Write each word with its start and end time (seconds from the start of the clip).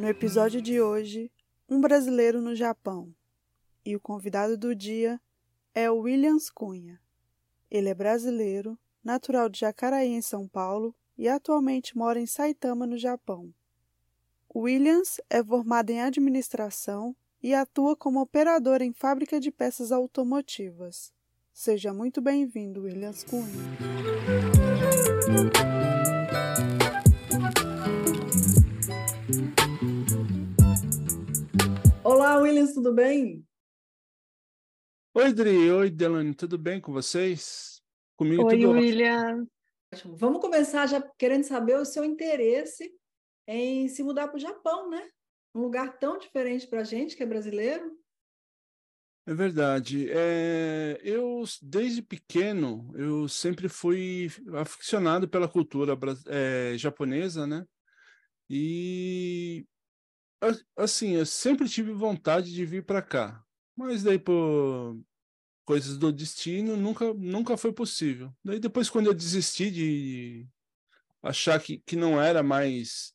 No 0.00 0.08
episódio 0.08 0.62
de 0.62 0.80
hoje, 0.80 1.30
um 1.68 1.78
brasileiro 1.78 2.40
no 2.40 2.54
Japão. 2.54 3.14
E 3.84 3.94
o 3.94 4.00
convidado 4.00 4.56
do 4.56 4.74
dia 4.74 5.20
é 5.74 5.90
o 5.90 5.98
Williams 5.98 6.48
Cunha. 6.48 6.98
Ele 7.70 7.90
é 7.90 7.94
brasileiro 7.94 8.78
natural 9.04 9.50
de 9.50 9.60
Jacaraí, 9.60 10.08
em 10.08 10.22
São 10.22 10.48
Paulo, 10.48 10.94
e 11.18 11.28
atualmente 11.28 11.98
mora 11.98 12.18
em 12.18 12.24
Saitama, 12.24 12.86
no 12.86 12.96
Japão. 12.96 13.52
Williams 14.56 15.20
é 15.28 15.44
formado 15.44 15.90
em 15.90 16.00
administração 16.00 17.14
e 17.42 17.52
atua 17.52 17.94
como 17.94 18.22
operador 18.22 18.80
em 18.80 18.94
fábrica 18.94 19.38
de 19.38 19.50
peças 19.50 19.92
automotivas. 19.92 21.12
Seja 21.52 21.92
muito 21.92 22.22
bem-vindo, 22.22 22.84
Williams 22.84 23.22
Cunha. 23.22 23.52
Olá, 32.20 32.36
Williams, 32.36 32.74
tudo 32.74 32.92
bem? 32.92 33.42
Oi, 35.14 35.32
Dri. 35.32 35.70
Oi, 35.70 35.88
Delane. 35.88 36.34
Tudo 36.34 36.58
bem 36.58 36.78
com 36.78 36.92
vocês? 36.92 37.82
Comigo 38.14 38.44
Oi, 38.44 38.58
tudo 38.58 38.72
William. 38.72 39.46
Ótimo. 39.90 40.18
Vamos 40.18 40.42
começar 40.42 40.86
já 40.86 41.00
querendo 41.16 41.44
saber 41.44 41.78
o 41.78 41.84
seu 41.86 42.04
interesse 42.04 42.92
em 43.48 43.88
se 43.88 44.02
mudar 44.02 44.28
para 44.28 44.36
o 44.36 44.38
Japão, 44.38 44.90
né? 44.90 45.08
Um 45.54 45.62
lugar 45.62 45.98
tão 45.98 46.18
diferente 46.18 46.66
para 46.66 46.82
a 46.82 46.84
gente, 46.84 47.16
que 47.16 47.22
é 47.22 47.26
brasileiro. 47.26 47.98
É 49.26 49.32
verdade. 49.32 50.10
É, 50.10 51.00
eu, 51.02 51.42
desde 51.62 52.02
pequeno, 52.02 52.92
eu 52.96 53.28
sempre 53.28 53.66
fui 53.66 54.28
aficionado 54.58 55.26
pela 55.26 55.48
cultura 55.48 55.98
é, 56.26 56.76
japonesa, 56.76 57.46
né? 57.46 57.64
E, 58.46 59.64
assim, 60.76 61.10
eu 61.12 61.26
sempre 61.26 61.68
tive 61.68 61.92
vontade 61.92 62.52
de 62.52 62.64
vir 62.64 62.84
para 62.84 63.02
cá. 63.02 63.42
Mas 63.76 64.02
daí, 64.02 64.18
por 64.18 64.98
coisas 65.64 65.96
do 65.96 66.12
destino 66.12 66.76
nunca, 66.76 67.14
nunca 67.14 67.56
foi 67.56 67.72
possível. 67.72 68.34
Daí 68.44 68.58
depois, 68.58 68.90
quando 68.90 69.06
eu 69.06 69.14
desisti 69.14 69.70
de 69.70 70.48
achar 71.22 71.60
que, 71.60 71.78
que 71.86 71.96
não 71.96 72.20
era 72.20 72.42
mais 72.42 73.12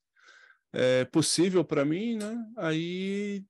é, 0.71 1.05
possível 1.05 1.63
para 1.65 1.85
mim, 1.85 2.17
né? 2.17 2.45
Aí 2.57 3.43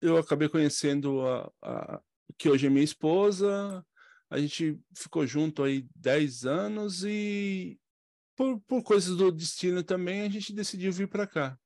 eu 0.00 0.16
acabei 0.16 0.48
conhecendo 0.48 1.26
a, 1.26 1.52
a, 1.62 2.02
que 2.38 2.48
hoje 2.48 2.66
é 2.66 2.70
minha 2.70 2.84
esposa. 2.84 3.84
A 4.30 4.38
gente 4.38 4.78
ficou 4.94 5.26
junto 5.26 5.62
aí 5.62 5.86
10 5.96 6.44
anos 6.46 7.04
e 7.04 7.78
por, 8.34 8.60
por 8.62 8.82
coisas 8.82 9.16
do 9.16 9.30
destino 9.30 9.82
também 9.82 10.22
a 10.22 10.28
gente 10.28 10.52
decidiu 10.52 10.92
vir 10.92 11.08
para 11.08 11.26
cá. 11.26 11.58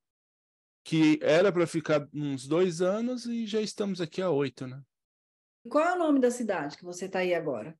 Que 0.83 1.19
era 1.23 1.53
para 1.53 1.67
ficar 1.67 2.09
uns 2.13 2.47
dois 2.47 2.81
anos 2.81 3.27
e 3.27 3.47
já 3.47 3.61
estamos 3.61 4.01
aqui 4.01 4.23
há 4.23 4.31
oito, 4.31 4.67
né? 4.67 4.83
Qual 5.69 5.85
é 5.85 5.95
o 5.95 5.99
nome 5.99 6.21
da 6.21 6.31
cidade 6.31 6.77
que 6.77 6.85
você 6.85 7.05
está 7.05 7.19
aí 7.19 7.35
agora? 7.35 7.79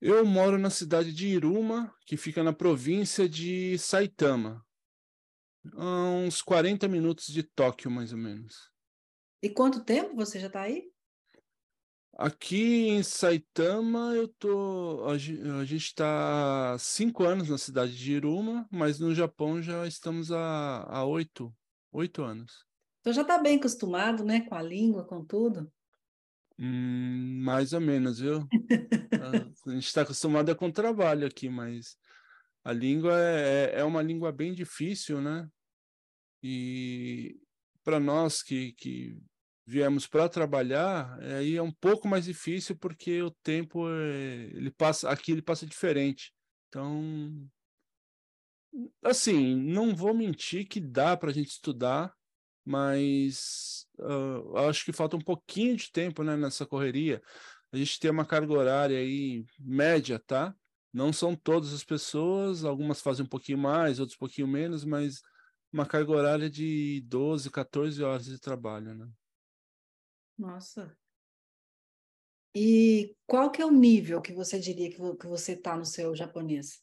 Eu 0.00 0.24
moro 0.24 0.56
na 0.56 0.70
cidade 0.70 1.12
de 1.12 1.28
Iruma, 1.28 1.94
que 2.06 2.16
fica 2.16 2.42
na 2.42 2.54
província 2.54 3.28
de 3.28 3.76
Saitama. 3.78 4.64
A 5.74 5.84
uns 5.84 6.40
40 6.40 6.88
minutos 6.88 7.26
de 7.26 7.42
Tóquio, 7.42 7.90
mais 7.90 8.12
ou 8.12 8.18
menos. 8.18 8.70
E 9.42 9.50
quanto 9.50 9.84
tempo 9.84 10.16
você 10.16 10.40
já 10.40 10.46
está 10.46 10.62
aí? 10.62 10.90
Aqui 12.14 12.88
em 12.88 13.02
Saitama, 13.02 14.14
eu 14.14 14.26
tô. 14.26 15.04
A, 15.06 15.18
gente 15.18 15.86
está 15.86 16.72
há 16.72 16.78
cinco 16.78 17.24
anos 17.24 17.48
na 17.48 17.58
cidade 17.58 17.96
de 17.96 18.12
Iruma, 18.12 18.66
mas 18.70 18.98
no 18.98 19.14
Japão 19.14 19.60
já 19.60 19.86
estamos 19.86 20.32
há, 20.32 20.86
há 20.88 21.04
oito, 21.04 21.54
oito 21.92 22.22
anos. 22.22 22.64
Então 23.00 23.12
já 23.12 23.22
está 23.22 23.38
bem 23.38 23.56
acostumado, 23.56 24.24
né, 24.24 24.42
com 24.42 24.54
a 24.54 24.62
língua, 24.62 25.04
com 25.04 25.24
tudo? 25.24 25.72
Hum, 26.58 27.40
mais 27.42 27.72
ou 27.72 27.80
menos, 27.80 28.20
viu? 28.20 28.46
a 29.66 29.70
gente 29.70 29.86
está 29.86 30.02
acostumado 30.02 30.54
com 30.54 30.66
o 30.66 30.72
trabalho 30.72 31.26
aqui, 31.26 31.48
mas 31.48 31.96
a 32.62 32.72
língua 32.72 33.18
é, 33.18 33.72
é, 33.76 33.80
é 33.80 33.84
uma 33.84 34.02
língua 34.02 34.30
bem 34.30 34.52
difícil, 34.52 35.20
né? 35.22 35.48
E 36.42 37.40
para 37.82 37.98
nós 37.98 38.42
que, 38.42 38.72
que 38.74 39.18
viemos 39.66 40.06
para 40.06 40.28
trabalhar, 40.28 41.18
aí 41.20 41.56
é 41.56 41.62
um 41.62 41.72
pouco 41.72 42.06
mais 42.06 42.26
difícil 42.26 42.76
porque 42.76 43.22
o 43.22 43.30
tempo 43.30 43.88
é, 43.88 44.50
ele 44.52 44.70
passa 44.70 45.08
aqui 45.08 45.32
ele 45.32 45.42
passa 45.42 45.66
diferente. 45.66 46.34
Então, 46.68 47.48
assim, 49.02 49.56
não 49.56 49.94
vou 49.94 50.14
mentir 50.14 50.68
que 50.68 50.80
dá 50.80 51.16
para 51.16 51.30
a 51.30 51.32
gente 51.32 51.50
estudar, 51.50 52.14
mas 52.64 53.86
uh, 53.98 54.56
acho 54.68 54.84
que 54.84 54.92
falta 54.92 55.16
um 55.16 55.20
pouquinho 55.20 55.76
de 55.76 55.90
tempo 55.90 56.22
né, 56.22 56.36
nessa 56.36 56.66
correria. 56.66 57.22
A 57.72 57.76
gente 57.76 57.98
tem 57.98 58.10
uma 58.10 58.26
carga 58.26 58.52
horária 58.52 58.98
aí 58.98 59.44
média, 59.58 60.18
tá? 60.18 60.54
Não 60.92 61.12
são 61.12 61.36
todas 61.36 61.72
as 61.72 61.84
pessoas, 61.84 62.64
algumas 62.64 63.00
fazem 63.00 63.24
um 63.24 63.28
pouquinho 63.28 63.58
mais, 63.58 64.00
outras 64.00 64.16
um 64.16 64.18
pouquinho 64.18 64.48
menos, 64.48 64.84
mas 64.84 65.22
uma 65.72 65.86
carga 65.86 66.10
horária 66.10 66.50
de 66.50 67.00
12, 67.06 67.50
14 67.50 68.02
horas 68.02 68.24
de 68.24 68.40
trabalho, 68.40 68.94
né? 68.94 69.08
Nossa. 70.36 70.96
E 72.54 73.14
qual 73.26 73.50
que 73.50 73.62
é 73.62 73.66
o 73.66 73.70
nível 73.70 74.20
que 74.20 74.32
você 74.32 74.58
diria 74.58 74.90
que 74.90 75.26
você 75.26 75.52
está 75.52 75.76
no 75.76 75.84
seu 75.84 76.14
japonês? 76.16 76.82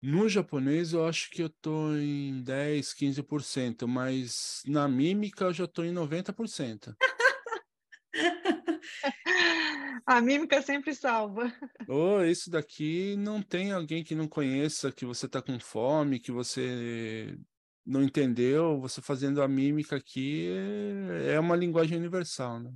No 0.00 0.28
japonês 0.28 0.92
eu 0.92 1.04
acho 1.06 1.28
que 1.30 1.42
eu 1.42 1.48
tô 1.48 1.94
em 1.96 2.40
10, 2.42 2.94
15%, 2.94 3.88
mas 3.88 4.62
na 4.66 4.86
mímica 4.86 5.46
eu 5.46 5.52
já 5.52 5.66
tô 5.66 5.82
em 5.82 5.92
90%. 5.92 6.94
A 10.06 10.22
mímica 10.22 10.62
sempre 10.62 10.94
salva. 10.94 11.52
Oh, 11.86 12.22
isso 12.22 12.50
daqui 12.50 13.14
não 13.16 13.42
tem 13.42 13.72
alguém 13.72 14.02
que 14.02 14.14
não 14.14 14.26
conheça, 14.26 14.90
que 14.90 15.04
você 15.04 15.28
tá 15.28 15.42
com 15.42 15.60
fome, 15.60 16.18
que 16.18 16.32
você 16.32 17.36
não 17.84 18.02
entendeu, 18.02 18.80
você 18.80 19.02
fazendo 19.02 19.42
a 19.42 19.48
mímica 19.48 19.96
aqui 19.96 20.48
é, 21.20 21.34
é 21.34 21.40
uma 21.40 21.56
linguagem 21.56 21.98
universal, 21.98 22.60
né? 22.60 22.72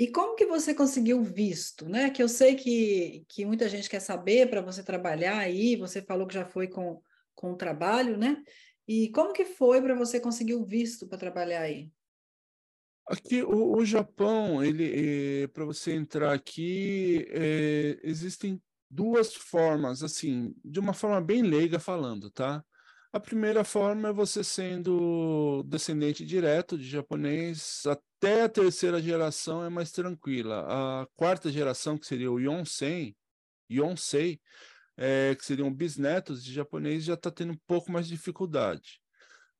E 0.00 0.08
como 0.08 0.34
que 0.34 0.46
você 0.46 0.72
conseguiu 0.72 1.22
visto, 1.22 1.86
né? 1.86 2.08
Que 2.08 2.22
eu 2.22 2.28
sei 2.28 2.54
que, 2.54 3.22
que 3.28 3.44
muita 3.44 3.68
gente 3.68 3.86
quer 3.86 4.00
saber 4.00 4.48
para 4.48 4.62
você 4.62 4.82
trabalhar 4.82 5.36
aí, 5.36 5.76
você 5.76 6.00
falou 6.00 6.26
que 6.26 6.32
já 6.32 6.46
foi 6.46 6.68
com, 6.68 7.02
com 7.34 7.52
o 7.52 7.56
trabalho, 7.56 8.16
né? 8.16 8.42
E 8.88 9.10
como 9.10 9.34
que 9.34 9.44
foi 9.44 9.82
para 9.82 9.94
você 9.94 10.18
conseguir 10.18 10.54
o 10.54 10.64
visto 10.64 11.06
para 11.06 11.18
trabalhar 11.18 11.60
aí? 11.60 11.92
Aqui, 13.08 13.42
o, 13.42 13.76
o 13.76 13.84
Japão, 13.84 14.64
ele, 14.64 15.42
é, 15.42 15.46
para 15.48 15.66
você 15.66 15.92
entrar 15.92 16.32
aqui, 16.32 17.26
é, 17.28 18.00
existem 18.02 18.58
duas 18.88 19.34
formas, 19.34 20.02
assim, 20.02 20.54
de 20.64 20.80
uma 20.80 20.94
forma 20.94 21.20
bem 21.20 21.42
leiga 21.42 21.78
falando, 21.78 22.30
tá? 22.30 22.64
A 23.12 23.18
primeira 23.18 23.64
forma 23.64 24.10
é 24.10 24.12
você 24.12 24.44
sendo 24.44 25.64
descendente 25.64 26.24
direto 26.24 26.78
de 26.78 26.88
japonês, 26.88 27.82
até 27.84 28.42
a 28.42 28.48
terceira 28.48 29.02
geração 29.02 29.64
é 29.64 29.68
mais 29.68 29.90
tranquila. 29.90 30.64
A 30.68 31.06
quarta 31.16 31.50
geração, 31.50 31.98
que 31.98 32.06
seria 32.06 32.30
o 32.30 32.38
Yonsei, 32.38 33.16
Yonsei 33.68 34.40
é, 34.96 35.34
que 35.34 35.44
seriam 35.44 35.72
bisnetos 35.72 36.44
de 36.44 36.52
japonês, 36.52 37.02
já 37.02 37.14
está 37.14 37.30
tendo 37.32 37.52
um 37.52 37.58
pouco 37.66 37.90
mais 37.90 38.06
de 38.06 38.14
dificuldade. 38.14 39.00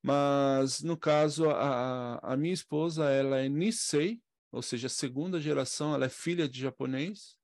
Mas, 0.02 0.80
no 0.82 0.96
caso, 0.96 1.50
a, 1.50 2.18
a 2.22 2.36
minha 2.36 2.54
esposa, 2.54 3.10
ela 3.10 3.38
é 3.38 3.48
Nisei, 3.48 4.20
ou 4.52 4.62
seja, 4.62 4.88
segunda 4.88 5.40
geração, 5.40 5.94
ela 5.94 6.06
é 6.06 6.08
filha 6.08 6.48
de 6.48 6.60
japonês. 6.60 7.36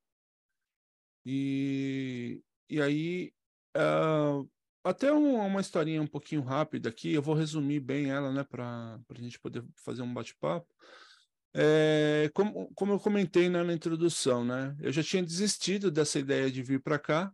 E, 1.24 2.40
e 2.68 2.80
aí, 2.80 3.32
uh, 3.76 4.48
até 4.86 5.12
um, 5.12 5.36
uma 5.36 5.60
historinha 5.60 6.00
um 6.00 6.06
pouquinho 6.06 6.42
rápida 6.42 6.88
aqui, 6.88 7.12
eu 7.12 7.22
vou 7.22 7.34
resumir 7.34 7.80
bem 7.80 8.10
ela, 8.10 8.32
né, 8.32 8.44
para 8.44 8.98
a 9.08 9.20
gente 9.20 9.38
poder 9.38 9.64
fazer 9.84 10.02
um 10.02 10.12
bate-papo. 10.12 10.66
É, 11.54 12.30
como, 12.34 12.72
como 12.74 12.92
eu 12.92 13.00
comentei 13.00 13.48
né, 13.48 13.62
na 13.62 13.72
introdução, 13.72 14.44
né, 14.44 14.76
eu 14.80 14.92
já 14.92 15.02
tinha 15.02 15.22
desistido 15.22 15.90
dessa 15.90 16.18
ideia 16.18 16.50
de 16.50 16.62
vir 16.62 16.82
para 16.82 16.98
cá, 16.98 17.32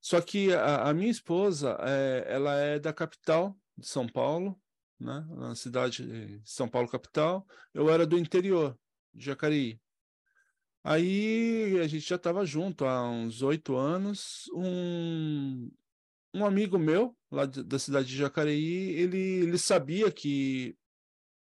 só 0.00 0.20
que 0.20 0.52
a, 0.52 0.88
a 0.88 0.94
minha 0.94 1.10
esposa, 1.10 1.76
é, 1.80 2.24
ela 2.26 2.54
é 2.54 2.78
da 2.78 2.92
capital 2.92 3.56
de 3.76 3.86
São 3.86 4.06
Paulo, 4.06 4.58
né? 4.98 5.26
na 5.30 5.54
cidade 5.54 6.06
de 6.06 6.50
São 6.50 6.68
Paulo 6.68 6.88
capital. 6.88 7.46
Eu 7.74 7.90
era 7.90 8.06
do 8.06 8.18
interior, 8.18 8.78
de 9.12 9.26
Jacareí. 9.26 9.80
Aí 10.82 11.78
a 11.80 11.86
gente 11.86 12.08
já 12.08 12.16
estava 12.16 12.44
junto 12.46 12.86
há 12.86 13.08
uns 13.10 13.42
oito 13.42 13.76
anos. 13.76 14.50
Um, 14.54 15.70
um 16.34 16.44
amigo 16.44 16.78
meu, 16.78 17.16
lá 17.30 17.46
da 17.46 17.78
cidade 17.78 18.08
de 18.08 18.16
Jacareí, 18.16 18.90
ele, 18.92 19.18
ele 19.18 19.58
sabia 19.58 20.10
que, 20.10 20.76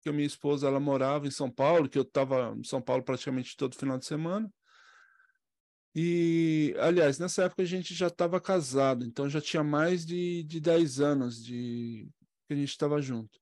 que 0.03 0.09
a 0.09 0.13
minha 0.13 0.27
esposa 0.27 0.67
ela 0.67 0.81
morava 0.81 1.27
em 1.27 1.31
São 1.31 1.51
Paulo, 1.51 1.89
que 1.89 1.99
eu 1.99 2.03
estava 2.03 2.55
em 2.57 2.65
São 2.65 2.83
Paulo 2.83 3.03
praticamente 3.03 3.57
todo 3.57 3.77
final 3.77 3.99
de 3.99 4.07
semana. 4.07 4.53
E, 5.95 6.75
aliás, 6.81 7.19
nessa 7.19 7.45
época 7.45 7.63
a 7.63 7.67
gente 7.67 7.95
já 7.95 8.09
estava 8.09 8.41
casado, 8.41 9.05
então 9.05 9.31
já 9.31 9.41
tinha 9.41 9.63
mais 9.63 10.05
de, 10.05 10.43
de 10.43 10.61
10 10.61 11.01
anos 11.01 11.43
de 11.43 12.09
que 12.47 12.53
a 12.53 12.57
gente 12.57 12.71
estava 12.71 13.01
junto. 13.01 13.39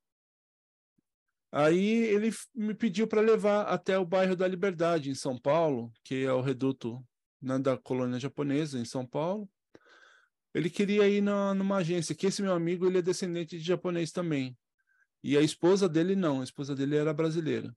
Aí 1.50 2.04
ele 2.06 2.30
me 2.54 2.74
pediu 2.74 3.06
para 3.06 3.20
levar 3.20 3.64
até 3.64 3.98
o 3.98 4.06
bairro 4.06 4.36
da 4.36 4.48
Liberdade, 4.48 5.10
em 5.10 5.14
São 5.14 5.38
Paulo, 5.38 5.92
que 6.04 6.24
é 6.24 6.32
o 6.32 6.40
reduto 6.40 7.04
né, 7.40 7.58
da 7.58 7.76
colônia 7.76 8.18
japonesa 8.18 8.78
em 8.78 8.84
São 8.84 9.06
Paulo. 9.06 9.48
Ele 10.54 10.68
queria 10.68 11.08
ir 11.08 11.20
na, 11.22 11.54
numa 11.54 11.76
agência, 11.78 12.14
que 12.14 12.26
esse 12.26 12.42
meu 12.42 12.52
amigo 12.52 12.86
ele 12.86 12.98
é 12.98 13.02
descendente 13.02 13.58
de 13.58 13.64
japonês 13.64 14.12
também. 14.12 14.56
E 15.22 15.36
a 15.36 15.40
esposa 15.40 15.88
dele 15.88 16.14
não, 16.16 16.40
a 16.40 16.44
esposa 16.44 16.74
dele 16.74 16.96
era 16.96 17.14
brasileira. 17.14 17.74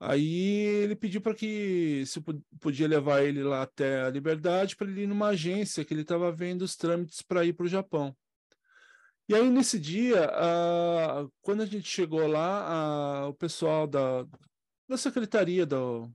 Aí 0.00 0.82
ele 0.82 0.96
pediu 0.96 1.20
para 1.20 1.34
que 1.34 2.04
se 2.06 2.20
podia 2.60 2.88
levar 2.88 3.22
ele 3.22 3.42
lá 3.42 3.62
até 3.62 4.02
a 4.02 4.10
Liberdade 4.10 4.76
para 4.76 4.88
ele 4.88 5.02
ir 5.02 5.06
numa 5.06 5.28
agência 5.28 5.84
que 5.84 5.94
ele 5.94 6.02
estava 6.02 6.32
vendo 6.32 6.62
os 6.62 6.76
trâmites 6.76 7.22
para 7.22 7.44
ir 7.44 7.52
para 7.52 7.66
o 7.66 7.68
Japão. 7.68 8.14
E 9.28 9.34
aí 9.34 9.48
nesse 9.48 9.78
dia, 9.78 10.28
uh, 10.28 11.32
quando 11.40 11.62
a 11.62 11.66
gente 11.66 11.88
chegou 11.88 12.26
lá, 12.26 13.24
uh, 13.26 13.28
o 13.30 13.34
pessoal 13.34 13.86
da, 13.86 14.26
da 14.86 14.96
secretaria 14.98 15.64
do, 15.64 16.10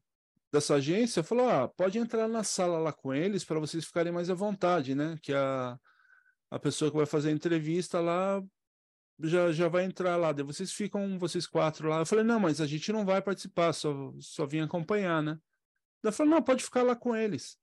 dessa 0.51 0.75
agência 0.75 1.23
falou: 1.23 1.49
ah, 1.49 1.67
pode 1.67 1.97
entrar 1.97 2.27
na 2.27 2.43
sala 2.43 2.77
lá 2.77 2.93
com 2.93 3.13
eles 3.13 3.43
para 3.43 3.59
vocês 3.59 3.85
ficarem 3.85 4.11
mais 4.11 4.29
à 4.29 4.33
vontade, 4.33 4.95
né? 4.95 5.17
Que 5.21 5.33
a, 5.33 5.77
a 6.51 6.59
pessoa 6.59 6.91
que 6.91 6.97
vai 6.97 7.05
fazer 7.05 7.29
a 7.29 7.33
entrevista 7.33 7.99
lá 7.99 8.41
já, 9.21 9.51
já 9.51 9.67
vai 9.67 9.83
entrar 9.83 10.15
lá, 10.15 10.31
daí 10.31 10.45
vocês 10.45 10.71
ficam, 10.71 11.19
vocês 11.19 11.45
quatro 11.45 11.89
lá. 11.89 11.99
Eu 11.99 12.05
falei, 12.05 12.23
não, 12.23 12.39
mas 12.39 12.61
a 12.61 12.65
gente 12.65 12.91
não 12.91 13.05
vai 13.05 13.21
participar, 13.21 13.73
só, 13.73 14.13
só 14.19 14.45
vim 14.45 14.61
acompanhar, 14.61 15.21
né? 15.21 15.37
Ela 16.01 16.11
falou, 16.13 16.33
não, 16.33 16.41
pode 16.41 16.63
ficar 16.63 16.83
lá 16.83 16.95
com 16.95 17.15
eles. 17.15 17.57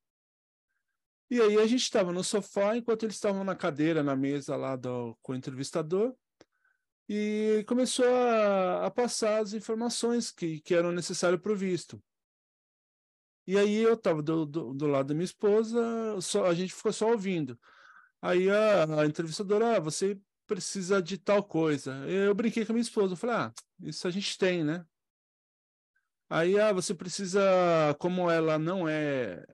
E 1.30 1.40
aí 1.40 1.56
a 1.58 1.66
gente 1.66 1.82
estava 1.82 2.12
no 2.12 2.22
sofá, 2.22 2.76
enquanto 2.76 3.04
eles 3.04 3.16
estavam 3.16 3.42
na 3.42 3.56
cadeira, 3.56 4.02
na 4.02 4.14
mesa 4.14 4.54
lá 4.54 4.76
do, 4.76 5.16
com 5.22 5.32
o 5.32 5.34
entrevistador, 5.34 6.14
e 7.08 7.64
começou 7.66 8.06
a, 8.06 8.86
a 8.86 8.90
passar 8.90 9.40
as 9.40 9.52
informações 9.52 10.30
que, 10.30 10.60
que 10.60 10.74
eram 10.74 10.92
necessárias 10.92 11.40
para 11.40 11.52
o 11.52 11.56
visto. 11.56 12.02
E 13.46 13.56
aí 13.56 13.76
eu 13.76 13.94
estava 13.94 14.22
do, 14.22 14.44
do, 14.44 14.74
do, 14.74 14.86
lado 14.86 15.08
da 15.08 15.14
minha 15.14 15.24
esposa, 15.24 15.80
só, 16.20 16.46
a 16.46 16.54
gente 16.54 16.74
ficou 16.74 16.92
só 16.92 17.10
ouvindo. 17.10 17.58
Aí 18.20 18.50
a, 18.50 19.02
a 19.02 19.06
entrevistadora, 19.06 19.76
ah, 19.76 19.80
você 19.80 20.18
precisa 20.46 21.00
de 21.00 21.18
tal 21.18 21.44
coisa. 21.44 21.94
Eu 22.08 22.34
brinquei 22.34 22.64
com 22.64 22.72
a 22.72 22.74
minha 22.74 22.82
esposa, 22.82 23.12
eu 23.12 23.16
falei, 23.16 23.36
ah, 23.36 23.52
isso 23.82 24.06
a 24.08 24.10
gente 24.10 24.36
tem, 24.36 24.64
né? 24.64 24.84
Aí, 26.28 26.58
ah, 26.58 26.72
você 26.72 26.92
precisa, 26.92 27.40
como 28.00 28.28
ela 28.28 28.58
não 28.58 28.88
é, 28.88 29.44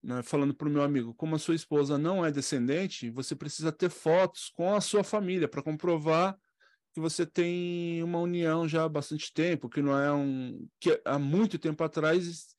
né, 0.00 0.22
falando 0.22 0.54
para 0.54 0.68
o 0.68 0.70
meu 0.70 0.82
amigo, 0.82 1.12
como 1.14 1.34
a 1.34 1.38
sua 1.38 1.56
esposa 1.56 1.98
não 1.98 2.24
é 2.24 2.30
descendente, 2.30 3.10
você 3.10 3.34
precisa 3.34 3.72
ter 3.72 3.90
fotos 3.90 4.50
com 4.50 4.72
a 4.72 4.80
sua 4.80 5.02
família 5.02 5.48
para 5.48 5.62
comprovar 5.62 6.38
que 6.94 7.00
você 7.00 7.26
tem 7.26 8.02
uma 8.02 8.20
união 8.20 8.66
já 8.66 8.84
há 8.84 8.88
bastante 8.88 9.32
tempo, 9.32 9.68
que 9.68 9.82
não 9.82 9.98
é 10.00 10.10
um. 10.12 10.66
que 10.80 10.98
há 11.04 11.18
muito 11.18 11.58
tempo 11.58 11.84
atrás 11.84 12.54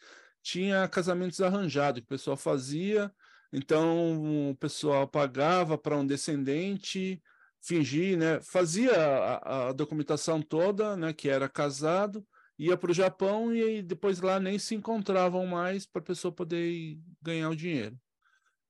tinha 0.47 0.87
casamentos 0.87 1.41
arranjados, 1.41 1.99
que 1.99 2.05
o 2.05 2.07
pessoal 2.07 2.37
fazia, 2.37 3.13
então 3.51 4.49
o 4.49 4.55
pessoal 4.55 5.05
pagava 5.05 5.77
para 5.77 5.97
um 5.97 6.07
descendente 6.07 7.21
fingir, 7.61 8.17
né? 8.17 8.39
Fazia 8.41 8.93
a, 8.95 9.67
a, 9.67 9.71
documentação 9.73 10.41
toda, 10.41 10.95
né? 10.95 11.11
Que 11.11 11.27
era 11.27 11.49
casado, 11.49 12.25
ia 12.57 12.77
para 12.77 12.91
o 12.91 12.93
Japão 12.93 13.53
e 13.53 13.81
depois 13.81 14.21
lá 14.21 14.39
nem 14.39 14.57
se 14.57 14.73
encontravam 14.73 15.45
mais 15.45 15.85
para 15.85 16.01
a 16.01 16.05
pessoa 16.05 16.31
poder 16.31 16.97
ganhar 17.21 17.49
o 17.49 17.55
dinheiro. 17.55 17.99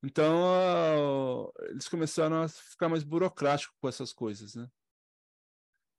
Então 0.03 1.51
eles 1.69 1.88
começaram 1.88 2.41
a 2.41 2.47
ficar 2.47 2.89
mais 2.89 3.03
burocráticos 3.03 3.75
com 3.79 3.88
essas 3.88 4.12
coisas, 4.12 4.56
né? 4.56 4.68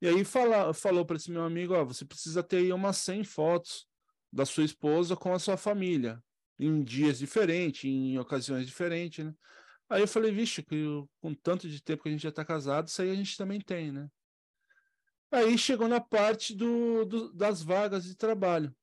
E 0.03 0.09
aí 0.09 0.25
fala, 0.25 0.75
falou 0.75 1.07
para 1.07 1.17
esse 1.17 1.31
meu 1.31 1.45
amigo, 1.45 1.75
ó, 1.75 1.85
você 1.85 2.05
precisa 2.05 2.43
ter 2.43 2.59
aí 2.59 2.73
umas 2.73 2.97
100 2.97 3.23
fotos 3.23 3.88
da 4.33 4.45
sua 4.45 4.65
esposa 4.65 5.17
com 5.17 5.33
a 5.33 5.39
sua 5.39 5.57
família, 5.57 6.23
em 6.59 6.83
dias 6.83 7.19
diferentes, 7.19 7.85
em 7.85 8.19
ocasiões 8.19 8.67
diferentes, 8.67 9.25
né? 9.25 9.35
Aí 9.89 10.03
eu 10.03 10.09
falei, 10.09 10.31
vixe, 10.31 10.63
que 10.63 10.85
com 11.21 11.35
tanto 11.35 11.69
de 11.69 11.83
tempo 11.83 12.03
que 12.03 12.09
a 12.09 12.13
gente 12.13 12.23
já 12.23 12.29
está 12.29 12.45
casado, 12.45 12.89
isso 12.89 13.01
aí 13.01 13.11
a 13.11 13.15
gente 13.15 13.37
também 13.37 13.59
tem, 13.61 13.91
né? 13.91 14.09
Aí 15.31 15.57
chegou 15.57 15.89
na 15.89 16.01
parte 16.01 16.55
do, 16.55 17.05
do, 17.05 17.33
das 17.33 17.63
vagas 17.63 18.05
de 18.05 18.15
trabalho. 18.15 18.75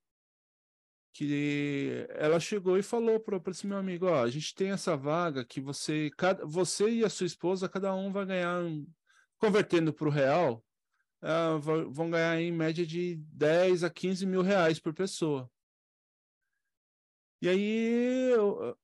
Que 1.14 2.06
ela 2.10 2.40
chegou 2.40 2.78
e 2.78 2.84
falou 2.84 3.20
para 3.20 3.40
esse 3.50 3.66
meu 3.66 3.78
amigo, 3.78 4.08
ó, 4.08 4.24
a 4.24 4.30
gente 4.30 4.54
tem 4.54 4.72
essa 4.72 4.98
vaga 4.98 5.46
que 5.46 5.62
você, 5.62 6.12
cada, 6.18 6.46
você 6.46 6.90
e 6.90 7.06
a 7.06 7.10
sua 7.10 7.26
esposa, 7.26 7.70
cada 7.70 7.96
um 7.96 8.12
vai 8.12 8.26
ganhar, 8.26 8.62
convertendo 9.38 9.94
para 9.94 10.08
o 10.08 10.12
real, 10.12 10.64
uh, 11.22 11.60
vão 11.92 12.10
ganhar 12.10 12.40
em 12.40 12.52
média 12.52 12.86
de 12.86 13.16
10 13.16 13.84
a 13.84 13.90
15 13.90 14.26
mil 14.26 14.42
reais 14.42 14.80
por 14.80 14.94
pessoa. 14.94 15.50
E 17.42 17.50
aí, 17.50 18.32
eu, 18.32 18.78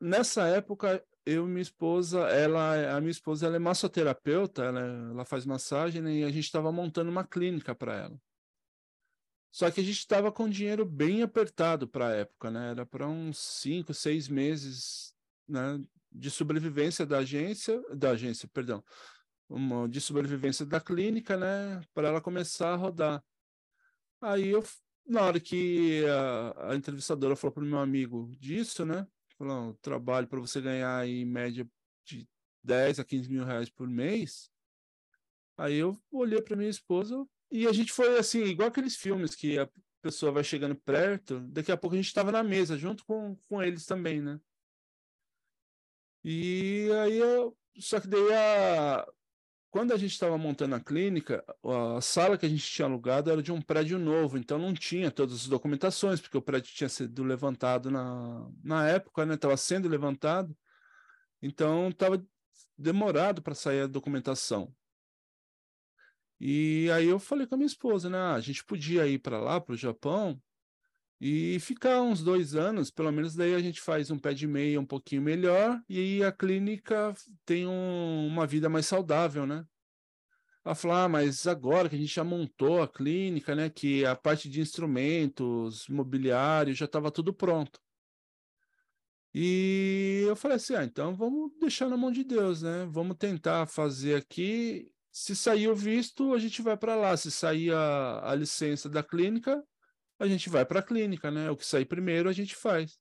nessa 0.00 0.46
época, 0.46 1.04
eu 1.26 1.46
minha 1.46 1.62
esposa, 1.62 2.20
ela, 2.28 2.96
a 2.96 3.00
minha 3.00 3.10
esposa 3.10 3.46
ela 3.46 3.56
é 3.56 3.58
massoterapeuta, 3.58 4.64
ela, 4.64 4.80
ela 4.80 5.24
faz 5.24 5.44
massagem 5.44 6.00
né, 6.00 6.12
e 6.12 6.24
a 6.24 6.30
gente 6.30 6.44
estava 6.44 6.70
montando 6.72 7.10
uma 7.10 7.24
clínica 7.26 7.74
para 7.74 7.96
ela. 7.96 8.20
Só 9.50 9.70
que 9.70 9.80
a 9.80 9.84
gente 9.84 9.98
estava 9.98 10.30
com 10.30 10.48
dinheiro 10.48 10.84
bem 10.84 11.22
apertado 11.22 11.88
para 11.88 12.08
a 12.08 12.14
época, 12.14 12.50
né? 12.50 12.70
Era 12.70 12.86
para 12.86 13.08
uns 13.08 13.38
cinco, 13.38 13.92
seis 13.92 14.28
meses 14.28 15.14
né, 15.48 15.80
de 16.12 16.30
sobrevivência 16.30 17.04
da 17.04 17.18
agência, 17.18 17.82
da 17.94 18.10
agência, 18.10 18.48
perdão, 18.48 18.84
uma, 19.48 19.88
de 19.88 20.00
sobrevivência 20.00 20.66
da 20.66 20.80
clínica, 20.80 21.36
né? 21.36 21.80
Para 21.94 22.08
ela 22.08 22.20
começar 22.20 22.72
a 22.72 22.76
rodar. 22.76 23.24
Aí 24.20 24.48
eu, 24.48 24.64
na 25.06 25.22
hora 25.22 25.40
que 25.40 26.04
a, 26.06 26.72
a 26.72 26.76
entrevistadora 26.76 27.36
falou 27.36 27.54
para 27.54 27.62
o 27.62 27.66
meu 27.66 27.78
amigo 27.78 28.30
disso, 28.38 28.84
né? 28.84 29.06
falou, 29.38 29.74
trabalho 29.80 30.26
para 30.26 30.40
você 30.40 30.60
ganhar 30.60 31.06
em 31.06 31.24
média 31.24 31.66
de 32.04 32.28
10 32.64 32.98
a 32.98 33.04
15 33.04 33.30
mil 33.30 33.44
reais 33.44 33.70
por 33.70 33.88
mês. 33.88 34.50
Aí 35.56 35.76
eu 35.76 35.98
olhei 36.10 36.42
para 36.42 36.56
minha 36.56 36.68
esposa 36.68 37.26
e 37.50 37.66
a 37.66 37.72
gente 37.72 37.92
foi 37.92 38.18
assim, 38.18 38.42
igual 38.44 38.68
aqueles 38.68 38.96
filmes 38.96 39.34
que 39.34 39.58
a 39.58 39.68
pessoa 40.02 40.32
vai 40.32 40.44
chegando 40.44 40.74
perto, 40.74 41.40
daqui 41.40 41.72
a 41.72 41.76
pouco 41.76 41.94
a 41.94 41.98
gente 41.98 42.06
estava 42.06 42.32
na 42.32 42.42
mesa 42.42 42.76
junto 42.76 43.04
com, 43.04 43.36
com 43.48 43.62
eles 43.62 43.86
também, 43.86 44.20
né? 44.20 44.40
E 46.24 46.88
aí 47.04 47.16
eu, 47.16 47.56
só 47.78 48.00
que 48.00 48.08
daí 48.08 48.32
a, 48.32 49.08
quando 49.70 49.92
a 49.92 49.96
gente 49.96 50.12
estava 50.12 50.38
montando 50.38 50.74
a 50.74 50.80
clínica, 50.80 51.44
a 51.96 52.00
sala 52.00 52.38
que 52.38 52.46
a 52.46 52.48
gente 52.48 52.64
tinha 52.64 52.86
alugado 52.86 53.30
era 53.30 53.42
de 53.42 53.52
um 53.52 53.60
prédio 53.60 53.98
novo, 53.98 54.38
então 54.38 54.58
não 54.58 54.72
tinha 54.72 55.10
todas 55.10 55.34
as 55.34 55.46
documentações, 55.46 56.20
porque 56.20 56.38
o 56.38 56.42
prédio 56.42 56.72
tinha 56.72 56.88
sido 56.88 57.22
levantado 57.22 57.90
na, 57.90 58.48
na 58.64 58.88
época, 58.88 59.26
né? 59.26 59.34
Estava 59.34 59.56
sendo 59.56 59.88
levantado, 59.88 60.56
então 61.42 61.88
estava 61.88 62.24
demorado 62.76 63.42
para 63.42 63.54
sair 63.54 63.82
a 63.82 63.86
documentação. 63.86 64.74
E 66.40 66.88
aí 66.92 67.06
eu 67.06 67.18
falei 67.18 67.46
com 67.46 67.56
a 67.56 67.58
minha 67.58 67.66
esposa, 67.66 68.08
né? 68.08 68.16
Ah, 68.16 68.34
a 68.34 68.40
gente 68.40 68.64
podia 68.64 69.06
ir 69.06 69.18
para 69.18 69.40
lá, 69.40 69.60
para 69.60 69.74
o 69.74 69.76
Japão, 69.76 70.40
e 71.20 71.58
ficar 71.60 72.00
uns 72.00 72.22
dois 72.22 72.54
anos, 72.54 72.90
pelo 72.90 73.10
menos 73.10 73.34
daí 73.34 73.54
a 73.54 73.60
gente 73.60 73.80
faz 73.80 74.10
um 74.10 74.18
pé 74.18 74.32
de 74.32 74.46
meia 74.46 74.80
um 74.80 74.86
pouquinho 74.86 75.20
melhor 75.20 75.80
e 75.88 76.22
a 76.22 76.30
clínica 76.30 77.12
tem 77.44 77.66
um, 77.66 78.26
uma 78.26 78.46
vida 78.46 78.68
mais 78.68 78.86
saudável, 78.86 79.44
né? 79.44 79.64
Ela 80.64 80.74
falou, 80.74 80.96
ah, 80.96 81.08
mas 81.08 81.46
agora 81.46 81.88
que 81.88 81.96
a 81.96 81.98
gente 81.98 82.14
já 82.14 82.22
montou 82.22 82.82
a 82.82 82.88
clínica, 82.88 83.54
né, 83.54 83.70
que 83.70 84.04
a 84.04 84.14
parte 84.14 84.48
de 84.48 84.60
instrumentos, 84.60 85.88
mobiliário, 85.88 86.74
já 86.74 86.84
estava 86.84 87.10
tudo 87.10 87.32
pronto. 87.32 87.80
E 89.34 90.24
eu 90.26 90.36
falei 90.36 90.56
assim, 90.56 90.74
ah, 90.74 90.84
então 90.84 91.14
vamos 91.14 91.52
deixar 91.60 91.88
na 91.88 91.96
mão 91.96 92.10
de 92.10 92.24
Deus, 92.24 92.62
né? 92.62 92.86
Vamos 92.90 93.16
tentar 93.16 93.66
fazer 93.66 94.16
aqui. 94.16 94.90
Se 95.12 95.36
sair 95.36 95.68
o 95.68 95.74
visto, 95.76 96.34
a 96.34 96.38
gente 96.38 96.62
vai 96.62 96.76
para 96.76 96.94
lá. 96.94 97.16
Se 97.16 97.30
sair 97.30 97.72
a, 97.72 98.30
a 98.30 98.34
licença 98.34 98.88
da 98.88 99.02
clínica, 99.02 99.62
a 100.18 100.26
gente 100.26 100.48
vai 100.48 100.64
para 100.64 100.80
a 100.80 100.82
clínica, 100.82 101.30
né? 101.30 101.50
O 101.50 101.56
que 101.56 101.64
sair 101.64 101.84
primeiro 101.84 102.28
a 102.28 102.32
gente 102.32 102.54
faz. 102.54 102.98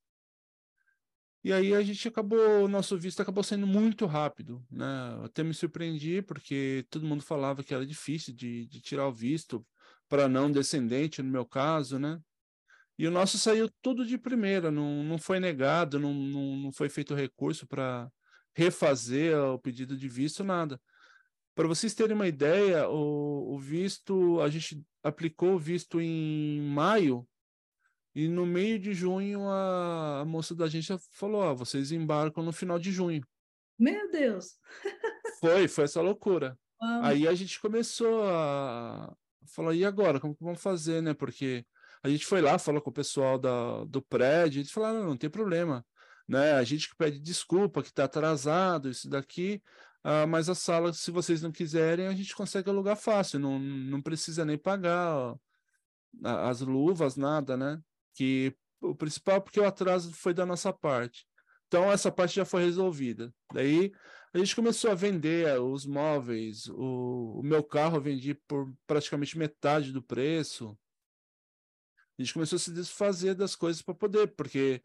E 1.43 1.53
aí 1.53 1.73
a 1.73 1.81
gente 1.81 2.07
acabou, 2.07 2.65
o 2.65 2.67
nosso 2.67 2.97
visto 2.97 3.21
acabou 3.21 3.43
sendo 3.43 3.65
muito 3.65 4.05
rápido, 4.05 4.65
né? 4.69 4.85
Até 5.23 5.43
me 5.43 5.53
surpreendi 5.53 6.21
porque 6.21 6.85
todo 6.89 7.05
mundo 7.05 7.23
falava 7.23 7.63
que 7.63 7.73
era 7.73 7.85
difícil 7.85 8.33
de, 8.33 8.65
de 8.67 8.81
tirar 8.81 9.07
o 9.07 9.13
visto 9.13 9.65
para 10.09 10.27
não 10.27 10.51
descendente, 10.51 11.21
no 11.21 11.31
meu 11.31 11.45
caso, 11.45 11.99
né? 11.99 12.19
E 12.97 13.07
o 13.07 13.11
nosso 13.11 13.37
saiu 13.37 13.69
tudo 13.81 14.05
de 14.05 14.17
primeira, 14.17 14.71
não, 14.71 15.03
não 15.03 15.17
foi 15.17 15.39
negado, 15.39 15.99
não, 15.99 16.13
não, 16.13 16.57
não 16.57 16.71
foi 16.71 16.89
feito 16.89 17.13
recurso 17.13 17.67
para 17.67 18.11
refazer 18.55 19.37
o 19.37 19.59
pedido 19.59 19.95
de 19.95 20.09
visto, 20.09 20.43
nada. 20.43 20.81
Para 21.53 21.67
vocês 21.67 21.93
terem 21.93 22.15
uma 22.15 22.27
ideia, 22.27 22.89
o, 22.89 23.55
o 23.55 23.59
visto, 23.59 24.41
a 24.41 24.49
gente 24.49 24.83
aplicou 25.07 25.53
o 25.55 25.59
visto 25.59 25.99
em 26.01 26.61
maio, 26.61 27.27
e 28.13 28.27
no 28.27 28.45
meio 28.45 28.79
de 28.79 28.93
junho, 28.93 29.47
a, 29.47 30.21
a 30.21 30.25
moça 30.25 30.55
da 30.55 30.65
agência 30.65 30.97
falou: 31.11 31.41
Ó, 31.41 31.53
vocês 31.53 31.91
embarcam 31.91 32.43
no 32.43 32.51
final 32.51 32.79
de 32.79 32.91
junho. 32.91 33.23
Meu 33.77 34.09
Deus! 34.11 34.57
Foi, 35.39 35.67
foi 35.67 35.83
essa 35.83 36.01
loucura. 36.01 36.57
Aí 37.03 37.27
a 37.27 37.33
gente 37.35 37.59
começou 37.59 38.23
a 38.23 39.15
falar: 39.53 39.75
e 39.75 39.85
agora? 39.85 40.19
Como 40.19 40.35
que 40.35 40.43
vamos 40.43 40.61
fazer, 40.61 41.01
né? 41.01 41.13
Porque 41.13 41.63
a 42.01 42.09
gente 42.09 42.25
foi 42.25 42.41
lá, 42.41 42.57
falou 42.57 42.81
com 42.81 42.89
o 42.89 42.93
pessoal 42.93 43.37
da, 43.37 43.83
do 43.85 44.01
prédio, 44.01 44.59
eles 44.59 44.71
falaram: 44.71 44.99
não, 44.99 45.09
não 45.09 45.17
tem 45.17 45.29
problema. 45.29 45.85
Né? 46.27 46.53
A 46.53 46.63
gente 46.63 46.89
que 46.89 46.95
pede 46.95 47.19
desculpa, 47.19 47.81
que 47.81 47.89
está 47.89 48.03
atrasado, 48.03 48.89
isso 48.89 49.09
daqui. 49.09 49.61
Uh, 50.07 50.25
mas 50.25 50.47
a 50.47 50.55
sala, 50.55 50.93
se 50.93 51.11
vocês 51.11 51.41
não 51.41 51.51
quiserem, 51.51 52.07
a 52.07 52.13
gente 52.13 52.33
consegue 52.33 52.69
alugar 52.69 52.95
fácil, 52.95 53.39
não, 53.39 53.59
não 53.59 54.01
precisa 54.01 54.45
nem 54.45 54.57
pagar 54.57 55.17
ó, 55.17 55.37
as 56.23 56.61
luvas, 56.61 57.17
nada, 57.17 57.57
né? 57.57 57.81
que 58.17 58.55
o 58.81 58.95
principal 58.95 59.41
porque 59.41 59.59
o 59.59 59.65
atraso 59.65 60.11
foi 60.11 60.33
da 60.33 60.45
nossa 60.45 60.73
parte. 60.73 61.27
Então 61.67 61.91
essa 61.91 62.11
parte 62.11 62.35
já 62.35 62.45
foi 62.45 62.63
resolvida. 62.63 63.31
Daí 63.53 63.91
a 64.33 64.39
gente 64.39 64.55
começou 64.55 64.89
a 64.89 64.95
vender 64.95 65.59
os 65.61 65.85
móveis, 65.85 66.67
o, 66.69 67.39
o 67.39 67.43
meu 67.43 67.63
carro 67.63 67.97
eu 67.97 68.01
vendi 68.01 68.33
por 68.33 68.73
praticamente 68.87 69.37
metade 69.37 69.91
do 69.91 70.01
preço. 70.01 70.77
A 72.17 72.23
gente 72.23 72.33
começou 72.33 72.55
a 72.55 72.59
se 72.59 72.71
desfazer 72.71 73.35
das 73.35 73.55
coisas 73.55 73.83
para 73.83 73.93
poder, 73.93 74.35
porque 74.35 74.81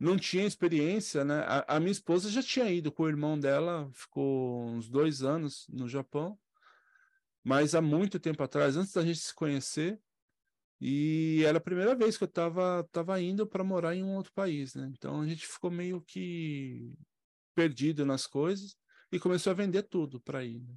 não 0.00 0.16
tinha 0.16 0.46
experiência, 0.46 1.22
né? 1.24 1.40
A, 1.46 1.76
a, 1.76 1.80
minha 1.80 1.92
esposa 1.92 2.30
já 2.30 2.42
tinha 2.42 2.70
ido 2.70 2.90
com 2.90 3.02
o 3.02 3.08
irmão 3.08 3.38
dela, 3.38 3.90
ficou 3.92 4.64
uns 4.64 4.88
dois 4.88 5.22
anos 5.22 5.66
no 5.68 5.86
Japão, 5.86 6.38
mas 7.44 7.74
há 7.74 7.82
muito 7.82 8.18
tempo 8.18 8.42
atrás, 8.42 8.78
antes 8.78 8.94
da 8.94 9.04
gente 9.04 9.18
se 9.18 9.34
conhecer, 9.34 10.00
e 10.80 11.42
era 11.46 11.58
a 11.58 11.60
primeira 11.60 11.94
vez 11.94 12.16
que 12.16 12.24
eu 12.24 12.28
estava 12.28 12.88
tava 12.90 13.20
indo 13.20 13.46
para 13.46 13.62
morar 13.62 13.94
em 13.94 14.02
um 14.02 14.14
outro 14.16 14.32
país, 14.32 14.74
né? 14.74 14.90
Então 14.96 15.20
a 15.20 15.26
gente 15.28 15.46
ficou 15.46 15.70
meio 15.70 16.00
que 16.00 16.94
perdido 17.54 18.06
nas 18.06 18.26
coisas 18.26 18.74
e 19.12 19.18
começou 19.20 19.50
a 19.50 19.54
vender 19.54 19.82
tudo 19.82 20.18
para 20.18 20.42
ir. 20.42 20.60
Né? 20.60 20.74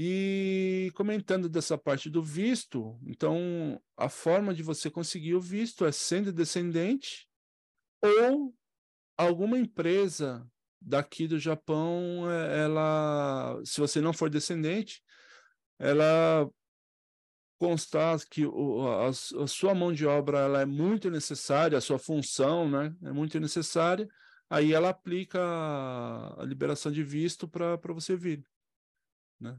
E 0.00 0.92
comentando 0.94 1.48
dessa 1.48 1.76
parte 1.76 2.08
do 2.08 2.22
visto, 2.22 2.96
então 3.04 3.82
a 3.96 4.08
forma 4.08 4.54
de 4.54 4.62
você 4.62 4.88
conseguir 4.88 5.34
o 5.34 5.40
visto 5.40 5.84
é 5.84 5.90
sendo 5.90 6.32
descendente 6.32 7.28
ou 8.00 8.54
alguma 9.16 9.58
empresa 9.58 10.48
daqui 10.80 11.26
do 11.26 11.36
Japão, 11.36 12.30
eh, 12.30 12.62
ela, 12.62 13.60
se 13.64 13.80
você 13.80 14.00
não 14.00 14.12
for 14.12 14.30
descendente, 14.30 15.02
ela 15.80 16.48
constar 17.58 18.20
que 18.30 18.46
o, 18.46 18.86
a, 18.86 19.08
a, 19.08 19.12
sua 19.48 19.74
mão 19.74 19.92
de 19.92 20.06
obra 20.06 20.38
ela 20.38 20.60
é 20.60 20.64
muito 20.64 21.10
necessária, 21.10 21.76
a 21.76 21.80
sua 21.80 21.98
função 21.98 22.70
né, 22.70 22.94
é 23.02 23.10
muito 23.10 23.40
necessária, 23.40 24.08
aí 24.48 24.72
ela 24.72 24.90
aplica 24.90 25.40
a, 25.42 26.40
a 26.40 26.44
liberação 26.44 26.92
de 26.92 27.02
visto 27.02 27.48
para 27.48 27.76
você 27.92 28.14
vir. 28.14 28.46
Né? 29.40 29.58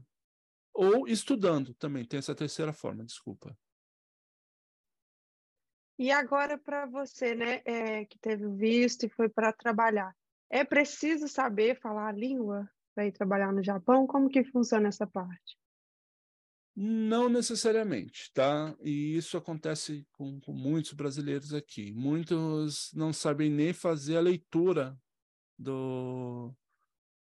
Ou 0.82 1.06
estudando 1.06 1.74
também, 1.74 2.06
tem 2.06 2.18
essa 2.18 2.34
terceira 2.34 2.72
forma, 2.72 3.04
desculpa. 3.04 3.54
E 5.98 6.10
agora 6.10 6.56
para 6.56 6.86
você, 6.86 7.34
né, 7.34 7.60
é, 7.66 8.06
que 8.06 8.18
teve 8.18 8.48
visto 8.56 9.04
e 9.04 9.10
foi 9.10 9.28
para 9.28 9.52
trabalhar, 9.52 10.16
é 10.48 10.64
preciso 10.64 11.28
saber 11.28 11.78
falar 11.78 12.08
a 12.08 12.12
língua 12.12 12.66
para 12.94 13.06
ir 13.06 13.12
trabalhar 13.12 13.52
no 13.52 13.62
Japão? 13.62 14.06
Como 14.06 14.30
que 14.30 14.42
funciona 14.42 14.88
essa 14.88 15.06
parte? 15.06 15.58
Não 16.74 17.28
necessariamente, 17.28 18.32
tá? 18.32 18.74
E 18.80 19.14
isso 19.14 19.36
acontece 19.36 20.06
com, 20.12 20.40
com, 20.40 20.54
muitos 20.54 20.94
brasileiros 20.94 21.52
aqui. 21.52 21.92
Muitos 21.92 22.90
não 22.94 23.12
sabem 23.12 23.50
nem 23.50 23.74
fazer 23.74 24.16
a 24.16 24.22
leitura 24.22 24.98
do, 25.58 26.54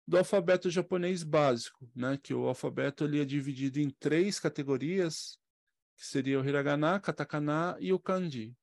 do 0.08 0.16
alfabeto 0.16 0.70
japonês 0.70 1.22
básico, 1.22 1.86
né? 1.94 2.18
Que 2.22 2.32
o 2.32 2.48
alfabeto 2.48 3.04
ele 3.04 3.20
é 3.20 3.26
dividido 3.26 3.78
em 3.78 3.90
três 3.90 4.40
categorias, 4.40 5.38
que 5.94 6.06
seria 6.06 6.40
o 6.40 6.48
hiragana, 6.48 6.98
katakana 6.98 7.76
e 7.78 7.92
o 7.92 7.98
kanji. 7.98 8.56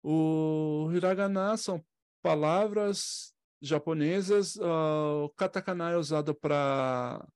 O 0.00 0.88
hiragana 0.94 1.56
são 1.56 1.84
palavras 2.22 3.34
japonesas, 3.60 4.54
uh, 4.54 5.24
o 5.24 5.30
katakana 5.30 5.90
é 5.90 5.96
usado 5.96 6.36
para 6.36 7.26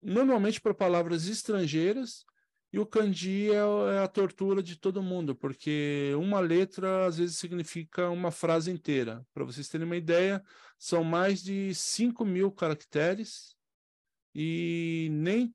normalmente 0.00 0.58
para 0.58 0.72
palavras 0.72 1.28
estrangeiras, 1.28 2.24
e 2.76 2.78
o 2.78 2.84
kanji 2.84 3.50
é, 3.50 3.54
é 3.54 3.98
a 4.00 4.06
tortura 4.06 4.62
de 4.62 4.76
todo 4.76 5.02
mundo, 5.02 5.34
porque 5.34 6.12
uma 6.18 6.40
letra 6.40 7.06
às 7.06 7.16
vezes 7.16 7.38
significa 7.38 8.10
uma 8.10 8.30
frase 8.30 8.70
inteira. 8.70 9.26
Para 9.32 9.44
vocês 9.44 9.66
terem 9.66 9.86
uma 9.86 9.96
ideia, 9.96 10.44
são 10.78 11.02
mais 11.02 11.42
de 11.42 11.74
5 11.74 12.22
mil 12.22 12.52
caracteres, 12.52 13.56
e 14.34 15.08
nem 15.10 15.54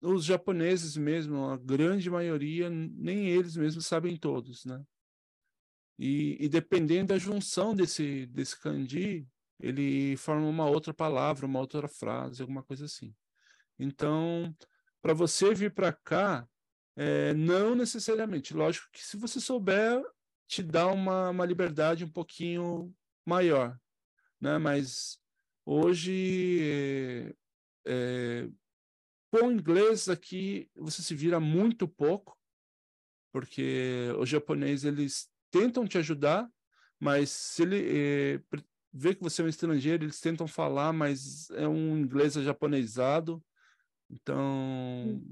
os 0.00 0.24
japoneses 0.24 0.96
mesmo, 0.96 1.46
a 1.46 1.56
grande 1.56 2.08
maioria, 2.08 2.70
nem 2.70 3.26
eles 3.26 3.56
mesmos 3.56 3.86
sabem 3.86 4.16
todos, 4.16 4.64
né? 4.64 4.80
E, 5.98 6.36
e 6.38 6.48
dependendo 6.48 7.08
da 7.08 7.18
junção 7.18 7.74
desse, 7.74 8.26
desse 8.26 8.56
kanji, 8.60 9.26
ele 9.58 10.16
forma 10.16 10.46
uma 10.46 10.66
outra 10.70 10.94
palavra, 10.94 11.46
uma 11.46 11.58
outra 11.58 11.88
frase, 11.88 12.42
alguma 12.42 12.62
coisa 12.62 12.84
assim. 12.84 13.12
Então, 13.76 14.54
para 15.02 15.14
você 15.14 15.54
vir 15.54 15.72
para 15.72 15.92
cá, 15.92 16.48
é, 16.96 17.32
não 17.34 17.74
necessariamente. 17.74 18.54
Lógico 18.54 18.88
que 18.92 19.04
se 19.04 19.16
você 19.16 19.40
souber, 19.40 20.02
te 20.46 20.62
dá 20.62 20.86
uma, 20.88 21.30
uma 21.30 21.44
liberdade 21.44 22.04
um 22.04 22.10
pouquinho 22.10 22.92
maior, 23.24 23.78
né? 24.40 24.58
Mas 24.58 25.20
hoje, 25.64 27.34
é, 27.86 28.48
com 29.30 29.52
inglês 29.52 30.08
aqui, 30.08 30.70
você 30.74 31.02
se 31.02 31.14
vira 31.14 31.38
muito 31.38 31.86
pouco, 31.86 32.36
porque 33.30 34.08
os 34.18 34.28
japoneses, 34.28 34.84
eles 34.84 35.30
tentam 35.50 35.86
te 35.86 35.98
ajudar, 35.98 36.50
mas 36.98 37.30
se 37.30 37.62
ele 37.62 37.76
é, 37.78 38.42
vê 38.92 39.14
que 39.14 39.22
você 39.22 39.42
é 39.42 39.44
um 39.44 39.48
estrangeiro, 39.48 40.04
eles 40.04 40.20
tentam 40.20 40.48
falar, 40.48 40.92
mas 40.92 41.50
é 41.50 41.68
um 41.68 41.96
inglês 41.98 42.34
japonesado, 42.34 43.42
então, 44.10 45.22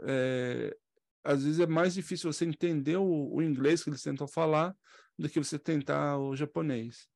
é, 0.00 0.76
às 1.22 1.44
vezes 1.44 1.60
é 1.60 1.66
mais 1.66 1.94
difícil 1.94 2.32
você 2.32 2.44
entender 2.44 2.96
o, 2.96 3.34
o, 3.34 3.42
inglês 3.42 3.82
que 3.82 3.90
eles 3.90 4.02
tentam 4.02 4.26
falar 4.26 4.74
do 5.18 5.28
que 5.28 5.38
você 5.38 5.58
tentar 5.58 6.18
o 6.18 6.34
japonês. 6.34 7.08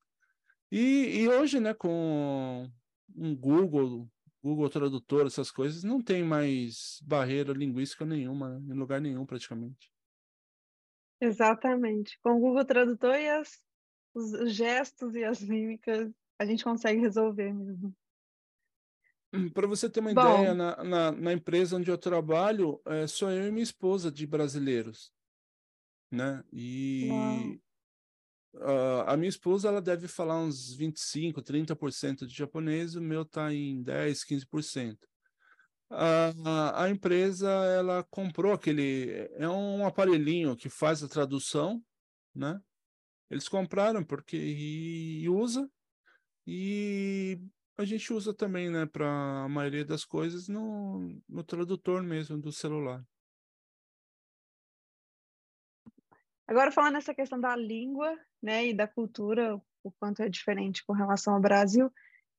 E, 0.71 1.23
e 1.23 1.29
hoje, 1.29 1.59
né, 1.61 1.73
com 1.73 2.71
um 3.15 3.35
Google, 3.35 4.09
Google 4.43 4.69
Tradutor, 4.69 5.27
essas 5.27 5.51
coisas, 5.51 5.85
não 5.85 6.03
tem 6.03 6.23
mais 6.23 6.99
barreira 7.03 7.53
linguística 7.53 8.05
nenhuma, 8.05 8.63
em 8.69 8.75
lugar 8.75 9.01
nenhum 9.01 9.25
praticamente. 9.25 9.91
Exatamente. 11.21 12.19
Com 12.21 12.33
o 12.33 12.41
Google 12.41 12.65
Tradutor 12.65 13.15
e 13.15 13.29
as, 13.29 13.65
os 14.15 14.53
gestos 14.53 15.15
e 15.15 15.25
as 15.25 15.41
mímicas, 15.41 16.13
a 16.39 16.45
gente 16.45 16.63
consegue 16.63 17.01
resolver 17.01 17.53
mesmo. 17.55 17.95
Para 19.53 19.67
você 19.67 19.89
ter 19.89 20.01
uma 20.01 20.15
Bom. 20.15 20.21
ideia, 20.21 20.55
na, 20.55 20.85
na, 20.85 21.13
na, 21.13 21.33
empresa 21.33 21.77
onde 21.77 21.91
eu 21.91 21.99
trabalho, 21.99 22.81
é, 22.87 23.07
sou 23.07 23.31
eu 23.31 23.49
e 23.49 23.51
minha 23.51 23.63
esposa 23.63 24.11
de 24.11 24.27
brasileiros, 24.27 25.13
né? 26.11 26.43
E 26.53 27.59
a 29.07 29.17
minha 29.17 29.29
esposa 29.29 29.69
ela 29.69 29.83
deve 29.83 30.07
falar 30.07 30.39
uns 30.39 30.75
25, 30.75 31.43
30% 31.43 32.27
de 32.27 32.35
japonês, 32.35 32.95
o 32.95 33.01
meu 33.01 33.23
está 33.23 33.53
em 33.53 33.83
10, 33.83 34.25
15%. 34.25 34.99
A, 35.91 36.85
a 36.85 36.91
empresa 36.91 37.49
ela 37.49 38.03
comprou 38.11 38.53
aquele 38.53 39.31
é 39.35 39.49
um 39.49 39.87
aparelhinho 39.87 40.57
que 40.57 40.69
faz 40.69 41.03
a 41.03 41.09
tradução, 41.09 41.83
né? 42.35 42.61
Eles 43.31 43.49
compraram 43.49 44.03
porque 44.05 44.37
e, 44.37 45.23
e 45.23 45.29
usa 45.29 45.69
e 46.47 47.39
a 47.77 47.85
gente 47.85 48.13
usa 48.13 48.33
também, 48.33 48.71
né, 48.71 48.87
para 48.87 49.09
a 49.45 49.49
maioria 49.49 49.85
das 49.85 50.05
coisas 50.05 50.49
no, 50.49 51.21
no 51.29 51.43
tradutor 51.43 52.03
mesmo 52.03 52.39
do 52.39 52.53
celular. 52.53 53.05
Agora, 56.47 56.71
falando 56.71 56.95
nessa 56.95 57.15
questão 57.15 57.41
da 57.41 57.57
língua 57.57 58.19
né, 58.43 58.67
e 58.67 58.75
da 58.75 58.87
cultura, 58.87 59.61
o 59.83 59.91
quanto 59.93 60.23
é 60.23 60.29
diferente 60.29 60.85
com 60.85 60.93
relação 60.93 61.35
ao 61.35 61.41
Brasil, 61.41 61.91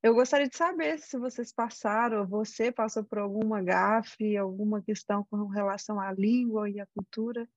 eu 0.02 0.14
gostaria 0.14 0.48
de 0.48 0.56
saber 0.56 1.00
se 1.00 1.18
vocês 1.18 1.52
passaram, 1.52 2.28
você 2.28 2.72
passou 2.72 3.04
por 3.04 3.18
alguma 3.18 3.62
gafe, 3.62 4.38
alguma 4.38 4.82
questão 4.82 5.26
com 5.26 5.48
relação 5.48 6.00
à 6.00 6.14
língua 6.14 6.70
e 6.70 6.80
à 6.80 6.86
cultura. 6.86 7.50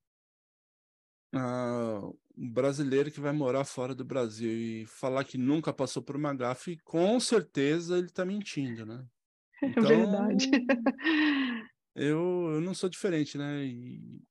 Ah, 1.34 2.00
um 2.38 2.48
brasileiro 2.48 3.10
que 3.10 3.20
vai 3.20 3.32
morar 3.32 3.64
fora 3.64 3.94
do 3.94 4.04
Brasil 4.04 4.50
e 4.50 4.86
falar 4.86 5.24
que 5.24 5.36
nunca 5.36 5.72
passou 5.72 6.02
por 6.02 6.16
uma 6.16 6.32
gafe, 6.32 6.78
com 6.84 7.18
certeza 7.18 7.98
ele 7.98 8.06
está 8.06 8.24
mentindo, 8.24 8.86
né? 8.86 9.04
Então, 9.60 9.90
é 9.90 9.96
verdade. 9.96 10.50
Eu, 12.00 12.52
eu 12.52 12.60
não 12.60 12.74
sou 12.74 12.88
diferente, 12.88 13.36
né? 13.36 13.64
E 13.64 14.22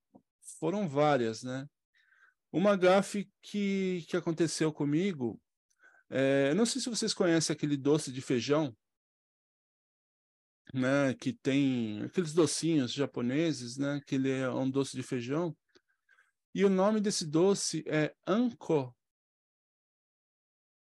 foram 0.57 0.87
várias, 0.87 1.43
né? 1.43 1.67
Uma 2.49 2.77
gafe 2.77 3.29
que, 3.41 4.05
que 4.07 4.15
aconteceu 4.15 4.71
comigo, 4.71 5.37
é, 6.09 6.53
não 6.53 6.65
sei 6.65 6.81
se 6.81 6.89
vocês 6.89 7.13
conhecem 7.13 7.53
aquele 7.53 7.75
doce 7.75 8.09
de 8.09 8.21
feijão, 8.21 8.73
né? 10.73 11.13
Que 11.15 11.33
tem 11.33 12.03
aqueles 12.03 12.33
docinhos 12.33 12.93
japoneses, 12.93 13.77
né? 13.77 13.99
Que 14.07 14.15
ele 14.15 14.31
é 14.31 14.49
um 14.49 14.69
doce 14.69 14.95
de 14.95 15.03
feijão. 15.03 15.53
E 16.57 16.65
o 16.65 16.69
nome 16.71 16.99
desse 16.99 17.23
doce 17.23 17.83
é 17.85 18.15
anko. 18.25 18.91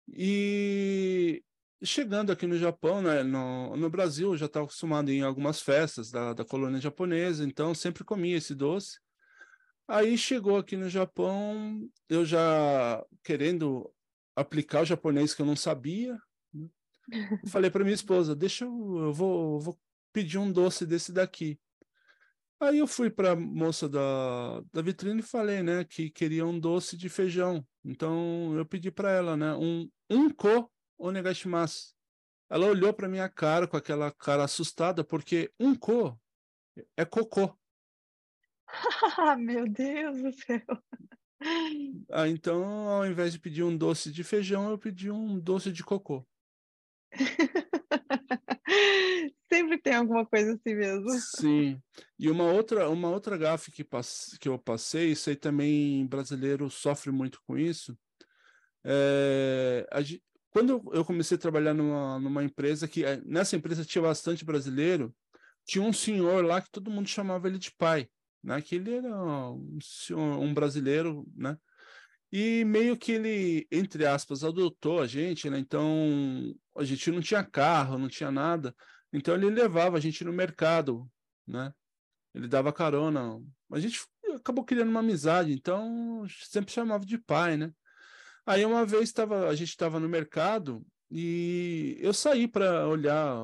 E 0.07 1.43
chegando 1.83 2.31
aqui 2.31 2.47
no 2.47 2.57
Japão, 2.57 3.01
né, 3.01 3.21
no, 3.21 3.75
no 3.75 3.89
Brasil, 3.89 4.29
eu 4.29 4.38
já 4.38 4.45
estava 4.45 4.63
acostumado 4.63 5.12
em 5.12 5.24
algumas 5.24 5.59
festas 5.59 6.09
da, 6.09 6.31
da 6.31 6.45
colônia 6.45 6.79
japonesa, 6.79 7.43
então 7.43 7.75
sempre 7.75 8.05
comia 8.05 8.38
esse 8.38 8.55
doce. 8.55 8.97
Aí 9.89 10.17
chegou 10.17 10.55
aqui 10.55 10.77
no 10.77 10.88
Japão, 10.88 11.86
eu 12.07 12.24
já 12.24 13.05
querendo 13.21 13.93
aplicar 14.38 14.83
o 14.83 14.86
japonês 14.86 15.33
que 15.33 15.41
eu 15.41 15.45
não 15.45 15.57
sabia, 15.57 16.17
né? 16.53 16.69
falei 17.51 17.69
para 17.69 17.83
minha 17.83 17.93
esposa, 17.93 18.33
deixa 18.33 18.63
eu, 18.63 19.00
eu 19.00 19.12
vou, 19.12 19.55
eu 19.55 19.59
vou 19.59 19.79
pedir 20.13 20.38
um 20.38 20.50
doce 20.50 20.86
desse 20.86 21.12
daqui. 21.12 21.59
Aí 22.59 22.79
eu 22.79 22.87
fui 22.87 23.09
para 23.09 23.31
a 23.31 23.35
moça 23.35 23.87
da, 23.87 24.61
da 24.73 24.81
vitrine 24.81 25.19
e 25.19 25.23
falei, 25.23 25.61
né, 25.61 25.83
que 25.83 26.09
queria 26.09 26.45
um 26.45 26.59
doce 26.59 26.97
de 26.97 27.07
feijão. 27.07 27.65
Então 27.85 28.55
eu 28.57 28.65
pedi 28.65 28.91
para 28.91 29.11
ela, 29.11 29.37
né, 29.37 29.53
um 29.53 29.87
um 30.09 30.29
ko 30.29 30.71
onegashimasu. 30.97 31.93
Ela 32.49 32.65
olhou 32.65 32.93
para 32.93 33.09
minha 33.09 33.29
cara 33.29 33.67
com 33.67 33.77
aquela 33.77 34.11
cara 34.11 34.43
assustada 34.43 35.03
porque 35.03 35.51
um 35.59 35.75
ko 35.75 36.19
é 36.95 37.05
cocô. 37.05 37.55
Meu 39.37 39.67
Deus 39.67 40.21
do 40.21 40.31
céu. 40.31 40.61
Ah, 42.09 42.27
então, 42.27 42.89
ao 42.89 43.05
invés 43.05 43.33
de 43.33 43.39
pedir 43.39 43.63
um 43.63 43.77
doce 43.77 44.11
de 44.11 44.23
feijão, 44.23 44.69
eu 44.71 44.77
pedi 44.77 45.11
um 45.11 45.39
doce 45.39 45.71
de 45.71 45.83
cocô. 45.83 46.25
Sempre 49.57 49.77
tem 49.79 49.93
alguma 49.95 50.23
coisa 50.23 50.53
assim 50.53 50.75
mesmo. 50.75 51.09
Sim. 51.19 51.81
E 52.19 52.29
uma 52.29 52.43
outra, 52.43 52.89
uma 52.89 53.09
outra 53.09 53.35
gafe 53.35 53.71
que, 53.71 53.83
passe, 53.83 54.37
que 54.37 54.47
eu 54.47 54.59
passei, 54.59 55.13
aí 55.27 55.35
também 55.35 56.05
brasileiro 56.05 56.69
sofre 56.69 57.11
muito 57.11 57.41
com 57.47 57.57
isso. 57.57 57.97
É, 58.85 59.87
a, 59.91 59.99
quando 60.51 60.81
eu 60.93 61.03
comecei 61.03 61.35
a 61.35 61.39
trabalhar 61.39 61.73
numa, 61.73 62.19
numa 62.19 62.43
empresa 62.43 62.87
que 62.87 63.03
eh, 63.03 63.19
nessa 63.25 63.55
empresa 63.55 63.83
tinha 63.83 64.01
bastante 64.01 64.45
brasileiro, 64.45 65.13
tinha 65.65 65.83
um 65.83 65.91
senhor 65.91 66.45
lá 66.45 66.61
que 66.61 66.71
todo 66.71 66.91
mundo 66.91 67.07
chamava 67.07 67.47
ele 67.47 67.57
de 67.57 67.71
pai, 67.75 68.07
né? 68.43 68.61
Que 68.61 68.75
ele 68.75 68.95
era 68.95 69.09
um, 69.09 69.79
um 70.15 70.53
brasileiro, 70.53 71.27
né? 71.35 71.57
E 72.31 72.63
meio 72.65 72.98
que 72.98 73.13
ele, 73.13 73.67
entre 73.72 74.05
aspas, 74.05 74.43
adotou 74.43 75.01
a 75.01 75.07
gente, 75.07 75.50
né? 75.50 75.57
Então 75.57 76.53
a 76.75 76.83
gente 76.83 77.09
não 77.09 77.22
tinha 77.22 77.43
carro, 77.43 77.98
não 77.98 78.07
tinha 78.07 78.29
nada. 78.29 78.75
Então 79.18 79.36
ele 79.36 79.50
levava 79.50 79.98
a 79.98 80.00
gente 80.00 80.24
no 80.24 80.32
mercado, 80.32 81.10
né? 81.46 81.74
Ele 82.34 82.48
dava 82.48 82.72
carona. 82.72 83.42
A 83.72 83.80
gente 83.80 84.06
acabou 84.36 84.64
criando 84.64 84.90
uma 84.90 85.00
amizade, 85.00 85.51
então 85.51 86.25
sempre 86.44 86.72
chamava 86.72 87.06
de 87.06 87.18
pai, 87.18 87.58
né? 87.58 87.74
Aí 88.46 88.64
uma 88.64 88.86
vez 88.86 89.12
tava, 89.12 89.50
a 89.50 89.56
gente 89.56 89.70
estava 89.70 90.00
no 90.00 90.08
mercado 90.08 90.86
e 91.10 91.98
eu 92.00 92.14
saí 92.14 92.48
para 92.48 92.88
olhar 92.88 93.36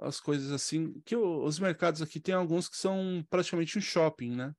as 0.00 0.20
coisas 0.20 0.50
assim, 0.52 1.00
que 1.04 1.16
os 1.16 1.58
mercados 1.58 2.02
aqui 2.02 2.18
tem 2.18 2.34
alguns 2.34 2.68
que 2.68 2.76
são 2.76 3.24
praticamente 3.28 3.78
um 3.78 3.80
shopping, 3.80 4.34
né? 4.34 4.54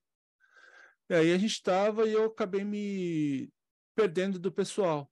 E 1.09 1.13
aí 1.13 1.33
a 1.33 1.37
gente 1.37 1.51
estava 1.51 2.07
e 2.07 2.13
eu 2.13 2.25
acabei 2.25 2.63
me 2.63 3.51
perdendo 3.95 4.39
do 4.39 4.51
pessoal. 4.51 5.11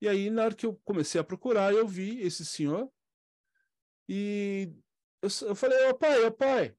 E 0.00 0.08
aí, 0.08 0.30
na 0.30 0.44
hora 0.44 0.54
que 0.54 0.66
eu 0.66 0.80
comecei 0.84 1.20
a 1.20 1.24
procurar, 1.24 1.72
eu 1.72 1.86
vi 1.86 2.20
esse 2.20 2.44
senhor 2.44 2.90
e 4.12 4.72
eu, 5.22 5.28
eu 5.48 5.54
falei, 5.54 5.88
ô 5.88 5.94
pai, 5.94 6.24
ô 6.24 6.32
pai, 6.32 6.74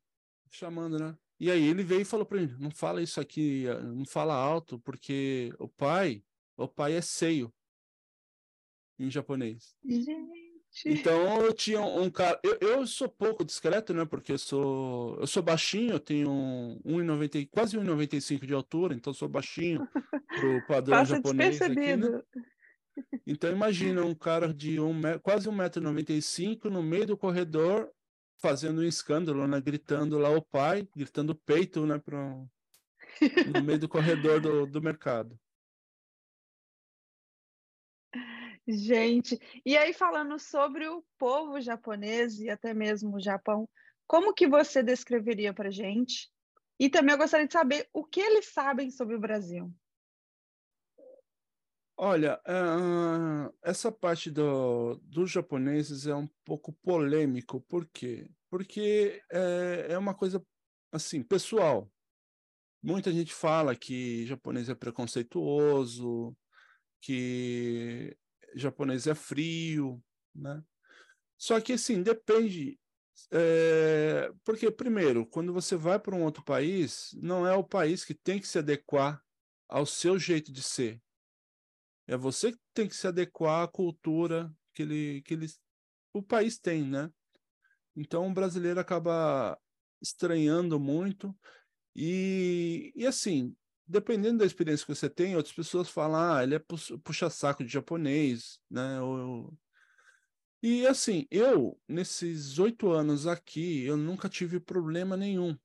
chamando, 0.49 0.99
né? 0.99 1.17
E 1.39 1.49
aí 1.49 1.63
ele 1.63 1.83
veio 1.83 2.01
e 2.01 2.05
falou 2.05 2.25
para 2.25 2.39
mim, 2.39 2.55
não 2.59 2.69
fala 2.69 3.01
isso 3.01 3.19
aqui, 3.19 3.65
não 3.95 4.05
fala 4.05 4.35
alto, 4.35 4.77
porque 4.79 5.51
o 5.57 5.67
pai 5.67 6.23
o 6.61 6.67
pai 6.67 6.93
é 6.93 7.01
seio 7.01 7.51
em 8.99 9.09
japonês. 9.09 9.75
Gente. 9.83 10.51
Então 10.85 11.41
eu 11.41 11.53
tinha 11.53 11.81
um 11.81 12.09
cara. 12.09 12.39
Eu, 12.43 12.57
eu 12.61 12.87
sou 12.87 13.09
pouco 13.09 13.43
discreto, 13.43 13.93
né? 13.93 14.05
Porque 14.05 14.31
eu 14.31 14.37
sou, 14.37 15.17
eu 15.19 15.27
sou 15.27 15.43
baixinho, 15.43 15.93
eu 15.93 15.99
tenho 15.99 16.29
1,90, 16.85 17.49
quase 17.49 17.77
1,95 17.77 18.45
de 18.45 18.53
altura, 18.53 18.93
então 18.93 19.13
sou 19.13 19.27
baixinho 19.27 19.85
pro 20.29 20.67
padrão 20.67 20.97
Passa 20.97 21.15
japonês. 21.15 21.57
despercebido. 21.57 22.17
Aqui, 22.17 22.39
né? 22.39 22.45
Então 23.25 23.51
imagina 23.51 24.03
um 24.03 24.15
cara 24.15 24.53
de 24.53 24.79
um, 24.79 24.99
quase 25.21 25.49
1,95m 25.49 26.65
no 26.65 26.81
meio 26.81 27.05
do 27.05 27.17
corredor 27.17 27.91
fazendo 28.41 28.81
um 28.81 28.83
escândalo, 28.83 29.47
né? 29.47 29.61
Gritando 29.61 30.17
lá 30.17 30.29
o 30.29 30.41
pai, 30.41 30.87
gritando 30.95 31.35
peito, 31.35 31.85
né? 31.85 31.99
Pro, 31.99 32.49
no 33.53 33.63
meio 33.63 33.79
do 33.79 33.87
corredor 33.87 34.41
do, 34.41 34.65
do 34.65 34.81
mercado. 34.81 35.39
Gente, 38.67 39.39
e 39.65 39.77
aí 39.77 39.93
falando 39.93 40.37
sobre 40.39 40.87
o 40.87 41.03
povo 41.17 41.59
japonês 41.59 42.39
e 42.39 42.49
até 42.49 42.73
mesmo 42.73 43.15
o 43.15 43.21
Japão, 43.21 43.67
como 44.07 44.33
que 44.33 44.47
você 44.47 44.83
descreveria 44.83 45.53
para 45.53 45.71
gente? 45.71 46.29
E 46.79 46.89
também 46.89 47.13
eu 47.13 47.17
gostaria 47.17 47.47
de 47.47 47.53
saber 47.53 47.87
o 47.93 48.03
que 48.03 48.19
eles 48.19 48.51
sabem 48.53 48.89
sobre 48.89 49.15
o 49.15 49.19
Brasil. 49.19 49.73
Olha, 52.03 52.41
uh, 52.47 53.55
essa 53.61 53.91
parte 53.91 54.31
do, 54.31 54.95
dos 55.03 55.29
japoneses 55.29 56.07
é 56.07 56.15
um 56.15 56.25
pouco 56.43 56.73
polêmico, 56.73 57.61
por 57.61 57.85
quê? 57.85 58.27
Porque 58.49 59.21
é, 59.31 59.85
é 59.91 59.97
uma 59.99 60.15
coisa, 60.15 60.43
assim, 60.91 61.21
pessoal. 61.21 61.91
Muita 62.81 63.11
gente 63.11 63.31
fala 63.31 63.75
que 63.75 64.25
japonês 64.25 64.67
é 64.67 64.73
preconceituoso, 64.73 66.35
que 66.99 68.17
japonês 68.55 69.05
é 69.05 69.13
frio, 69.13 70.03
né? 70.33 70.59
Só 71.37 71.61
que 71.61 71.73
assim, 71.73 72.01
depende. 72.01 72.79
É, 73.31 74.31
porque, 74.43 74.71
primeiro, 74.71 75.23
quando 75.23 75.53
você 75.53 75.75
vai 75.75 75.99
para 75.99 76.15
um 76.15 76.23
outro 76.23 76.43
país, 76.43 77.11
não 77.21 77.45
é 77.45 77.53
o 77.53 77.63
país 77.63 78.03
que 78.03 78.15
tem 78.15 78.39
que 78.39 78.47
se 78.47 78.57
adequar 78.57 79.23
ao 79.69 79.85
seu 79.85 80.17
jeito 80.17 80.51
de 80.51 80.63
ser. 80.63 80.99
É 82.11 82.17
você 82.17 82.51
que 82.51 82.59
tem 82.73 82.89
que 82.89 82.95
se 82.95 83.07
adequar 83.07 83.63
à 83.63 83.67
cultura 83.69 84.53
que 84.73 84.81
ele, 84.81 85.21
que 85.21 85.33
ele, 85.33 85.47
o 86.11 86.21
país 86.21 86.59
tem, 86.59 86.83
né? 86.83 87.09
Então 87.95 88.27
o 88.27 88.33
brasileiro 88.33 88.81
acaba 88.81 89.57
estranhando 90.01 90.77
muito. 90.77 91.33
E, 91.95 92.91
e 92.97 93.07
assim, 93.07 93.55
dependendo 93.87 94.39
da 94.39 94.45
experiência 94.45 94.85
que 94.85 94.93
você 94.93 95.09
tem, 95.09 95.37
outras 95.37 95.55
pessoas 95.55 95.87
falam, 95.87 96.33
ah, 96.33 96.43
ele 96.43 96.55
é 96.55 96.61
puxa-saco 97.01 97.63
de 97.63 97.71
japonês, 97.71 98.59
né? 98.69 98.99
Ou... 98.99 99.57
E 100.61 100.85
assim, 100.87 101.25
eu, 101.31 101.79
nesses 101.87 102.59
oito 102.59 102.91
anos 102.91 103.25
aqui, 103.25 103.85
eu 103.85 103.95
nunca 103.95 104.27
tive 104.27 104.59
problema 104.59 105.15
nenhum 105.15 105.57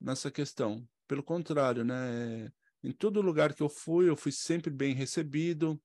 nessa 0.00 0.30
questão. 0.30 0.88
Pelo 1.08 1.24
contrário, 1.24 1.84
né? 1.84 2.48
Em 2.82 2.92
todo 2.92 3.20
lugar 3.20 3.54
que 3.54 3.62
eu 3.62 3.68
fui, 3.68 4.08
eu 4.08 4.16
fui 4.16 4.32
sempre 4.32 4.70
bem 4.70 4.94
recebido. 4.94 5.80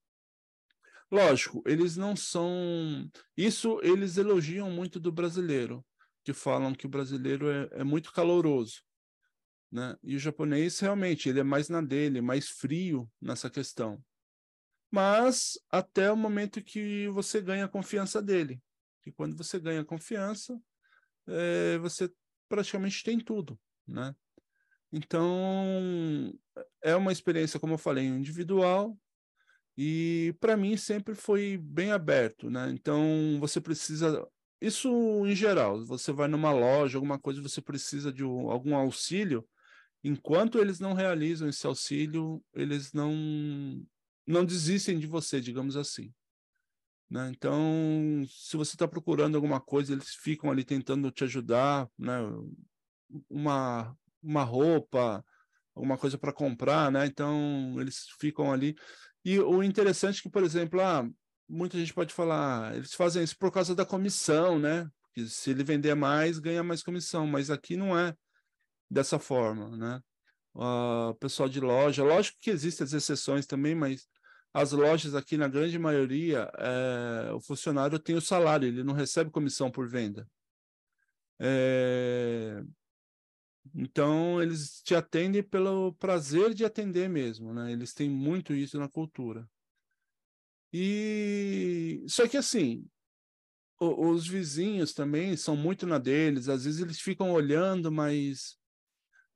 Lógico, 1.12 1.64
eles 1.66 1.96
não 1.96 2.16
são. 2.16 3.10
Isso 3.36 3.80
eles 3.84 4.18
elogiam 4.18 4.70
muito 4.72 5.00
do 5.00 5.12
brasileiro, 5.12 5.86
que 6.24 6.34
falam 6.34 6.74
que 6.74 6.86
o 6.86 6.90
brasileiro 6.90 7.50
é, 7.50 7.70
é 7.72 7.84
muito 7.84 8.12
caloroso. 8.12 8.82
Né? 9.72 9.98
E 10.04 10.16
o 10.16 10.20
japonês 10.20 10.80
realmente 10.80 11.30
ele 11.30 11.40
é 11.40 11.44
mais 11.44 11.68
na 11.68 11.82
dele, 11.82 12.22
mais 12.22 12.50
frio 12.50 13.10
nessa 13.20 13.50
questão. 13.50 14.04
Mas 14.92 15.60
até 15.72 16.12
o 16.12 16.16
momento 16.16 16.64
que 16.64 17.08
você 17.10 17.42
ganha 17.42 17.66
a 17.66 17.70
confiança 17.70 18.22
dele. 18.22 18.62
E 19.06 19.12
quando 19.12 19.36
você 19.36 19.60
ganha 19.60 19.84
confiança, 19.84 20.60
é, 21.28 21.78
você 21.80 22.12
praticamente 22.48 23.04
tem 23.04 23.20
tudo, 23.20 23.60
né? 23.88 24.16
Então, 24.92 26.32
é 26.82 26.96
uma 26.96 27.12
experiência, 27.12 27.60
como 27.60 27.74
eu 27.74 27.78
falei, 27.78 28.06
individual, 28.06 28.98
e 29.78 30.36
para 30.40 30.56
mim 30.56 30.78
sempre 30.78 31.16
foi 31.16 31.58
bem 31.58 31.92
aberto, 31.92 32.50
né? 32.50 32.70
Então, 32.72 33.38
você 33.40 33.60
precisa. 33.60 34.28
Isso 34.62 34.90
em 35.26 35.36
geral, 35.36 35.84
você 35.86 36.12
vai 36.12 36.28
numa 36.28 36.52
loja, 36.52 36.98
alguma 36.98 37.20
coisa, 37.20 37.42
você 37.42 37.62
precisa 37.62 38.14
de 38.14 38.24
algum 38.24 38.76
auxílio, 38.76 39.46
enquanto 40.04 40.60
eles 40.60 40.80
não 40.80 40.94
realizam 40.94 41.50
esse 41.50 41.66
auxílio, 41.66 42.44
eles 42.54 42.94
não, 42.94 43.86
não 44.26 44.46
desistem 44.46 45.00
de 45.00 45.08
você, 45.08 45.42
digamos 45.42 45.76
assim. 45.76 46.14
Né? 47.10 47.30
Então, 47.30 48.26
se 48.28 48.56
você 48.56 48.76
está 48.76 48.88
procurando 48.88 49.36
alguma 49.36 49.60
coisa, 49.60 49.94
eles 49.94 50.16
ficam 50.16 50.50
ali 50.50 50.64
tentando 50.64 51.12
te 51.12 51.24
ajudar, 51.26 51.90
né? 51.98 52.20
uma, 53.30 53.96
uma 54.22 54.44
roupa, 54.44 55.24
alguma 55.76 55.98
coisa 55.98 56.18
para 56.18 56.34
comprar, 56.34 56.92
né? 56.92 57.06
Então, 57.06 57.76
eles 57.80 58.08
ficam 58.20 58.52
ali. 58.52 58.76
E 59.26 59.40
o 59.40 59.64
interessante 59.64 60.20
é 60.20 60.22
que, 60.24 60.30
por 60.30 60.44
exemplo, 60.44 60.82
ah, 60.82 61.08
muita 61.48 61.78
gente 61.78 61.94
pode 61.94 62.14
falar, 62.14 62.72
ah, 62.72 62.76
eles 62.76 62.94
fazem 62.94 63.24
isso 63.24 63.38
por 63.38 63.52
causa 63.52 63.76
da 63.76 63.86
comissão, 63.86 64.60
né? 64.60 64.88
Porque 65.04 65.28
se 65.28 65.52
ele 65.52 65.64
vender 65.64 65.96
mais, 65.96 66.40
ganha 66.40 66.64
mais 66.64 66.84
comissão, 66.84 67.28
mas 67.28 67.50
aqui 67.50 67.76
não 67.76 67.98
é 67.98 68.16
dessa 68.90 69.20
forma, 69.20 69.76
né? 69.78 70.02
O 70.54 71.10
uh, 71.10 71.16
pessoal 71.16 71.50
de 71.50 71.60
loja, 71.60 72.04
lógico 72.04 72.38
que 72.40 72.52
existem 72.52 72.86
as 72.86 72.94
exceções 72.94 73.48
também, 73.48 73.74
mas 73.74 74.08
as 74.54 74.72
lojas 74.72 75.16
aqui, 75.16 75.36
na 75.36 75.48
grande 75.48 75.80
maioria, 75.80 76.52
é, 76.60 77.32
o 77.34 77.42
funcionário 77.42 77.98
tem 77.98 78.16
o 78.16 78.22
salário, 78.22 78.68
ele 78.68 78.84
não 78.84 78.94
recebe 78.94 79.32
comissão 79.32 79.72
por 79.72 79.90
venda. 79.90 80.28
É, 81.40 82.64
então, 83.74 84.42
eles 84.42 84.82
te 84.82 84.94
atendem 84.96 85.42
pelo 85.44 85.94
prazer 85.94 86.54
de 86.54 86.66
atender 86.66 87.10
mesmo, 87.10 87.54
né? 87.54 87.72
Eles 87.72 87.94
têm 87.94 88.10
muito 88.10 88.54
isso 88.54 88.80
na 88.80 88.90
cultura. 88.90 89.50
E 90.72 92.04
só 92.08 92.28
que 92.28 92.36
assim, 92.36 92.88
os 93.80 94.28
vizinhos 94.28 94.94
também 94.94 95.38
são 95.38 95.56
muito 95.56 95.86
na 95.86 95.98
deles, 95.98 96.50
às 96.50 96.66
vezes 96.66 96.82
eles 96.82 97.00
ficam 97.00 97.32
olhando, 97.32 97.92
mas 97.92 98.58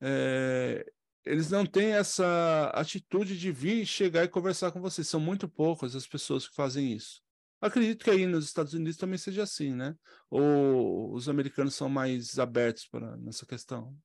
é, 0.01 0.85
eles 1.25 1.49
não 1.49 1.65
têm 1.65 1.93
essa 1.93 2.71
atitude 2.73 3.37
de 3.37 3.51
vir, 3.51 3.85
chegar 3.85 4.23
e 4.23 4.29
conversar 4.29 4.71
com 4.71 4.81
você. 4.81 5.03
São 5.03 5.19
muito 5.19 5.47
poucas 5.47 5.95
as 5.95 6.07
pessoas 6.07 6.47
que 6.47 6.55
fazem 6.55 6.93
isso. 6.93 7.21
Acredito 7.59 8.03
que 8.03 8.09
aí 8.11 8.25
nos 8.25 8.45
Estados 8.45 8.73
Unidos 8.73 8.97
também 8.97 9.17
seja 9.17 9.43
assim, 9.43 9.73
né? 9.73 9.95
Ou 10.29 11.13
os 11.13 11.27
americanos 11.27 11.75
são 11.75 11.89
mais 11.89 12.37
abertos 12.37 12.87
para 12.87 13.17
nessa 13.17 13.45
questão? 13.45 13.97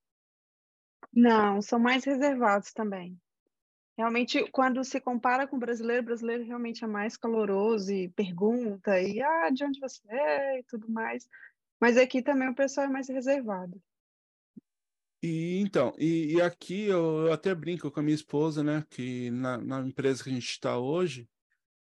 Não, 1.12 1.60
são 1.60 1.78
mais 1.78 2.04
reservados 2.04 2.72
também. 2.72 3.20
Realmente, 3.96 4.48
quando 4.50 4.82
se 4.82 5.00
compara 5.00 5.46
com 5.46 5.56
o 5.56 5.60
brasileiro, 5.60 6.02
o 6.02 6.06
brasileiro 6.06 6.44
realmente 6.44 6.82
é 6.82 6.86
mais 6.86 7.16
caloroso 7.16 7.92
e 7.92 8.08
pergunta, 8.08 8.98
e 9.00 9.20
ah, 9.20 9.50
de 9.50 9.64
onde 9.64 9.78
você 9.78 10.02
é 10.08 10.60
e 10.60 10.62
tudo 10.64 10.90
mais. 10.90 11.28
Mas 11.78 11.98
aqui 11.98 12.22
também 12.22 12.48
o 12.48 12.54
pessoal 12.54 12.86
é 12.86 12.90
mais 12.90 13.08
reservado. 13.08 13.80
E 15.22 15.60
então, 15.60 15.94
e, 15.98 16.34
e 16.34 16.40
aqui 16.40 16.86
eu, 16.86 17.26
eu, 17.26 17.32
até 17.32 17.54
brinco 17.54 17.90
com 17.90 18.00
a 18.00 18.02
minha 18.02 18.14
esposa, 18.14 18.64
né, 18.64 18.84
que 18.90 19.30
na, 19.30 19.58
na 19.58 19.80
empresa 19.80 20.24
que 20.24 20.30
a 20.30 20.32
gente 20.32 20.48
está 20.48 20.78
hoje, 20.78 21.28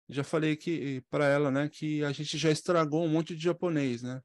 já 0.08 0.24
falei 0.24 0.56
que 0.56 1.02
para 1.10 1.26
ela, 1.26 1.52
né, 1.52 1.68
que 1.68 2.04
a 2.04 2.12
gente 2.12 2.38
já 2.38 2.52
estragou 2.52 3.04
um 3.04 3.10
monte 3.10 3.36
de 3.36 3.44
japonês, 3.44 4.04
né? 4.04 4.22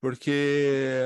Porque 0.00 1.00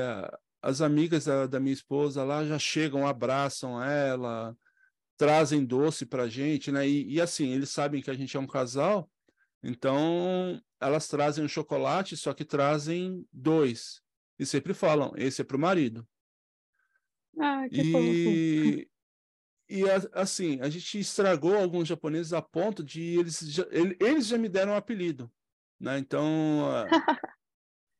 as 0.63 0.79
amigas 0.79 1.25
da, 1.25 1.45
da 1.45 1.59
minha 1.59 1.73
esposa 1.73 2.23
lá 2.23 2.45
já 2.45 2.57
chegam, 2.57 3.05
abraçam 3.05 3.83
ela, 3.83 4.55
trazem 5.17 5.65
doce 5.65 6.05
para 6.05 6.29
gente, 6.29 6.71
né? 6.71 6.87
E, 6.87 7.15
e, 7.15 7.21
assim, 7.21 7.49
eles 7.49 7.69
sabem 7.69 8.01
que 8.01 8.09
a 8.09 8.13
gente 8.13 8.37
é 8.37 8.39
um 8.39 8.47
casal, 8.47 9.11
então 9.61 10.61
elas 10.79 11.09
trazem 11.09 11.43
um 11.43 11.49
chocolate, 11.49 12.15
só 12.15 12.33
que 12.33 12.45
trazem 12.45 13.27
dois. 13.31 14.01
E 14.39 14.45
sempre 14.45 14.73
falam, 14.73 15.11
esse 15.17 15.41
é 15.41 15.43
para 15.43 15.57
o 15.57 15.59
marido. 15.59 16.07
Ah, 17.37 17.67
que 17.67 18.87
e, 19.69 19.81
e 19.81 19.83
assim, 20.13 20.61
a 20.61 20.69
gente 20.69 20.97
estragou 20.97 21.57
alguns 21.57 21.89
japoneses 21.89 22.31
a 22.31 22.41
ponto 22.41 22.81
de 22.81 23.19
eles 23.19 23.39
já, 23.39 23.65
eles 23.99 24.27
já 24.27 24.37
me 24.37 24.47
deram 24.47 24.71
um 24.71 24.77
apelido, 24.77 25.29
né? 25.77 25.97
Então, 25.97 26.63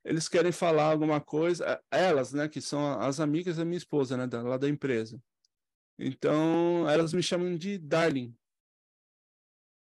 eles 0.03 0.27
querem 0.27 0.51
falar 0.51 0.85
alguma 0.85 1.21
coisa, 1.21 1.81
elas, 1.91 2.33
né, 2.33 2.47
que 2.47 2.61
são 2.61 2.99
as 2.99 3.19
amigas 3.19 3.57
da 3.57 3.65
minha 3.65 3.77
esposa, 3.77 4.17
né, 4.17 4.27
da, 4.27 4.41
lá 4.41 4.57
da 4.57 4.69
empresa. 4.69 5.21
Então, 5.97 6.89
elas 6.89 7.13
me 7.13 7.23
chamam 7.23 7.55
de 7.55 7.77
Darling. 7.77 8.35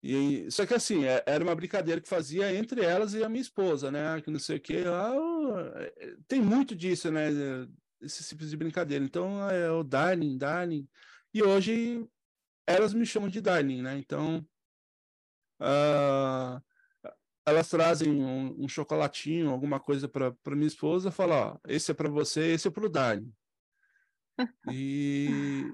E, 0.02 0.48
só 0.50 0.64
que 0.64 0.74
assim, 0.74 1.04
é, 1.04 1.22
era 1.26 1.42
uma 1.42 1.54
brincadeira 1.54 2.00
que 2.00 2.08
fazia 2.08 2.54
entre 2.54 2.80
elas 2.80 3.12
e 3.12 3.24
a 3.24 3.28
minha 3.28 3.40
esposa, 3.40 3.90
né? 3.90 4.20
Que 4.20 4.30
não 4.30 4.38
sei 4.38 4.58
o 4.58 4.60
quê. 4.60 4.84
Ah, 4.86 5.12
tem 6.28 6.40
muito 6.40 6.76
disso, 6.76 7.10
né? 7.10 7.28
Esse 8.00 8.22
tipo 8.28 8.44
de 8.46 8.56
brincadeira. 8.56 9.04
Então, 9.04 9.50
é 9.50 9.70
o 9.70 9.82
Darling, 9.82 10.38
Darling. 10.38 10.88
E 11.34 11.42
hoje 11.42 12.08
elas 12.66 12.94
me 12.94 13.04
chamam 13.04 13.28
de 13.28 13.40
Darling, 13.40 13.82
né? 13.82 13.98
Então, 13.98 14.46
uh, 15.60 16.62
elas 17.46 17.68
trazem 17.68 18.10
um, 18.10 18.64
um, 18.64 18.68
chocolatinho, 18.68 19.50
alguma 19.50 19.78
coisa 19.78 20.08
para 20.08 20.34
minha 20.56 20.66
esposa, 20.66 21.12
fala, 21.12 21.52
ó, 21.52 21.58
esse 21.68 21.92
é 21.92 21.94
para 21.94 22.08
você, 22.08 22.52
esse 22.52 22.66
é 22.66 22.70
para 22.70 22.86
o 22.86 22.88
Darling. 22.88 23.32
E 24.70 25.72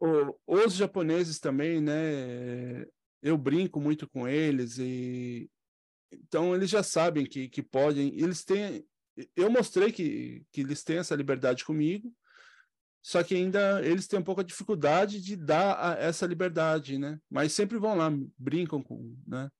o, 0.00 0.36
os 0.46 0.74
japoneses 0.74 1.38
também, 1.38 1.80
né? 1.80 2.84
Eu 3.22 3.38
brinco 3.38 3.80
muito 3.80 4.08
com 4.08 4.26
eles 4.26 4.78
e 4.78 5.48
então 6.12 6.54
eles 6.54 6.70
já 6.70 6.82
sabem 6.82 7.24
que, 7.24 7.48
que 7.48 7.62
podem, 7.62 8.18
eles 8.18 8.44
têm, 8.44 8.84
eu 9.34 9.50
mostrei 9.50 9.92
que, 9.92 10.44
que 10.50 10.60
eles 10.60 10.82
têm 10.82 10.98
essa 10.98 11.14
liberdade 11.14 11.64
comigo, 11.64 12.12
só 13.02 13.22
que 13.22 13.34
ainda 13.34 13.84
eles 13.84 14.06
têm 14.06 14.18
um 14.18 14.24
pouco 14.24 14.40
a 14.40 14.44
dificuldade 14.44 15.20
de 15.20 15.36
dar 15.36 15.76
a, 15.78 15.98
essa 15.98 16.26
liberdade, 16.26 16.98
né? 16.98 17.20
Mas 17.30 17.52
sempre 17.52 17.78
vão 17.78 17.96
lá, 17.96 18.10
brincam 18.36 18.82
com, 18.82 19.16
né? 19.26 19.50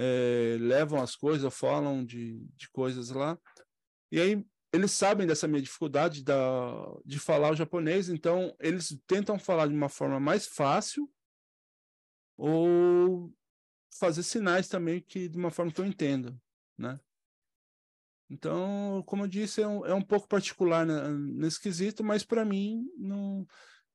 É, 0.00 0.56
levam 0.60 1.02
as 1.02 1.16
coisas, 1.16 1.52
falam 1.52 2.04
de, 2.04 2.46
de 2.54 2.70
coisas 2.70 3.10
lá. 3.10 3.36
E 4.12 4.20
aí 4.20 4.46
eles 4.72 4.92
sabem 4.92 5.26
dessa 5.26 5.48
minha 5.48 5.62
dificuldade 5.62 6.22
da, 6.22 6.72
de 7.04 7.18
falar 7.18 7.50
o 7.50 7.56
japonês, 7.56 8.08
então 8.08 8.54
eles 8.60 8.96
tentam 9.06 9.38
falar 9.38 9.66
de 9.66 9.74
uma 9.74 9.88
forma 9.88 10.20
mais 10.20 10.46
fácil 10.46 11.10
ou 12.36 13.32
fazer 13.98 14.22
sinais 14.22 14.68
também 14.68 15.00
que 15.00 15.28
de 15.28 15.36
uma 15.36 15.50
forma 15.50 15.72
que 15.72 15.80
eu 15.80 15.86
entendo, 15.86 16.40
né? 16.76 17.00
Então, 18.30 19.02
como 19.06 19.24
eu 19.24 19.28
disse, 19.28 19.62
é 19.62 19.66
um, 19.66 19.86
é 19.86 19.94
um 19.94 20.02
pouco 20.02 20.28
particular 20.28 20.84
né, 20.84 21.08
nesse 21.08 21.58
quesito, 21.58 22.04
mas 22.04 22.24
para 22.24 22.44
mim, 22.44 22.86
não, 22.98 23.46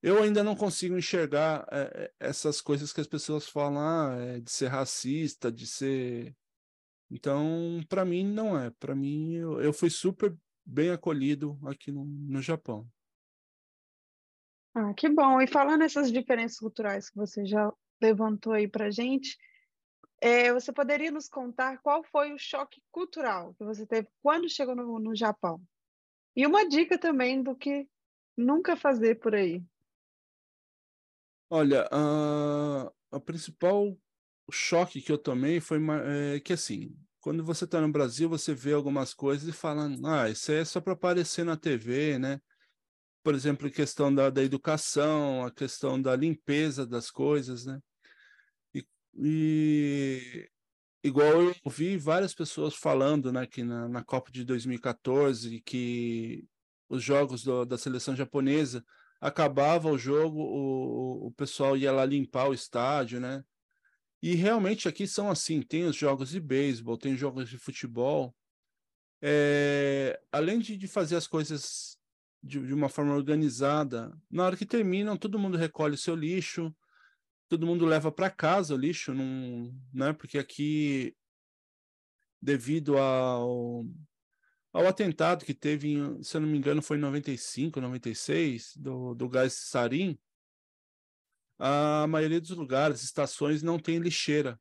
eu 0.04 0.22
ainda 0.22 0.44
não 0.44 0.54
consigo 0.54 0.98
enxergar 0.98 1.66
é, 1.72 2.12
essas 2.20 2.60
coisas 2.60 2.92
que 2.92 3.00
as 3.00 3.08
pessoas 3.08 3.48
falam 3.48 3.80
ah, 3.80 4.16
é, 4.20 4.40
de 4.42 4.52
ser 4.52 4.68
racista, 4.68 5.50
de 5.50 5.66
ser. 5.66 6.36
Então, 7.10 7.82
para 7.88 8.04
mim, 8.04 8.26
não 8.26 8.60
é. 8.60 8.70
Para 8.70 8.94
mim, 8.94 9.36
eu, 9.36 9.62
eu 9.62 9.72
fui 9.72 9.90
super 9.90 10.36
bem 10.66 10.90
acolhido 10.90 11.58
aqui 11.66 11.90
no, 11.90 12.04
no 12.04 12.42
Japão. 12.42 12.86
Ah, 14.76 14.94
que 14.94 15.08
bom. 15.08 15.42
E 15.42 15.48
falando 15.48 15.80
nessas 15.80 16.12
diferenças 16.12 16.60
culturais 16.60 17.10
que 17.10 17.16
você 17.16 17.46
já 17.46 17.72
levantou 18.02 18.52
aí 18.52 18.68
para 18.68 18.92
gente, 18.92 19.38
é, 20.20 20.52
você 20.52 20.74
poderia 20.74 21.12
nos 21.12 21.30
contar 21.30 21.78
qual 21.78 22.04
foi 22.04 22.34
o 22.34 22.38
choque 22.38 22.82
cultural 22.92 23.54
que 23.54 23.64
você 23.64 23.86
teve 23.86 24.10
quando 24.22 24.50
chegou 24.50 24.76
no, 24.76 25.00
no 25.00 25.16
Japão? 25.16 25.62
E 26.36 26.46
uma 26.46 26.68
dica 26.68 26.98
também 26.98 27.42
do 27.42 27.56
que 27.56 27.88
nunca 28.36 28.76
fazer 28.76 29.20
por 29.20 29.34
aí. 29.34 29.64
Olha, 31.56 31.88
a, 31.92 32.92
a 33.12 33.20
principal 33.20 33.96
choque 34.52 35.00
que 35.00 35.12
eu 35.12 35.20
tomei 35.20 35.60
foi 35.60 35.78
é, 36.36 36.40
que, 36.40 36.52
assim, 36.52 36.98
quando 37.22 37.44
você 37.44 37.66
está 37.66 37.80
no 37.80 37.92
Brasil, 37.92 38.28
você 38.28 38.56
vê 38.56 38.74
algumas 38.74 39.14
coisas 39.14 39.48
e 39.48 39.52
fala, 39.52 39.88
ah, 40.04 40.28
isso 40.28 40.52
é 40.52 40.66
só 40.66 40.82
para 40.82 40.94
aparecer 40.94 41.46
na 41.46 41.56
TV, 41.56 42.18
né? 42.18 42.42
Por 43.22 43.36
exemplo, 43.36 43.68
a 43.68 43.70
questão 43.70 44.12
da, 44.12 44.32
da 44.32 44.42
educação, 44.42 45.46
a 45.46 45.52
questão 45.52 46.02
da 46.02 46.16
limpeza 46.16 46.88
das 46.88 47.12
coisas, 47.12 47.68
né? 47.68 47.80
E 49.16 50.50
igual 51.04 51.40
eu 51.40 51.56
ouvi 51.64 51.98
várias 51.98 52.34
pessoas 52.34 52.74
falando 52.74 53.32
né, 53.32 53.46
que 53.46 53.64
na, 53.64 53.88
na 53.88 54.04
Copa 54.04 54.32
de 54.32 54.44
2014 54.44 55.62
que 55.62 56.48
os 56.90 57.04
jogos 57.04 57.44
do, 57.44 57.64
da 57.64 57.78
seleção 57.78 58.16
japonesa 58.16 58.84
acabava 59.24 59.90
o 59.90 59.98
jogo, 59.98 60.38
o, 60.42 61.28
o 61.28 61.32
pessoal 61.32 61.78
ia 61.78 61.94
lá 61.94 62.06
limpar 62.06 62.50
o 62.50 62.54
estádio, 62.54 63.22
né? 63.22 63.42
E 64.22 64.36
realmente 64.36 64.88
aqui 64.88 65.08
são 65.08 65.32
assim, 65.32 65.62
tem 65.62 65.86
os 65.86 65.96
jogos 65.96 66.32
de 66.32 66.42
beisebol, 66.42 66.98
tem 66.98 67.16
jogos 67.16 67.50
de 67.50 67.58
futebol. 67.58 68.36
É, 69.22 70.22
além 70.30 70.60
de, 70.60 70.76
de 70.76 70.88
fazer 70.90 71.16
as 71.16 71.26
coisas 71.26 71.98
de, 72.44 72.60
de 72.60 72.74
uma 72.74 72.90
forma 72.90 73.16
organizada. 73.16 74.14
Na 74.30 74.46
hora 74.46 74.58
que 74.58 74.66
terminam, 74.66 75.16
todo 75.16 75.40
mundo 75.40 75.58
recolhe 75.58 75.98
seu 75.98 76.16
lixo, 76.16 76.76
todo 77.48 77.66
mundo 77.66 77.86
leva 77.86 78.12
para 78.12 78.30
casa 78.30 78.76
o 78.76 78.78
lixo, 78.78 79.14
não, 79.14 79.74
né? 79.94 80.12
Porque 80.12 80.38
aqui, 80.38 81.16
devido 82.42 82.98
ao, 82.98 83.86
ao 84.74 84.88
atentado 84.88 85.46
que 85.46 85.54
teve, 85.54 85.94
em, 85.94 86.24
se 86.24 86.36
eu 86.36 86.42
não 86.42 86.48
me 86.50 86.58
engano, 86.58 86.82
foi 86.82 86.98
em 86.98 87.02
95, 87.02 87.80
96, 87.80 88.76
do, 88.76 89.14
do 89.14 89.30
gás 89.30 89.54
sarin, 89.54 90.18
a 91.60 92.08
maioria 92.08 92.42
dos 92.42 92.50
lugares, 92.50 93.04
estações, 93.04 93.62
não 93.62 93.80
tem 93.80 94.00
lixeira. 94.00 94.60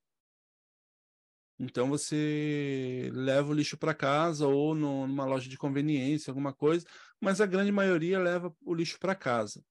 Então 1.59 1.88
você 1.88 3.11
leva 3.14 3.51
o 3.51 3.55
lixo 3.55 3.77
para 3.77 3.94
casa 3.94 4.46
ou 4.46 4.75
no, 4.75 5.07
numa 5.07 5.25
loja 5.25 5.48
de 5.48 5.57
conveniência, 5.57 6.31
alguma 6.31 6.53
coisa, 6.53 6.87
mas 7.20 7.40
a 7.40 7.46
grande 7.46 7.72
maioria 7.72 8.18
leva 8.18 8.55
o 8.62 8.75
lixo 8.75 8.98
para 8.98 9.14
casa. 9.14 9.64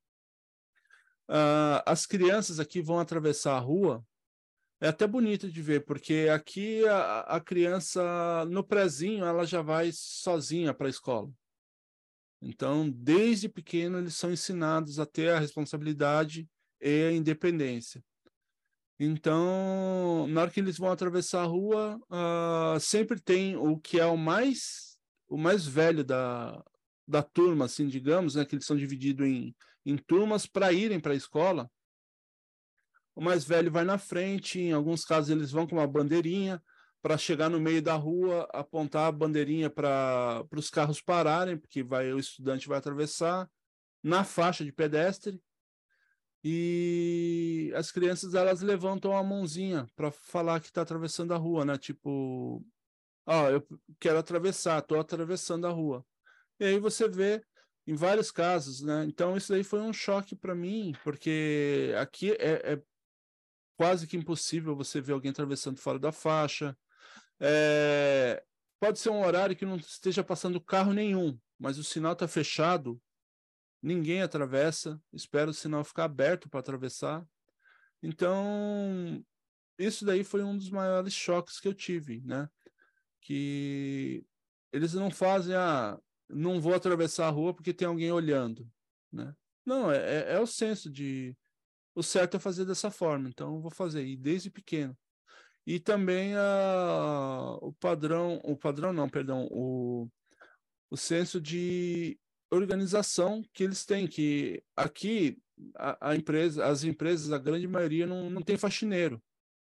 Uh, 1.29 1.79
as 1.85 2.05
crianças 2.05 2.59
aqui 2.59 2.81
vão 2.81 2.99
atravessar 2.99 3.55
a 3.55 3.59
rua. 3.59 4.05
É 4.81 4.87
até 4.87 5.05
bonito 5.05 5.49
de 5.49 5.61
ver, 5.61 5.85
porque 5.85 6.27
aqui 6.33 6.83
a, 6.87 7.19
a 7.21 7.39
criança, 7.39 8.45
no 8.49 8.63
prezinho, 8.63 9.23
ela 9.23 9.45
já 9.45 9.61
vai 9.61 9.91
sozinha 9.93 10.73
para 10.73 10.87
a 10.87 10.89
escola. 10.89 11.31
Então, 12.41 12.89
desde 12.89 13.47
pequeno, 13.47 13.99
eles 13.99 14.15
são 14.15 14.31
ensinados 14.31 14.99
a 14.99 15.05
ter 15.05 15.29
a 15.29 15.39
responsabilidade 15.39 16.49
e 16.81 17.03
a 17.09 17.11
independência. 17.11 18.03
Então, 18.99 20.25
na 20.27 20.41
hora 20.41 20.51
que 20.51 20.59
eles 20.59 20.77
vão 20.77 20.91
atravessar 20.91 21.43
a 21.43 21.45
rua, 21.45 21.99
uh, 22.09 22.79
sempre 22.79 23.19
tem 23.19 23.55
o 23.55 23.77
que 23.77 23.99
é 23.99 24.05
o 24.05 24.17
mais 24.17 24.91
o 25.31 25.37
mais 25.37 25.65
velho 25.65 26.03
da, 26.03 26.61
da 27.07 27.23
turma, 27.23 27.65
assim, 27.65 27.87
digamos, 27.87 28.35
né, 28.35 28.43
que 28.43 28.53
eles 28.53 28.65
são 28.65 28.75
divididos 28.75 29.25
em, 29.25 29.55
em 29.85 29.95
turmas 29.95 30.45
para 30.45 30.73
irem 30.73 30.99
para 30.99 31.13
a 31.13 31.15
escola. 31.15 31.71
O 33.15 33.21
mais 33.21 33.43
velho 33.43 33.71
vai 33.71 33.83
na 33.83 33.97
frente, 33.97 34.59
em 34.59 34.71
alguns 34.71 35.03
casos 35.03 35.29
eles 35.29 35.51
vão 35.51 35.67
com 35.67 35.75
uma 35.75 35.87
bandeirinha 35.87 36.61
para 37.01 37.17
chegar 37.17 37.49
no 37.49 37.59
meio 37.59 37.81
da 37.81 37.95
rua, 37.95 38.47
apontar 38.53 39.07
a 39.07 39.11
bandeirinha 39.11 39.69
para 39.69 40.45
os 40.55 40.69
carros 40.69 41.01
pararem, 41.01 41.57
porque 41.57 41.83
vai 41.83 42.13
o 42.13 42.19
estudante 42.19 42.67
vai 42.67 42.77
atravessar 42.77 43.49
na 44.03 44.23
faixa 44.23 44.63
de 44.63 44.71
pedestre 44.71 45.41
e 46.43 47.71
as 47.75 47.91
crianças 47.91 48.33
elas 48.33 48.61
levantam 48.61 49.15
a 49.15 49.23
mãozinha 49.23 49.87
para 49.95 50.11
falar 50.11 50.59
que 50.59 50.67
está 50.67 50.81
atravessando 50.81 51.33
a 51.33 51.37
rua, 51.37 51.63
né? 51.63 51.77
Tipo, 51.77 52.63
ó, 53.27 53.45
oh, 53.45 53.49
eu 53.49 53.67
quero 53.99 54.17
atravessar, 54.17 54.79
estou 54.79 54.99
atravessando 54.99 55.67
a 55.67 55.69
rua. 55.69 56.03
E 56.59 56.65
aí 56.65 56.79
você 56.79 57.07
vê 57.07 57.43
em 57.85 57.95
vários 57.95 58.31
casos, 58.31 58.81
né? 58.81 59.05
Então 59.07 59.37
isso 59.37 59.53
aí 59.53 59.63
foi 59.63 59.81
um 59.81 59.93
choque 59.93 60.35
para 60.35 60.55
mim, 60.55 60.93
porque 61.03 61.93
aqui 61.97 62.31
é, 62.31 62.73
é, 62.73 62.81
quase 63.81 64.05
que 64.05 64.15
impossível 64.15 64.75
você 64.75 65.01
ver 65.01 65.13
alguém 65.13 65.31
atravessando 65.31 65.79
fora 65.79 65.97
da 65.97 66.11
faixa. 66.11 66.77
É, 67.39 68.43
pode 68.79 68.99
ser 68.99 69.09
um 69.09 69.25
horário 69.25 69.55
que 69.55 69.65
não 69.65 69.75
esteja 69.75 70.23
passando 70.23 70.61
carro 70.61 70.93
nenhum, 70.93 71.35
mas 71.57 71.79
o 71.79 71.83
sinal 71.83 72.13
está 72.13 72.27
fechado 72.27 73.01
ninguém 73.81 74.21
atravessa, 74.21 75.01
espera 75.11 75.49
o 75.49 75.53
sinal 75.53 75.83
ficar 75.83 76.03
aberto 76.03 76.47
para 76.47 76.59
atravessar. 76.59 77.25
Então, 78.03 79.25
isso 79.79 80.05
daí 80.05 80.23
foi 80.23 80.43
um 80.43 80.55
dos 80.55 80.69
maiores 80.69 81.11
choques 81.15 81.59
que 81.59 81.67
eu 81.67 81.73
tive, 81.73 82.21
né? 82.23 82.47
Que 83.19 84.23
eles 84.71 84.93
não 84.93 85.09
fazem 85.09 85.55
a. 85.55 85.93
Ah, 85.93 85.99
não 86.29 86.61
vou 86.61 86.75
atravessar 86.75 87.25
a 87.25 87.31
rua 87.31 87.51
porque 87.51 87.73
tem 87.73 87.87
alguém 87.87 88.11
olhando, 88.11 88.69
né? 89.11 89.35
Não, 89.65 89.91
é, 89.91 89.97
é, 89.97 90.33
é 90.33 90.39
o 90.39 90.45
senso 90.45 90.87
de. 90.87 91.35
O 91.93 92.01
certo 92.01 92.37
é 92.37 92.39
fazer 92.39 92.65
dessa 92.65 92.89
forma, 92.89 93.27
então 93.27 93.61
vou 93.61 93.71
fazer, 93.71 94.05
e 94.05 94.15
desde 94.15 94.49
pequeno. 94.49 94.97
E 95.65 95.79
também 95.79 96.33
a, 96.35 97.57
o 97.61 97.73
padrão, 97.73 98.41
o 98.43 98.55
padrão 98.55 98.91
não, 98.91 99.09
perdão, 99.09 99.47
o, 99.51 100.09
o 100.89 100.97
senso 100.97 101.39
de 101.39 102.19
organização 102.49 103.43
que 103.53 103.63
eles 103.63 103.85
têm, 103.85 104.07
que 104.07 104.63
aqui 104.75 105.37
a, 105.75 106.09
a, 106.09 106.15
empresa, 106.15 106.65
as 106.65 106.83
empresas, 106.83 107.31
a 107.31 107.37
grande 107.37 107.67
maioria 107.67 108.07
não, 108.07 108.29
não 108.29 108.41
tem 108.41 108.57
faxineiro. 108.57 109.21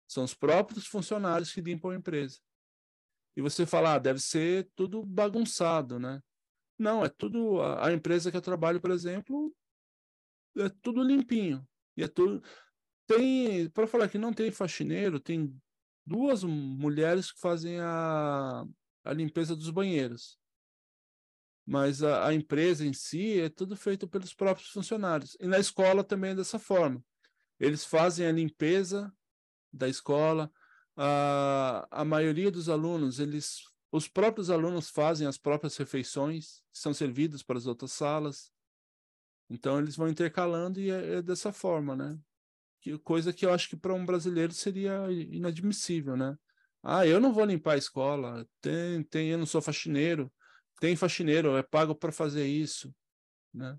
São 0.07 0.25
os 0.25 0.35
próprios 0.35 0.87
funcionários 0.87 1.53
que 1.53 1.61
limpam 1.61 1.91
a 1.91 1.97
empresa. 1.97 2.39
E 3.37 3.43
você 3.43 3.67
fala, 3.67 3.95
ah, 3.95 3.99
deve 3.99 4.21
ser 4.21 4.69
tudo 4.75 5.05
bagunçado, 5.05 5.99
né? 5.99 6.21
Não, 6.79 7.05
é 7.05 7.09
tudo. 7.09 7.61
A, 7.61 7.89
a 7.89 7.93
empresa 7.93 8.31
que 8.31 8.37
eu 8.37 8.43
trabalho, 8.43 8.81
por 8.81 8.91
exemplo, 8.91 9.55
é 10.57 10.69
tudo 10.83 11.03
limpinho. 11.03 11.67
E 11.99 12.03
é 12.03 12.09
tudo. 12.09 12.43
Tem, 13.07 13.69
para 13.71 13.87
falar 13.87 14.09
que 14.09 14.17
não 14.17 14.33
tem 14.33 14.51
faxineiro, 14.51 15.21
tem 15.21 15.55
duas 16.07 16.43
mulheres 16.45 17.33
que 17.33 17.41
fazem 17.41 17.79
a, 17.81 18.65
a 19.05 19.13
limpeza 19.13 19.55
dos 19.55 19.69
banheiros 19.69 20.39
mas 21.69 22.03
a, 22.03 22.29
a, 22.29 22.35
empresa 22.35 22.87
em 22.87 22.95
si 22.95 23.39
é 23.39 23.51
tudo 23.51 23.77
feito 23.77 24.09
pelos 24.09 24.33
próprios 24.33 24.71
funcionários. 24.71 25.37
E 25.39 25.47
na 25.47 25.59
escola 25.59 26.03
também 26.03 26.31
é 26.31 26.35
dessa 26.35 26.59
forma. 26.59 27.05
Eles 27.61 27.85
fazem 27.85 28.27
a 28.27 28.33
limpeza 28.33 29.13
da 29.71 29.87
escola, 29.87 30.51
a, 30.97 31.87
a 31.91 32.05
maioria 32.07 32.51
dos 32.51 32.71
alunos, 32.71 33.21
eles, 33.21 33.61
os 33.93 34.09
próprios 34.09 34.49
alunos 34.49 34.89
fazem 34.89 35.27
as 35.27 35.37
próprias 35.37 35.77
refeições, 35.77 36.63
são 36.73 36.95
servidas 36.95 37.43
para 37.43 37.59
as 37.59 37.67
outras 37.67 37.93
salas. 37.93 38.51
Então 39.51 39.79
eles 39.79 39.97
vão 39.97 40.09
intercalando 40.09 40.81
e 40.81 40.91
é, 40.91 41.15
é 41.17 41.23
dessa 41.23 41.53
forma, 41.53 41.97
né? 41.97 42.19
Que, 42.81 42.99
coisa 42.99 43.33
que 43.33 43.47
eu 43.47 43.53
acho 43.53 43.69
que 43.69 43.77
para 43.77 43.95
um 43.95 44.05
brasileiro 44.07 44.53
seria 44.53 45.11
inadmissível, 45.11 46.17
né? 46.17 46.37
Ah, 46.83 47.07
eu 47.07 47.21
não 47.21 47.33
vou 47.33 47.45
limpar 47.45 47.75
a 47.75 47.79
escola, 47.79 48.47
tem, 48.61 49.03
tem, 49.05 49.31
eu 49.31 49.39
não 49.39 49.47
sou 49.47 49.61
faxineiro, 49.61 50.33
tem 50.81 50.95
faxineiro, 50.95 51.57
é 51.57 51.63
pago 51.63 51.95
para 51.95 52.13
fazer 52.13 52.47
isso, 52.47 52.95
né? 53.53 53.79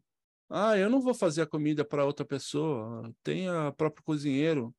Ah, 0.49 0.77
eu 0.77 0.89
não 0.89 0.99
vou 0.99 1.13
fazer 1.13 1.43
a 1.43 1.47
comida 1.47 1.85
para 1.85 2.05
outra 2.05 2.25
pessoa, 2.25 3.13
tem 3.23 3.47
a 3.47 3.71
próprio 3.71 4.03
cozinheiro, 4.03 4.75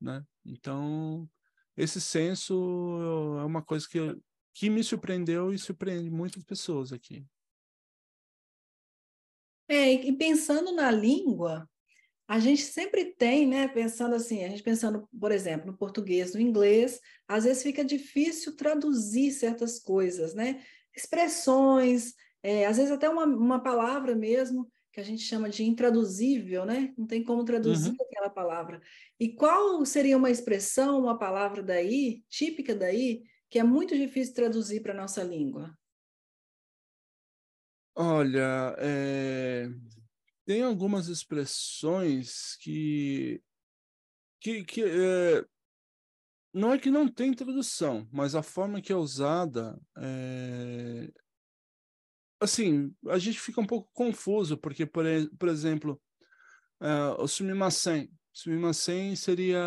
né? 0.00 0.24
Então, 0.44 1.28
esse 1.76 2.00
senso 2.00 2.54
é 3.40 3.44
uma 3.44 3.62
coisa 3.62 3.86
que, 3.88 3.98
que 4.54 4.70
me 4.70 4.82
surpreendeu 4.82 5.52
e 5.52 5.58
surpreende 5.58 6.10
muitas 6.10 6.42
pessoas 6.44 6.92
aqui. 6.92 7.26
É, 9.68 9.92
e 9.92 10.12
pensando 10.16 10.72
na 10.72 10.90
língua, 10.90 11.68
a 12.26 12.38
gente 12.38 12.62
sempre 12.62 13.06
tem, 13.06 13.46
né, 13.46 13.68
pensando 13.68 14.14
assim, 14.14 14.44
a 14.44 14.48
gente 14.48 14.62
pensando, 14.62 15.08
por 15.18 15.30
exemplo, 15.32 15.66
no 15.66 15.76
português, 15.76 16.34
no 16.34 16.40
inglês, 16.40 17.00
às 17.26 17.44
vezes 17.44 17.62
fica 17.62 17.84
difícil 17.84 18.56
traduzir 18.56 19.30
certas 19.30 19.78
coisas, 19.78 20.34
né? 20.34 20.62
expressões, 20.98 22.14
é, 22.42 22.66
às 22.66 22.76
vezes 22.76 22.92
até 22.92 23.08
uma, 23.08 23.24
uma 23.24 23.62
palavra 23.62 24.14
mesmo, 24.14 24.70
que 24.92 25.00
a 25.00 25.04
gente 25.04 25.22
chama 25.22 25.48
de 25.48 25.64
intraduzível, 25.64 26.64
né? 26.64 26.92
Não 26.98 27.06
tem 27.06 27.22
como 27.22 27.44
traduzir 27.44 27.90
uhum. 27.90 27.96
aquela 28.00 28.28
palavra. 28.28 28.80
E 29.18 29.28
qual 29.28 29.84
seria 29.84 30.16
uma 30.16 30.30
expressão, 30.30 30.98
uma 30.98 31.16
palavra 31.16 31.62
daí, 31.62 32.24
típica 32.28 32.74
daí, 32.74 33.22
que 33.48 33.58
é 33.58 33.62
muito 33.62 33.96
difícil 33.96 34.34
traduzir 34.34 34.80
para 34.80 34.92
a 34.92 34.96
nossa 34.96 35.22
língua? 35.22 35.72
Olha, 38.00 38.76
é... 38.78 39.68
tem 40.46 40.62
algumas 40.62 41.08
expressões 41.08 42.54
que, 42.60 43.42
que, 44.40 44.62
que 44.62 44.84
é 44.84 45.44
não 46.54 46.72
é 46.72 46.78
que 46.78 46.92
não 46.92 47.08
tem 47.08 47.34
tradução, 47.34 48.08
mas 48.12 48.36
a 48.36 48.42
forma 48.42 48.80
que 48.80 48.92
é 48.92 48.96
usada 48.96 49.76
é... 49.96 51.10
assim, 52.40 52.94
a 53.08 53.18
gente 53.18 53.40
fica 53.40 53.60
um 53.60 53.66
pouco 53.66 53.90
confuso, 53.92 54.56
porque, 54.56 54.86
por, 54.86 55.04
por 55.36 55.48
exemplo, 55.48 56.00
o 57.18 57.26
sumimasen. 57.26 58.08
Sumimasen 58.38 59.16
seria 59.16 59.60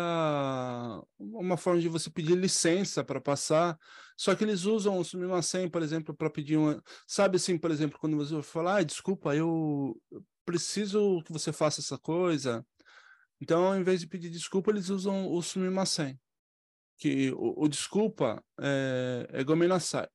uma 1.18 1.58
forma 1.58 1.78
de 1.78 1.90
você 1.90 2.08
pedir 2.08 2.34
licença 2.34 3.04
para 3.04 3.20
passar, 3.20 3.78
só 4.16 4.34
que 4.34 4.42
eles 4.42 4.64
usam 4.64 4.96
o 4.96 5.04
sumimasen, 5.04 5.68
por 5.68 5.82
exemplo, 5.82 6.14
para 6.14 6.30
pedir 6.30 6.56
uma. 6.56 6.82
Sabe 7.06 7.36
assim, 7.36 7.58
por 7.58 7.70
exemplo, 7.70 7.98
quando 7.98 8.16
você 8.16 8.42
fala, 8.42 8.78
ah, 8.78 8.82
desculpa, 8.82 9.36
eu 9.36 9.94
preciso 10.46 11.22
que 11.22 11.30
você 11.30 11.52
faça 11.52 11.82
essa 11.82 11.98
coisa. 11.98 12.64
Então, 13.38 13.62
ao 13.62 13.76
invés 13.76 14.00
de 14.00 14.06
pedir 14.06 14.30
desculpa, 14.30 14.70
eles 14.70 14.88
usam 14.88 15.30
o 15.30 15.42
sumimasen 15.42 16.18
que 16.96 17.30
o, 17.32 17.64
o 17.64 17.68
desculpa 17.68 18.42
é, 18.58 19.26
é 19.32 19.44
gomenasai, 19.44 20.08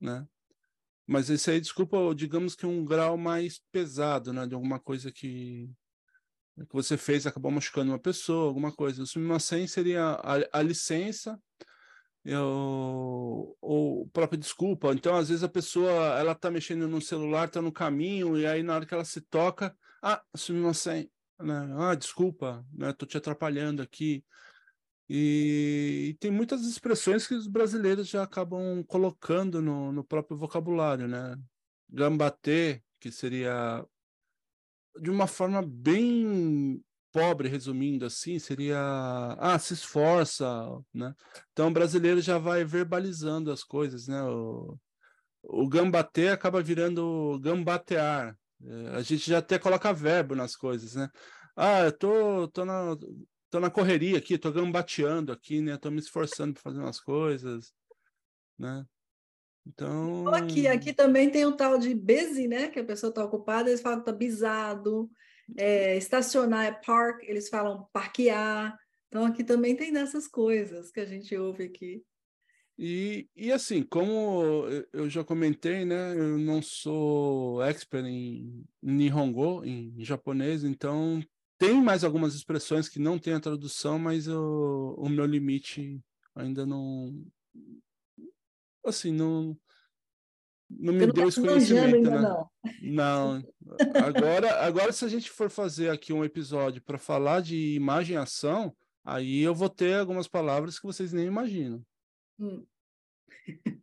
né? 0.00 0.24
Mas 1.04 1.28
esse 1.28 1.50
aí, 1.50 1.60
desculpa, 1.60 2.14
digamos 2.14 2.54
que 2.54 2.66
um 2.66 2.84
grau 2.84 3.18
mais 3.18 3.60
pesado, 3.72 4.32
né? 4.32 4.46
De 4.46 4.54
alguma 4.54 4.78
coisa 4.78 5.10
que, 5.10 5.68
que 6.66 6.74
você 6.74 6.96
fez 6.96 7.26
acabou 7.26 7.50
machucando 7.50 7.92
uma 7.92 7.98
pessoa, 7.98 8.48
alguma 8.48 8.72
coisa. 8.72 9.02
O 9.02 9.06
sumimasen 9.06 9.66
seria 9.66 10.02
a, 10.02 10.58
a 10.58 10.62
licença 10.62 11.40
ou 13.60 14.08
própria 14.12 14.38
desculpa. 14.38 14.92
Então, 14.92 15.14
às 15.16 15.28
vezes 15.28 15.44
a 15.44 15.48
pessoa 15.48 16.18
ela 16.18 16.34
tá 16.34 16.50
mexendo 16.50 16.88
no 16.88 17.00
celular, 17.00 17.48
tá 17.48 17.62
no 17.62 17.72
caminho 17.72 18.36
e 18.36 18.46
aí 18.46 18.62
na 18.62 18.74
hora 18.74 18.86
que 18.86 18.94
ela 18.94 19.04
se 19.04 19.20
toca, 19.20 19.74
ah, 20.02 20.22
sumiu 20.36 20.72
sem, 20.74 21.10
né? 21.40 21.74
Ah, 21.78 21.94
desculpa, 21.94 22.64
né? 22.72 22.92
Tô 22.92 23.06
te 23.06 23.16
atrapalhando 23.16 23.82
aqui. 23.82 24.24
E, 25.08 26.10
e, 26.10 26.14
tem 26.20 26.30
muitas 26.30 26.66
expressões 26.66 27.26
que 27.26 27.34
os 27.34 27.46
brasileiros 27.46 28.08
já 28.08 28.22
acabam 28.22 28.84
colocando 28.84 29.62
no, 29.62 29.90
no 29.90 30.04
próprio 30.04 30.36
vocabulário, 30.36 31.08
né? 31.08 31.34
Gambater, 31.88 32.82
que 33.00 33.10
seria 33.10 33.82
de 35.00 35.10
uma 35.10 35.26
forma 35.26 35.62
bem 35.62 36.82
pobre, 37.12 37.48
resumindo 37.48 38.04
assim, 38.04 38.38
seria 38.38 38.78
ah, 39.38 39.58
se 39.58 39.74
esforça, 39.74 40.46
né? 40.92 41.14
Então 41.52 41.68
o 41.68 41.72
brasileiro 41.72 42.20
já 42.20 42.38
vai 42.38 42.64
verbalizando 42.64 43.50
as 43.50 43.64
coisas, 43.64 44.06
né? 44.08 44.22
O, 44.22 44.78
o 45.42 45.68
gambater 45.68 46.32
acaba 46.32 46.62
virando 46.62 47.38
gambatear. 47.40 48.36
É, 48.62 48.96
a 48.96 49.02
gente 49.02 49.28
já 49.28 49.38
até 49.38 49.58
coloca 49.58 49.92
verbo 49.92 50.34
nas 50.34 50.56
coisas, 50.56 50.94
né? 50.94 51.08
Ah, 51.56 51.80
eu 51.84 51.92
tô, 51.92 52.48
tô, 52.48 52.64
na, 52.64 52.96
tô 53.50 53.60
na 53.60 53.70
correria 53.70 54.18
aqui, 54.18 54.38
tô 54.38 54.52
gambateando 54.52 55.32
aqui, 55.32 55.60
né? 55.60 55.76
Tô 55.76 55.90
me 55.90 55.98
esforçando 55.98 56.54
para 56.54 56.62
fazer 56.62 56.80
umas 56.80 57.00
coisas, 57.00 57.72
né? 58.58 58.84
Então. 59.68 60.28
Aqui, 60.28 60.66
aqui 60.66 60.92
também 60.92 61.30
tem 61.30 61.44
o 61.44 61.52
tal 61.52 61.78
de 61.78 61.94
busy, 61.94 62.48
né? 62.48 62.68
Que 62.68 62.80
a 62.80 62.84
pessoa 62.84 63.10
está 63.10 63.24
ocupada, 63.24 63.68
eles 63.68 63.82
falam 63.82 64.00
que 64.00 64.06
tá 64.06 64.12
bisado. 64.12 65.10
É, 65.56 65.96
estacionar 65.96 66.66
é 66.66 66.72
park, 66.72 67.22
eles 67.24 67.48
falam 67.48 67.86
parquear. 67.92 68.78
Então 69.08 69.24
aqui 69.24 69.42
também 69.42 69.74
tem 69.76 69.92
dessas 69.92 70.26
coisas 70.26 70.90
que 70.90 71.00
a 71.00 71.06
gente 71.06 71.36
ouve 71.36 71.64
aqui. 71.64 72.02
E, 72.78 73.28
e 73.34 73.50
assim, 73.50 73.82
como 73.82 74.66
eu 74.92 75.10
já 75.10 75.24
comentei, 75.24 75.84
né? 75.84 76.12
Eu 76.12 76.38
não 76.38 76.62
sou 76.62 77.62
expert 77.62 78.06
em, 78.06 78.64
Nihongo, 78.80 79.64
em, 79.64 79.94
japonês, 80.04 80.64
então 80.64 81.20
tem 81.58 81.74
mais 81.82 82.04
algumas 82.04 82.34
expressões 82.34 82.88
que 82.88 83.00
não 83.00 83.18
tem 83.18 83.34
a 83.34 83.40
tradução, 83.40 83.98
mas 83.98 84.28
o, 84.28 84.94
o 84.96 85.08
meu 85.08 85.26
limite 85.26 85.98
ainda 86.36 86.64
não, 86.64 87.12
assim, 88.88 89.12
não, 89.12 89.56
não 90.68 90.92
me 90.92 91.06
não 91.06 91.12
deu 91.12 91.24
tá 91.24 91.28
esse 91.28 91.40
conhecimento, 91.40 92.10
né? 92.10 92.20
Não. 92.20 92.50
não. 92.82 93.42
Agora, 94.04 94.64
agora, 94.64 94.92
se 94.92 95.04
a 95.04 95.08
gente 95.08 95.30
for 95.30 95.48
fazer 95.48 95.90
aqui 95.90 96.12
um 96.12 96.24
episódio 96.24 96.82
para 96.82 96.98
falar 96.98 97.40
de 97.40 97.74
imagem 97.74 98.16
e 98.16 98.18
ação, 98.18 98.74
aí 99.04 99.40
eu 99.40 99.54
vou 99.54 99.68
ter 99.68 99.96
algumas 99.96 100.28
palavras 100.28 100.78
que 100.78 100.86
vocês 100.86 101.12
nem 101.12 101.26
imaginam. 101.26 101.82
Hum. 102.38 102.64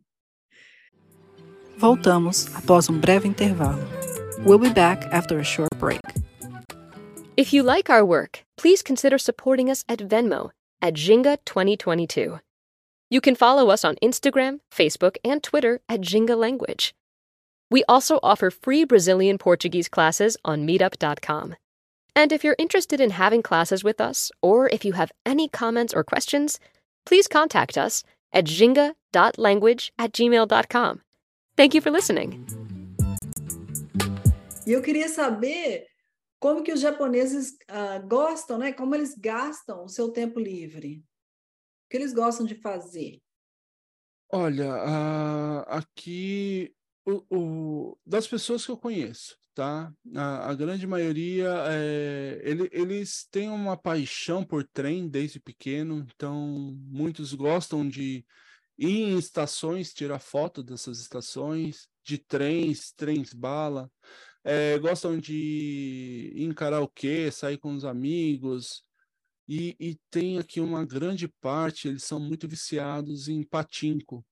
Voltamos 1.78 2.54
após 2.54 2.88
um 2.88 2.98
breve 2.98 3.28
intervalo. 3.28 3.82
We'll 4.46 4.58
be 4.58 4.70
back 4.70 5.06
after 5.12 5.38
a 5.38 5.44
short 5.44 5.76
break. 5.78 6.00
If 7.36 7.52
you 7.52 7.62
like 7.62 7.90
our 7.90 8.04
work, 8.04 8.46
please 8.56 8.82
consider 8.82 9.18
supporting 9.18 9.70
us 9.70 9.84
at 9.88 9.98
Venmo 9.98 10.50
at 10.80 10.94
Jinga 10.94 11.36
2022. 11.44 12.40
You 13.08 13.20
can 13.20 13.36
follow 13.36 13.70
us 13.70 13.84
on 13.84 13.94
Instagram, 14.02 14.60
Facebook, 14.70 15.16
and 15.24 15.40
Twitter 15.40 15.80
at 15.88 16.00
Jinga 16.00 16.36
Language. 16.36 16.92
We 17.70 17.84
also 17.88 18.18
offer 18.22 18.50
free 18.50 18.84
Brazilian 18.84 19.38
Portuguese 19.38 19.88
classes 19.88 20.36
on 20.44 20.66
meetup.com. 20.66 21.54
And 22.16 22.32
if 22.32 22.42
you're 22.42 22.56
interested 22.58 23.00
in 23.00 23.10
having 23.10 23.42
classes 23.42 23.84
with 23.84 24.00
us, 24.00 24.32
or 24.42 24.68
if 24.70 24.84
you 24.84 24.94
have 24.94 25.12
any 25.24 25.48
comments 25.48 25.94
or 25.94 26.02
questions, 26.02 26.58
please 27.04 27.28
contact 27.28 27.78
us 27.78 28.02
at 28.32 28.44
jinga.language 28.44 29.92
at 29.98 30.12
gmail.com. 30.12 31.00
Thank 31.56 31.74
you 31.74 31.80
for 31.80 31.90
listening. 31.90 32.44
Eu 34.66 34.82
queria 34.82 35.08
saber 35.08 35.86
como 36.40 36.64
que 36.64 36.72
os 36.72 36.80
japoneses 36.80 37.52
uh, 37.70 38.04
gostam, 38.08 38.58
né? 38.58 38.72
Como 38.72 38.96
eles 38.96 39.14
gastam 39.14 39.84
o 39.84 39.88
seu 39.88 40.10
tempo 40.10 40.40
livre. 40.40 41.04
O 41.86 41.88
que 41.88 41.96
eles 41.96 42.12
gostam 42.12 42.44
de 42.44 42.56
fazer? 42.56 43.22
Olha, 44.28 44.74
aqui 45.68 46.74
o, 47.04 47.24
o, 47.30 47.98
das 48.04 48.26
pessoas 48.26 48.66
que 48.66 48.72
eu 48.72 48.76
conheço, 48.76 49.38
tá? 49.54 49.92
A, 50.16 50.50
a 50.50 50.54
grande 50.54 50.84
maioria, 50.84 51.48
é, 51.68 52.40
ele, 52.42 52.68
eles 52.72 53.24
têm 53.30 53.48
uma 53.48 53.76
paixão 53.76 54.42
por 54.42 54.64
trem 54.64 55.08
desde 55.08 55.38
pequeno, 55.38 56.04
então 56.12 56.76
muitos 56.88 57.32
gostam 57.34 57.88
de 57.88 58.26
ir 58.76 58.88
em 58.88 59.16
estações, 59.16 59.94
tirar 59.94 60.18
foto 60.18 60.60
dessas 60.64 60.98
estações, 60.98 61.88
de 62.02 62.18
trens, 62.18 62.92
trens 62.92 63.32
bala, 63.32 63.88
é, 64.42 64.76
gostam 64.80 65.16
de 65.16 66.32
ir 66.34 66.42
em 66.42 66.52
karaokê, 66.52 67.30
sair 67.30 67.58
com 67.58 67.74
os 67.76 67.84
amigos, 67.84 68.84
e, 69.48 69.76
e 69.78 69.94
tem 70.10 70.38
aqui 70.38 70.60
uma 70.60 70.84
grande 70.84 71.28
parte, 71.28 71.88
eles 71.88 72.04
são 72.04 72.18
muito 72.18 72.48
viciados 72.48 73.28
em 73.28 73.42
patinco. 73.42 74.24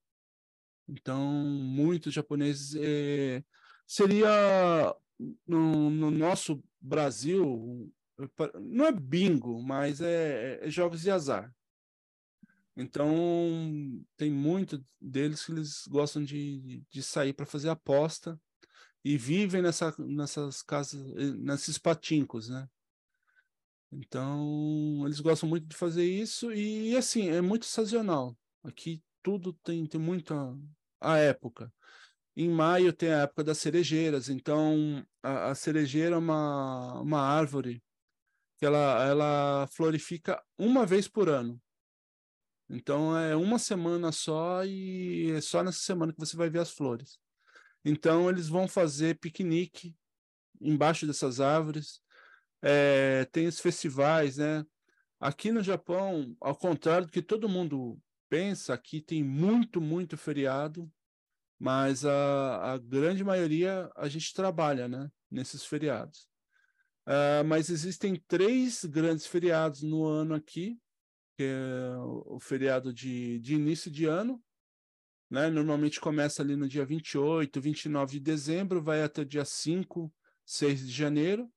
Então, 0.89 1.33
muitos 1.45 2.13
japoneses 2.13 2.75
é, 2.77 3.43
seria 3.87 4.95
no, 5.47 5.89
no, 5.91 6.11
nosso 6.11 6.63
Brasil 6.81 7.91
não 8.61 8.87
é 8.87 8.93
bingo, 8.93 9.63
mas 9.63 10.01
é, 10.01 10.61
é, 10.63 10.71
jogos 10.71 11.03
de 11.03 11.11
azar. 11.11 11.55
Então, 12.77 13.15
tem 14.17 14.31
muito 14.31 14.85
deles 15.01 15.45
que 15.45 15.53
eles 15.53 15.87
gostam 15.87 16.25
de, 16.25 16.83
de 16.91 17.03
sair 17.03 17.33
para 17.33 17.47
fazer 17.47 17.69
aposta 17.69 18.41
e 19.05 19.17
vivem 19.17 19.63
nessa, 19.63 19.95
nessas 19.99 20.61
casas, 20.63 21.01
nesses 21.37 21.79
patincos, 21.79 22.49
né? 22.49 22.69
Então, 23.97 25.03
eles 25.05 25.21
gostam 25.21 25.49
muito 25.49 25.67
de 25.67 25.77
fazer 25.77 26.05
isso 26.05 26.53
e, 26.53 26.97
assim, 26.97 27.29
é 27.29 27.41
muito 27.41 27.65
sazonal. 27.65 28.37
Aqui 28.65 29.03
tudo 29.23 29.53
tem, 29.53 29.87
tem 29.87 30.01
muita 30.01 30.35
a 31.01 31.19
época. 31.19 31.73
Em 32.37 32.49
maio 32.49 32.93
tem 32.93 33.13
a 33.13 33.23
época 33.23 33.45
das 33.45 33.59
cerejeiras, 33.59 34.29
então 34.29 35.07
a, 35.23 35.51
a 35.51 35.55
cerejeira 35.55 36.17
é 36.17 36.19
uma, 36.19 37.01
uma 37.01 37.21
árvore 37.21 37.83
que 38.59 38.67
ela, 38.67 39.05
ela 39.07 39.67
florifica 39.69 40.43
uma 40.59 40.85
vez 40.85 41.07
por 41.07 41.29
ano. 41.29 41.61
Então 42.69 43.17
é 43.17 43.37
uma 43.37 43.59
semana 43.59 44.11
só 44.11 44.65
e 44.65 45.31
é 45.31 45.41
só 45.41 45.63
nessa 45.63 45.79
semana 45.79 46.13
que 46.13 46.19
você 46.19 46.37
vai 46.37 46.51
ver 46.51 46.61
as 46.61 46.71
flores. 46.71 47.19
Então 47.85 48.29
eles 48.29 48.49
vão 48.49 48.67
fazer 48.67 49.19
piquenique 49.21 49.95
embaixo 50.61 51.07
dessas 51.07 51.41
árvores 51.41 52.03
é, 52.67 53.27
tem 53.27 53.47
os 53.47 53.61
festivais, 53.61 54.39
né? 54.39 54.65
Aqui 55.21 55.53
no 55.53 55.63
Japão, 55.63 56.35
ao 56.41 56.57
contrário 56.57 57.07
do 57.07 57.13
que 57.13 57.21
todo 57.21 57.49
mundo 57.49 58.01
pensa, 58.29 58.73
aqui 58.73 59.03
tem 59.03 59.23
muito, 59.23 59.83
muito 59.83 60.17
feriado, 60.17 60.91
mas 61.59 62.07
a, 62.07 62.73
a 62.73 62.79
grande 62.79 63.23
maioria 63.23 63.91
a 63.95 64.09
gente 64.09 64.33
trabalha, 64.33 64.89
né? 64.89 65.11
Nesses 65.31 65.65
feriados. 65.67 66.27
Uh, 67.07 67.45
mas 67.47 67.69
existem 67.69 68.17
três 68.27 68.83
grandes 68.87 69.27
feriados 69.27 69.83
no 69.83 70.07
ano 70.07 70.35
aqui, 70.35 70.79
que 71.37 71.43
é 71.43 71.97
o 71.99 72.39
feriado 72.41 72.95
de, 72.95 73.39
de 73.41 73.55
início 73.55 73.91
de 73.91 74.07
ano, 74.07 74.43
né? 75.31 75.51
Normalmente 75.51 76.01
começa 76.01 76.41
ali 76.41 76.57
no 76.57 76.67
dia 76.67 76.87
28, 76.87 77.61
29 77.61 78.13
de 78.13 78.21
dezembro, 78.21 78.83
vai 78.83 79.03
até 79.03 79.21
o 79.21 79.27
dia 79.27 79.45
5, 79.45 80.11
6 80.47 80.87
de 80.87 80.93
janeiro. 80.93 81.53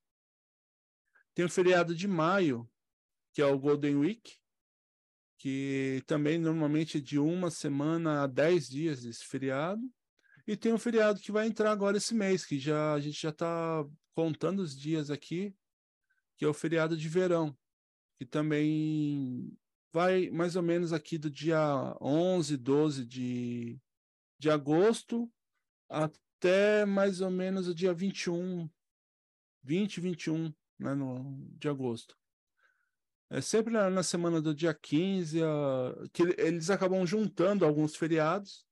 Tem 1.37 1.45
o 1.45 1.49
feriado 1.49 1.93
de 1.93 2.07
maio, 2.07 2.67
que 3.31 3.43
é 3.43 3.45
o 3.45 3.59
Golden 3.59 3.97
Week, 3.97 4.39
que 5.37 6.01
também 6.07 6.39
normalmente 6.39 6.97
é 6.97 6.99
de 6.99 7.19
uma 7.19 7.51
semana 7.51 8.23
a 8.23 8.27
dez 8.27 8.67
dias 8.67 9.05
esse 9.05 9.23
feriado. 9.23 9.87
E 10.47 10.57
tem 10.57 10.73
um 10.73 10.79
feriado 10.79 11.19
que 11.19 11.31
vai 11.31 11.45
entrar 11.45 11.71
agora 11.71 11.97
esse 11.97 12.15
mês, 12.15 12.43
que 12.43 12.57
já 12.57 12.93
a 12.93 12.99
gente 12.99 13.21
já 13.21 13.29
está 13.29 13.85
contando 14.15 14.61
os 14.61 14.75
dias 14.75 15.11
aqui, 15.11 15.55
que 16.37 16.43
é 16.43 16.47
o 16.47 16.55
feriado 16.55 16.97
de 16.97 17.07
verão, 17.07 17.55
que 18.17 18.25
também 18.25 19.55
vai 19.93 20.31
mais 20.31 20.55
ou 20.55 20.63
menos 20.63 20.91
aqui 20.91 21.19
do 21.19 21.29
dia 21.29 21.95
11, 22.01 22.57
12 22.57 23.05
de, 23.05 23.79
de 24.39 24.49
agosto 24.49 25.31
até 25.87 26.83
mais 26.83 27.21
ou 27.21 27.29
menos 27.29 27.67
o 27.67 27.75
dia 27.75 27.93
21, 27.93 28.67
20, 29.61 30.01
21 30.01 30.51
né, 30.79 30.93
no, 30.93 31.45
de 31.57 31.67
agosto. 31.67 32.17
É 33.29 33.41
sempre 33.41 33.73
na, 33.73 33.89
na 33.89 34.03
semana 34.03 34.41
do 34.41 34.55
dia 34.55 34.73
15 34.73 35.43
a, 35.43 36.07
que 36.13 36.23
eles 36.37 36.69
acabam 36.69 37.05
juntando 37.05 37.65
alguns 37.65 37.95
feriados 37.95 38.65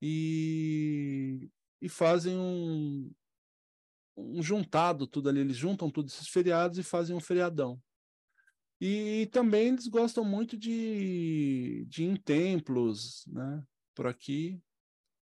e, 0.00 1.50
e 1.80 1.88
fazem 1.88 2.36
um, 2.38 3.10
um 4.16 4.42
juntado 4.42 5.06
tudo 5.06 5.28
ali. 5.28 5.40
Eles 5.40 5.56
juntam 5.56 5.90
todos 5.90 6.14
esses 6.14 6.28
feriados 6.28 6.78
e 6.78 6.82
fazem 6.82 7.16
um 7.16 7.20
feriadão. 7.20 7.82
E 8.80 9.28
também 9.32 9.68
eles 9.68 9.88
gostam 9.88 10.24
muito 10.24 10.56
de, 10.56 11.84
de 11.88 12.04
ir 12.04 12.10
em 12.10 12.16
templos, 12.16 13.24
né? 13.26 13.64
Por 13.94 14.06
aqui. 14.06 14.60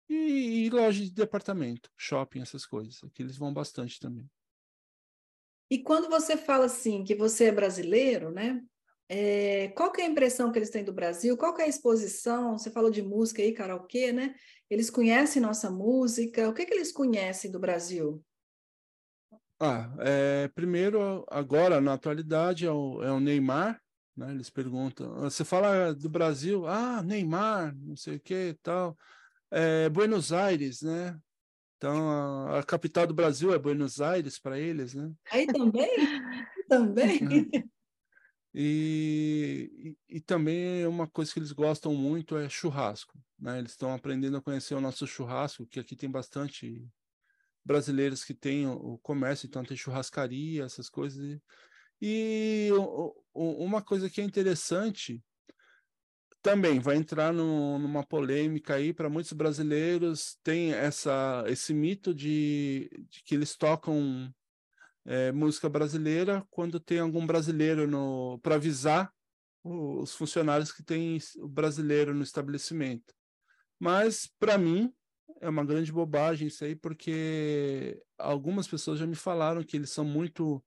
E, 0.10 0.66
e 0.66 0.70
loja 0.70 1.04
de 1.04 1.12
departamento, 1.12 1.90
shopping, 1.98 2.42
essas 2.42 2.66
coisas. 2.66 3.04
Aqui 3.04 3.24
eles 3.24 3.38
vão 3.38 3.54
bastante 3.54 4.00
também. 4.00 4.30
E 5.70 5.80
quando 5.80 6.10
você 6.10 6.38
fala 6.38 6.66
assim 6.66 7.04
que 7.04 7.16
você 7.16 7.46
é 7.46 7.52
brasileiro, 7.52 8.32
né? 8.32 8.62
É, 9.10 9.70
qual 9.70 9.92
que 9.92 10.02
é 10.02 10.06
a 10.06 10.10
impressão 10.10 10.52
que 10.52 10.60
eles 10.60 10.70
têm 10.70 10.84
do 10.84 10.94
Brasil? 10.94 11.38
Qual 11.38 11.54
que 11.54 11.62
é 11.62 11.66
a 11.66 11.70
exposição? 11.70 12.58
Você 12.58 12.70
falou 12.70 12.90
de 12.90 13.02
música 13.02 13.42
aí, 13.42 13.54
karaokê, 13.54 14.12
né? 14.12 14.36
Eles 14.70 14.90
conhecem 14.90 15.42
nossa 15.42 15.70
música? 15.70 16.50
O 16.50 16.54
que, 16.54 16.66
que 16.66 16.74
eles 16.74 16.92
conhecem 16.92 17.50
do 17.52 17.60
Brasil? 17.60 18.24
Ah, 19.60 19.92
é, 20.00 20.48
primeiro, 20.50 21.26
agora, 21.30 21.82
na 21.82 21.94
atualidade, 21.94 22.66
é 22.66 22.72
o, 22.72 23.02
é 23.02 23.12
o 23.12 23.20
Neymar, 23.20 23.82
né? 24.16 24.32
Eles 24.32 24.50
perguntam, 24.50 25.22
você 25.22 25.44
fala 25.44 25.94
do 25.96 26.10
Brasil, 26.10 26.68
ah, 26.68 27.02
Neymar, 27.02 27.76
não 27.78 27.96
sei 27.96 28.18
o 28.18 28.20
que 28.20 28.58
tal. 28.62 28.98
É, 29.50 29.90
Buenos 29.90 30.32
Aires, 30.32 30.82
né? 30.82 31.18
Então, 31.78 32.10
a, 32.10 32.60
a, 32.60 32.64
capital 32.64 33.06
do 33.06 33.14
Brasil 33.14 33.54
é 33.54 33.60
Buenos 33.60 34.02
Aires 34.02 34.40
para 34.40 34.60
eles, 34.60 34.96
né? 34.96 35.12
Aí 35.32 35.46
também? 35.48 35.90
também? 36.68 37.50
E, 38.60 39.96
e, 40.10 40.16
e, 40.18 40.20
também 40.20 40.88
uma 40.88 41.06
coisa 41.06 41.32
que 41.32 41.38
eles 41.38 41.52
gostam 41.52 41.94
muito 41.94 42.36
é 42.36 42.50
churrasco, 42.50 43.14
né? 43.38 43.60
Eles 43.60 43.72
estão 43.72 43.94
aprendendo 43.94 44.38
a 44.38 44.42
conhecer 44.42 44.74
o 44.74 44.82
nosso 44.82 45.06
churrasco, 45.06 45.68
que 45.68 45.80
aqui 45.80 45.96
tem 45.96 46.10
bastante 46.10 46.84
brasileiros 47.64 48.24
que 48.24 48.34
têm 48.34 48.66
o, 48.66 48.94
o 48.94 48.98
comércio, 48.98 49.46
então 49.46 49.64
tem 49.64 49.78
churrascaria, 49.78 50.64
essas 50.64 50.90
coisas. 50.90 51.24
E, 51.24 51.42
e 52.02 52.72
o, 52.72 53.14
o, 53.32 53.64
uma 53.64 53.82
coisa 53.82 54.10
que 54.10 54.22
é 54.22 54.24
interessante 54.24 55.24
também 56.48 56.80
vai 56.80 56.96
entrar 56.96 57.34
no, 57.34 57.78
numa 57.78 58.06
polêmica 58.06 58.76
aí 58.76 58.94
para 58.94 59.10
muitos 59.10 59.34
brasileiros 59.34 60.38
tem 60.42 60.72
essa 60.72 61.44
esse 61.48 61.74
mito 61.74 62.14
de, 62.14 62.90
de 63.10 63.22
que 63.22 63.36
eles 63.36 63.58
tocam 63.58 64.34
é, 65.04 65.30
música 65.34 65.68
brasileira 65.68 66.48
quando 66.50 66.80
tem 66.80 67.00
algum 67.00 67.28
brasileiro 67.28 67.86
no 67.86 68.40
para 68.40 68.56
avisar 68.56 69.12
os 69.62 70.14
funcionários 70.14 70.72
que 70.72 70.82
tem 70.82 71.20
o 71.40 71.50
brasileiro 71.50 72.14
no 72.14 72.24
estabelecimento. 72.24 73.14
Mas 73.78 74.32
para 74.40 74.58
mim 74.58 74.94
é 75.42 75.50
uma 75.50 75.66
grande 75.66 75.92
bobagem 75.92 76.48
isso 76.48 76.64
aí 76.64 76.78
porque 76.78 78.02
algumas 78.18 78.70
pessoas 78.70 79.00
já 79.00 79.06
me 79.06 79.16
falaram 79.16 79.66
que 79.66 79.76
eles 79.76 79.90
são 79.90 80.06
muito 80.06 80.64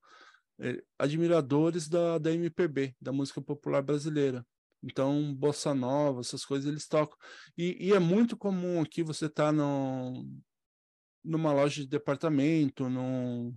é, 0.61 0.83
admiradores 0.99 1.89
da, 1.89 2.19
da 2.19 2.31
MPB 2.31 2.95
da 3.01 3.13
música 3.13 3.41
popular 3.41 3.81
brasileira 3.81 4.45
então, 4.83 5.35
bossa 5.35 5.75
nova, 5.75 6.21
essas 6.21 6.45
coisas 6.45 6.71
eles 6.71 6.87
tocam. 6.87 7.17
E, 7.57 7.89
e 7.89 7.93
é 7.93 7.99
muito 7.99 8.37
comum 8.37 8.81
aqui 8.81 9.03
você 9.03 9.29
tá 9.29 9.53
numa 9.53 11.53
loja 11.53 11.83
de 11.83 11.89
departamento, 11.89 12.89
num, 12.89 13.55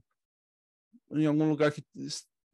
em 1.11 1.25
algum 1.25 1.47
lugar 1.47 1.71
que 1.71 1.83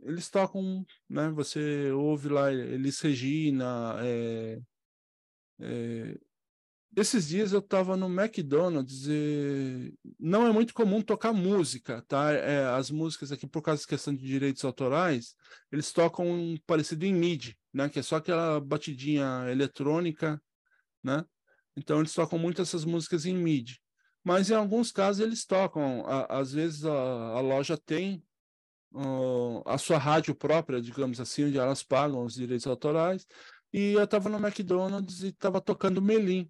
eles 0.01 0.29
tocam, 0.29 0.85
né? 1.09 1.29
Você 1.31 1.91
ouve 1.91 2.29
lá 2.29 2.53
Elis 2.53 3.01
Regina, 3.01 3.97
é, 4.01 4.61
é, 5.59 6.17
esses 6.95 7.27
dias 7.27 7.53
eu 7.53 7.59
estava 7.59 7.95
no 7.95 8.07
McDonald's 8.07 9.05
e 9.07 9.93
não 10.19 10.47
é 10.47 10.51
muito 10.51 10.73
comum 10.73 11.01
tocar 11.01 11.33
música, 11.33 12.03
tá? 12.07 12.31
É, 12.31 12.65
as 12.65 12.89
músicas 12.89 13.31
aqui, 13.31 13.47
por 13.47 13.61
causa 13.61 13.83
da 13.83 13.87
questão 13.87 14.15
de 14.15 14.25
direitos 14.25 14.63
autorais, 14.65 15.35
eles 15.71 15.91
tocam 15.91 16.55
parecido 16.65 17.05
em 17.05 17.13
MIDI, 17.13 17.57
né? 17.73 17.89
Que 17.89 17.99
é 17.99 18.03
só 18.03 18.17
aquela 18.17 18.59
batidinha 18.59 19.45
eletrônica, 19.49 20.41
né? 21.03 21.25
Então 21.75 21.99
eles 21.99 22.13
tocam 22.13 22.37
muito 22.37 22.61
essas 22.61 22.85
músicas 22.85 23.25
em 23.25 23.35
MIDI. 23.35 23.79
Mas 24.23 24.49
em 24.49 24.55
alguns 24.55 24.91
casos 24.91 25.25
eles 25.25 25.45
tocam, 25.45 26.05
a, 26.05 26.39
às 26.39 26.51
vezes 26.51 26.85
a, 26.85 26.91
a 26.91 27.39
loja 27.39 27.77
tem 27.77 28.23
uh, 28.93 29.63
a 29.65 29.77
sua 29.77 29.97
rádio 29.97 30.35
própria, 30.35 30.81
digamos 30.81 31.19
assim, 31.19 31.45
onde 31.45 31.57
elas 31.57 31.83
pagam 31.83 32.25
os 32.25 32.33
direitos 32.33 32.67
autorais. 32.67 33.25
E 33.71 33.93
eu 33.93 34.03
estava 34.03 34.29
no 34.29 34.37
McDonald's 34.37 35.23
e 35.23 35.27
estava 35.27 35.61
tocando 35.61 36.01
Melim, 36.01 36.49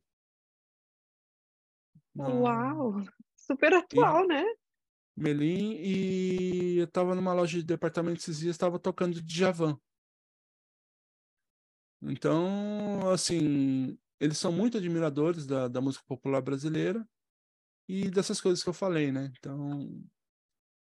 Uau! 2.15 3.01
Super 3.36 3.74
atual, 3.74 4.26
e, 4.26 4.28
né? 4.28 4.43
Melim, 5.15 5.74
e 5.80 6.78
eu 6.78 6.86
estava 6.86 7.15
numa 7.15 7.34
loja 7.34 7.57
de 7.57 7.63
departamento 7.63 8.20
esses 8.20 8.39
dias, 8.39 8.55
estava 8.55 8.78
tocando 8.78 9.22
Djavan. 9.22 9.78
Então, 12.02 13.10
assim, 13.12 13.97
eles 14.20 14.38
são 14.38 14.52
muito 14.52 14.78
admiradores 14.78 15.45
da, 15.45 15.68
da 15.68 15.82
música 15.82 16.04
popular 16.08 16.41
brasileira 16.41 17.08
e 17.88 18.10
dessas 18.10 18.39
coisas 18.39 18.64
que 18.64 18.70
eu 18.70 18.74
falei, 18.74 19.12
né? 19.12 19.32
Então, 19.38 20.04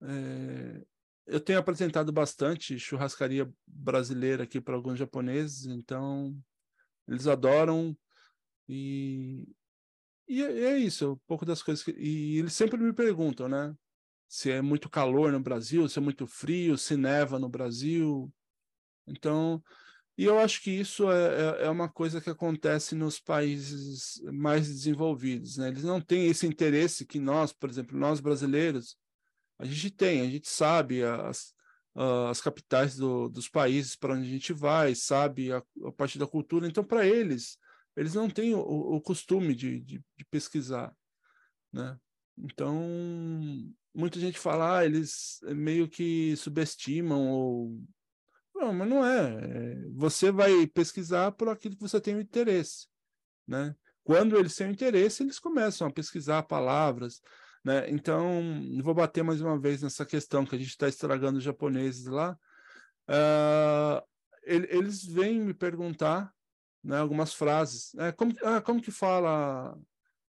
é, 0.02 0.84
eu 1.26 1.40
tenho 1.40 1.58
apresentado 1.58 2.12
bastante 2.12 2.78
churrascaria 2.78 3.50
brasileira 3.66 4.44
aqui 4.44 4.60
para 4.60 4.74
alguns 4.74 4.98
japoneses, 4.98 5.66
então 5.66 6.36
eles 7.06 7.26
adoram 7.26 7.96
e 8.68 9.48
e 10.30 10.44
é, 10.44 10.60
é 10.74 10.78
isso, 10.78 11.14
um 11.14 11.16
pouco 11.26 11.44
das 11.44 11.60
coisas 11.60 11.84
que. 11.84 11.90
E 11.90 12.38
eles 12.38 12.52
sempre 12.52 12.78
me 12.78 12.92
perguntam, 12.92 13.48
né? 13.48 13.74
Se 14.28 14.48
é 14.48 14.62
muito 14.62 14.88
calor 14.88 15.32
no 15.32 15.40
Brasil, 15.40 15.88
se 15.88 15.98
é 15.98 16.02
muito 16.02 16.24
frio, 16.24 16.78
se 16.78 16.96
neva 16.96 17.36
no 17.36 17.48
Brasil. 17.48 18.32
Então, 19.08 19.60
e 20.18 20.24
eu 20.24 20.38
acho 20.38 20.62
que 20.62 20.70
isso 20.70 21.10
é, 21.10 21.62
é, 21.62 21.66
é 21.66 21.70
uma 21.70 21.88
coisa 21.88 22.20
que 22.20 22.28
acontece 22.28 22.94
nos 22.94 23.18
países 23.18 24.20
mais 24.32 24.66
desenvolvidos, 24.68 25.56
né? 25.56 25.68
Eles 25.68 25.84
não 25.84 26.00
têm 26.00 26.26
esse 26.26 26.46
interesse 26.46 27.06
que 27.06 27.18
nós, 27.18 27.52
por 27.52 27.70
exemplo, 27.70 27.98
nós 27.98 28.20
brasileiros, 28.20 28.96
a 29.58 29.64
gente 29.64 29.90
tem, 29.90 30.20
a 30.20 30.30
gente 30.30 30.48
sabe 30.48 31.02
as, 31.02 31.54
as 32.28 32.40
capitais 32.40 32.96
do, 32.96 33.28
dos 33.28 33.48
países 33.48 33.96
para 33.96 34.14
onde 34.14 34.26
a 34.26 34.30
gente 34.30 34.52
vai, 34.52 34.94
sabe 34.94 35.52
a, 35.52 35.62
a 35.84 35.92
parte 35.92 36.18
da 36.18 36.26
cultura. 36.26 36.66
Então, 36.66 36.84
para 36.84 37.06
eles, 37.06 37.58
eles 37.96 38.14
não 38.14 38.28
têm 38.28 38.54
o, 38.54 38.60
o 38.60 39.00
costume 39.00 39.54
de, 39.54 39.80
de, 39.80 40.02
de, 40.16 40.24
pesquisar, 40.30 40.94
né? 41.72 41.98
Então, 42.38 42.74
muita 43.94 44.18
gente 44.18 44.38
fala, 44.38 44.78
ah, 44.78 44.84
eles 44.84 45.40
meio 45.42 45.88
que 45.88 46.34
subestimam 46.36 47.28
ou... 47.28 47.82
Não, 48.60 48.74
mas 48.74 48.88
não 48.88 49.04
é. 49.04 49.88
Você 49.94 50.30
vai 50.30 50.66
pesquisar 50.66 51.32
por 51.32 51.48
aquilo 51.48 51.74
que 51.74 51.80
você 51.80 51.98
tem 51.98 52.14
o 52.14 52.20
interesse, 52.20 52.86
né? 53.48 53.74
Quando 54.04 54.38
eles 54.38 54.54
têm 54.54 54.68
o 54.68 54.70
interesse, 54.70 55.22
eles 55.22 55.38
começam 55.38 55.86
a 55.86 55.90
pesquisar 55.90 56.42
palavras, 56.42 57.22
né? 57.64 57.88
Então, 57.88 58.62
vou 58.82 58.92
bater 58.92 59.24
mais 59.24 59.40
uma 59.40 59.58
vez 59.58 59.80
nessa 59.80 60.04
questão 60.04 60.44
que 60.44 60.54
a 60.54 60.58
gente 60.58 60.68
está 60.68 60.86
estragando 60.86 61.38
os 61.38 61.44
japoneses 61.44 62.04
lá. 62.04 62.38
Uh, 63.08 64.02
eles 64.42 65.06
vêm 65.06 65.40
me 65.40 65.54
perguntar 65.54 66.30
né, 66.84 66.98
algumas 66.98 67.32
frases. 67.32 67.94
Né, 67.94 68.12
como, 68.12 68.34
ah, 68.44 68.60
como 68.60 68.82
que 68.82 68.90
fala, 68.90 69.74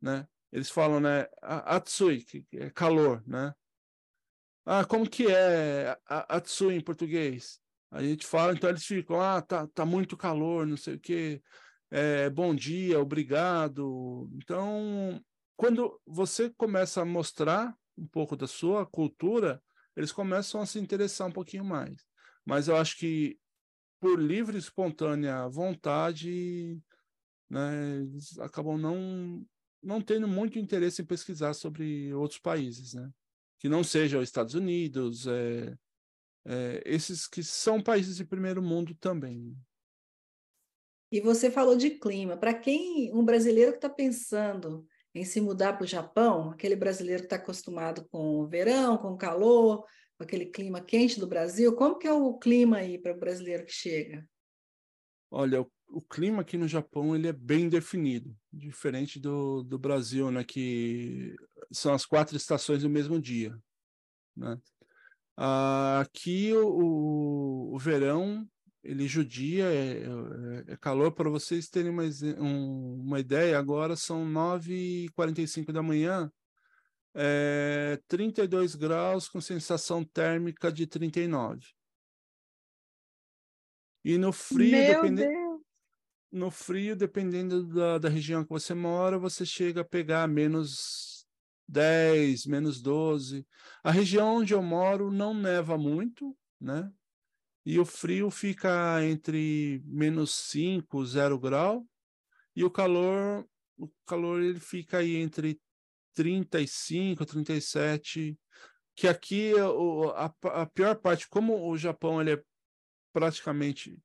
né? 0.02 0.28
Eles 0.52 0.70
falam, 0.70 1.00
né, 1.00 1.28
atsui, 1.42 2.26
que 2.26 2.46
é 2.54 2.70
calor, 2.70 3.24
né? 3.26 3.54
Ah, 4.66 4.84
como 4.84 5.10
que 5.10 5.28
é 5.28 5.98
atsui 6.06 6.76
em 6.76 6.82
português? 6.82 7.62
A 7.92 8.04
gente 8.04 8.26
fala, 8.26 8.54
então 8.54 8.70
eles 8.70 8.86
ficam, 8.86 9.20
ah, 9.20 9.42
tá, 9.42 9.68
tá 9.68 9.86
muito 9.86 10.18
calor, 10.18 10.68
não 10.68 10.78
sei 10.78 10.96
o 10.96 11.00
quê, 11.00 11.42
é, 11.90 12.30
bom 12.30 12.54
dia, 12.54 13.00
obrigado. 13.00 14.30
Então, 14.34 15.24
quando 15.56 16.00
você 16.06 16.50
começa 16.50 17.02
a 17.02 17.06
mostrar 17.06 17.74
um 17.98 18.06
pouco 18.06 18.36
da 18.36 18.48
sua 18.48 18.86
cultura, 18.86 19.62
eles 19.96 20.12
começam 20.12 20.62
a 20.62 20.66
se 20.66 20.80
interessar 20.80 21.28
um 21.28 21.32
pouquinho 21.32 21.64
mais. 21.64 22.06
Mas 22.46 22.68
eu 22.68 22.76
acho 22.76 22.98
que 22.98 23.40
por 24.00 24.20
livre 24.20 24.58
espontânea 24.58 25.48
vontade, 25.48 26.78
né, 27.50 28.02
eles 28.02 28.38
acabam 28.40 28.78
não, 28.78 29.46
não 29.82 30.02
tendo 30.02 30.28
muito 30.28 30.60
interesse 30.60 31.02
em 31.02 31.06
pesquisar 31.06 31.54
sobre 31.54 32.14
outros 32.14 32.40
países, 32.40 32.94
né? 32.94 33.10
Que 33.60 33.68
não 33.68 33.84
sejam 33.84 34.22
os 34.22 34.30
Estados 34.30 34.54
Unidos, 34.54 35.26
é, 35.26 35.76
é, 36.48 36.82
esses 36.86 37.28
que 37.28 37.44
são 37.44 37.84
países 37.84 38.16
de 38.16 38.26
primeiro 38.26 38.62
mundo 38.62 38.96
também. 38.96 39.54
E 41.12 41.20
você 41.20 41.52
falou 41.52 41.76
de 41.76 41.92
clima. 41.92 42.38
Para 42.38 42.54
quem, 42.54 43.14
um 43.14 43.24
brasileiro 43.24 43.72
que 43.72 43.78
está 43.78 43.90
pensando 43.90 44.86
em 45.14 45.24
se 45.24 45.42
mudar 45.42 45.74
para 45.74 45.84
o 45.84 45.88
Japão, 45.88 46.52
aquele 46.52 46.76
brasileiro 46.76 47.22
que 47.22 47.26
está 47.28 47.36
acostumado 47.36 48.08
com 48.10 48.40
o 48.40 48.48
verão, 48.48 48.98
com 48.98 49.14
o 49.14 49.18
calor, 49.18 49.86
com 50.18 50.24
aquele 50.24 50.46
clima 50.46 50.82
quente 50.82 51.20
do 51.20 51.28
Brasil. 51.28 51.76
Como 51.76 51.98
que 51.98 52.08
é 52.08 52.14
o 52.14 52.38
clima 52.38 52.78
aí 52.78 52.98
para 52.98 53.14
o 53.14 53.20
brasileiro 53.20 53.66
que 53.66 53.72
chega? 53.72 54.28
Olha, 55.30 55.62
o, 55.62 55.72
o, 55.90 56.02
clima 56.02 56.42
aqui 56.42 56.58
no 56.58 56.68
Japão 56.68 57.16
ele 57.16 57.28
é 57.28 57.34
bem 57.34 57.68
definido, 57.68 58.34
diferente 58.52 59.20
do, 59.20 59.64
do 59.64 59.78
Brasil, 59.78 60.32
né, 60.32 60.44
que 60.44 61.36
são 61.72 61.94
as 61.94 62.06
quatro 62.06 62.38
estações 62.38 62.84
do 62.84 62.90
mesmo 62.90 63.20
dia. 63.20 63.58
Né? 64.36 64.58
Ah, 65.38 66.00
aqui 66.02 66.52
o, 66.52 66.68
o, 66.68 67.76
o 67.76 67.78
verão 67.78 68.50
ele 68.84 69.08
judia, 69.08 69.66
é, 69.66 70.04
é, 70.04 70.74
é 70.74 70.78
calor. 70.78 71.12
Para 71.12 71.30
vocês 71.30 71.70
terem 71.70 71.92
uma, 71.92 72.04
um, 72.40 73.02
uma 73.02 73.20
ideia, 73.20 73.60
agora 73.60 73.96
são 73.96 74.26
9h45 74.26 75.72
da 75.72 75.84
manhã, 75.84 76.32
é, 77.14 78.00
32 78.08 78.76
graus 78.76 79.28
com 79.28 79.42
sensação 79.42 80.06
térmica 80.06 80.72
de 80.72 80.88
39. 80.88 81.68
E 84.06 84.18
no 84.18 84.32
frio, 84.32 84.72
dependendo, 84.72 85.66
no 86.32 86.50
frio, 86.50 86.96
dependendo 86.96 87.68
da, 87.68 87.98
da 87.98 88.08
região 88.08 88.44
que 88.44 88.50
você 88.50 88.74
mora, 88.74 89.20
você 89.20 89.46
chega 89.46 89.82
a 89.82 89.86
pegar 89.86 90.28
menos 90.30 91.17
10, 91.68 92.46
menos 92.46 92.82
12. 92.82 93.46
A 93.84 93.92
região 93.92 94.38
onde 94.38 94.54
eu 94.54 94.62
moro 94.62 95.12
não 95.12 95.34
neva 95.34 95.78
muito, 95.78 96.38
né? 96.60 96.92
E 97.66 97.78
o 97.80 97.86
frio 97.86 98.30
fica 98.30 99.04
entre 99.04 99.82
menos 99.86 100.34
5, 100.34 101.06
0 101.06 101.38
grau, 101.38 101.86
e 102.56 102.64
o 102.64 102.72
calor, 102.72 103.46
o 103.78 103.90
calor 104.06 104.42
ele 104.42 104.60
fica 104.60 105.00
aí 105.00 105.18
entre 105.18 105.60
35, 106.14 107.26
37, 107.26 108.40
que 108.96 109.08
aqui 109.08 109.52
a, 110.16 110.34
a 110.62 110.66
pior 110.66 110.96
parte, 110.96 111.28
como 111.28 111.70
o 111.70 111.78
Japão 111.78 112.22
ele 112.22 112.34
é 112.34 112.44
praticamente 113.14 114.02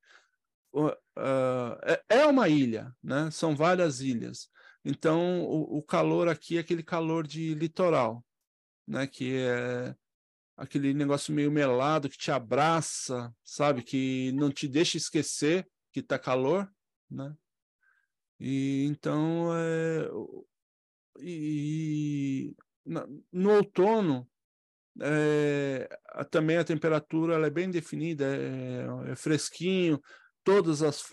uh, 0.75 0.97
é 2.09 2.27
uma 2.27 2.49
ilha, 2.49 2.95
né? 3.03 3.31
São 3.31 3.55
várias 3.55 4.01
ilhas. 4.01 4.51
Então 4.85 5.43
o, 5.45 5.79
o, 5.79 5.83
calor 5.83 6.29
aqui 6.29 6.57
é 6.57 6.61
aquele 6.61 6.83
calor 6.83 7.27
de 7.27 7.55
litoral, 7.55 8.25
né? 8.87 9.07
Que 9.07 9.37
é 9.37 9.95
aquele 10.57 10.93
negócio 10.93 11.35
meio 11.35 11.51
melado 11.51 12.09
que 12.09 12.19
te 12.19 12.31
abraça, 12.31 13.33
sabe? 13.45 13.83
Que 13.83 14.33
não 14.33 14.51
te 14.51 14.67
deixa 14.67 14.97
esquecer 14.97 15.69
que 15.93 16.03
tá 16.03 16.19
calor, 16.19 16.69
né? 17.11 17.35
E 18.41 18.87
então 18.87 19.55
é, 19.55 20.09
e 21.21 22.57
no 22.85 23.53
outono 23.53 24.29
é, 25.01 25.89
também 26.31 26.57
a 26.57 26.65
temperatura 26.65 27.35
ela 27.35 27.47
é 27.47 27.51
bem 27.51 27.71
definida, 27.71 28.25
é, 28.37 29.13
é 29.13 29.17
fresquinho, 29.17 30.01
todas 30.45 30.83
as, 30.83 31.05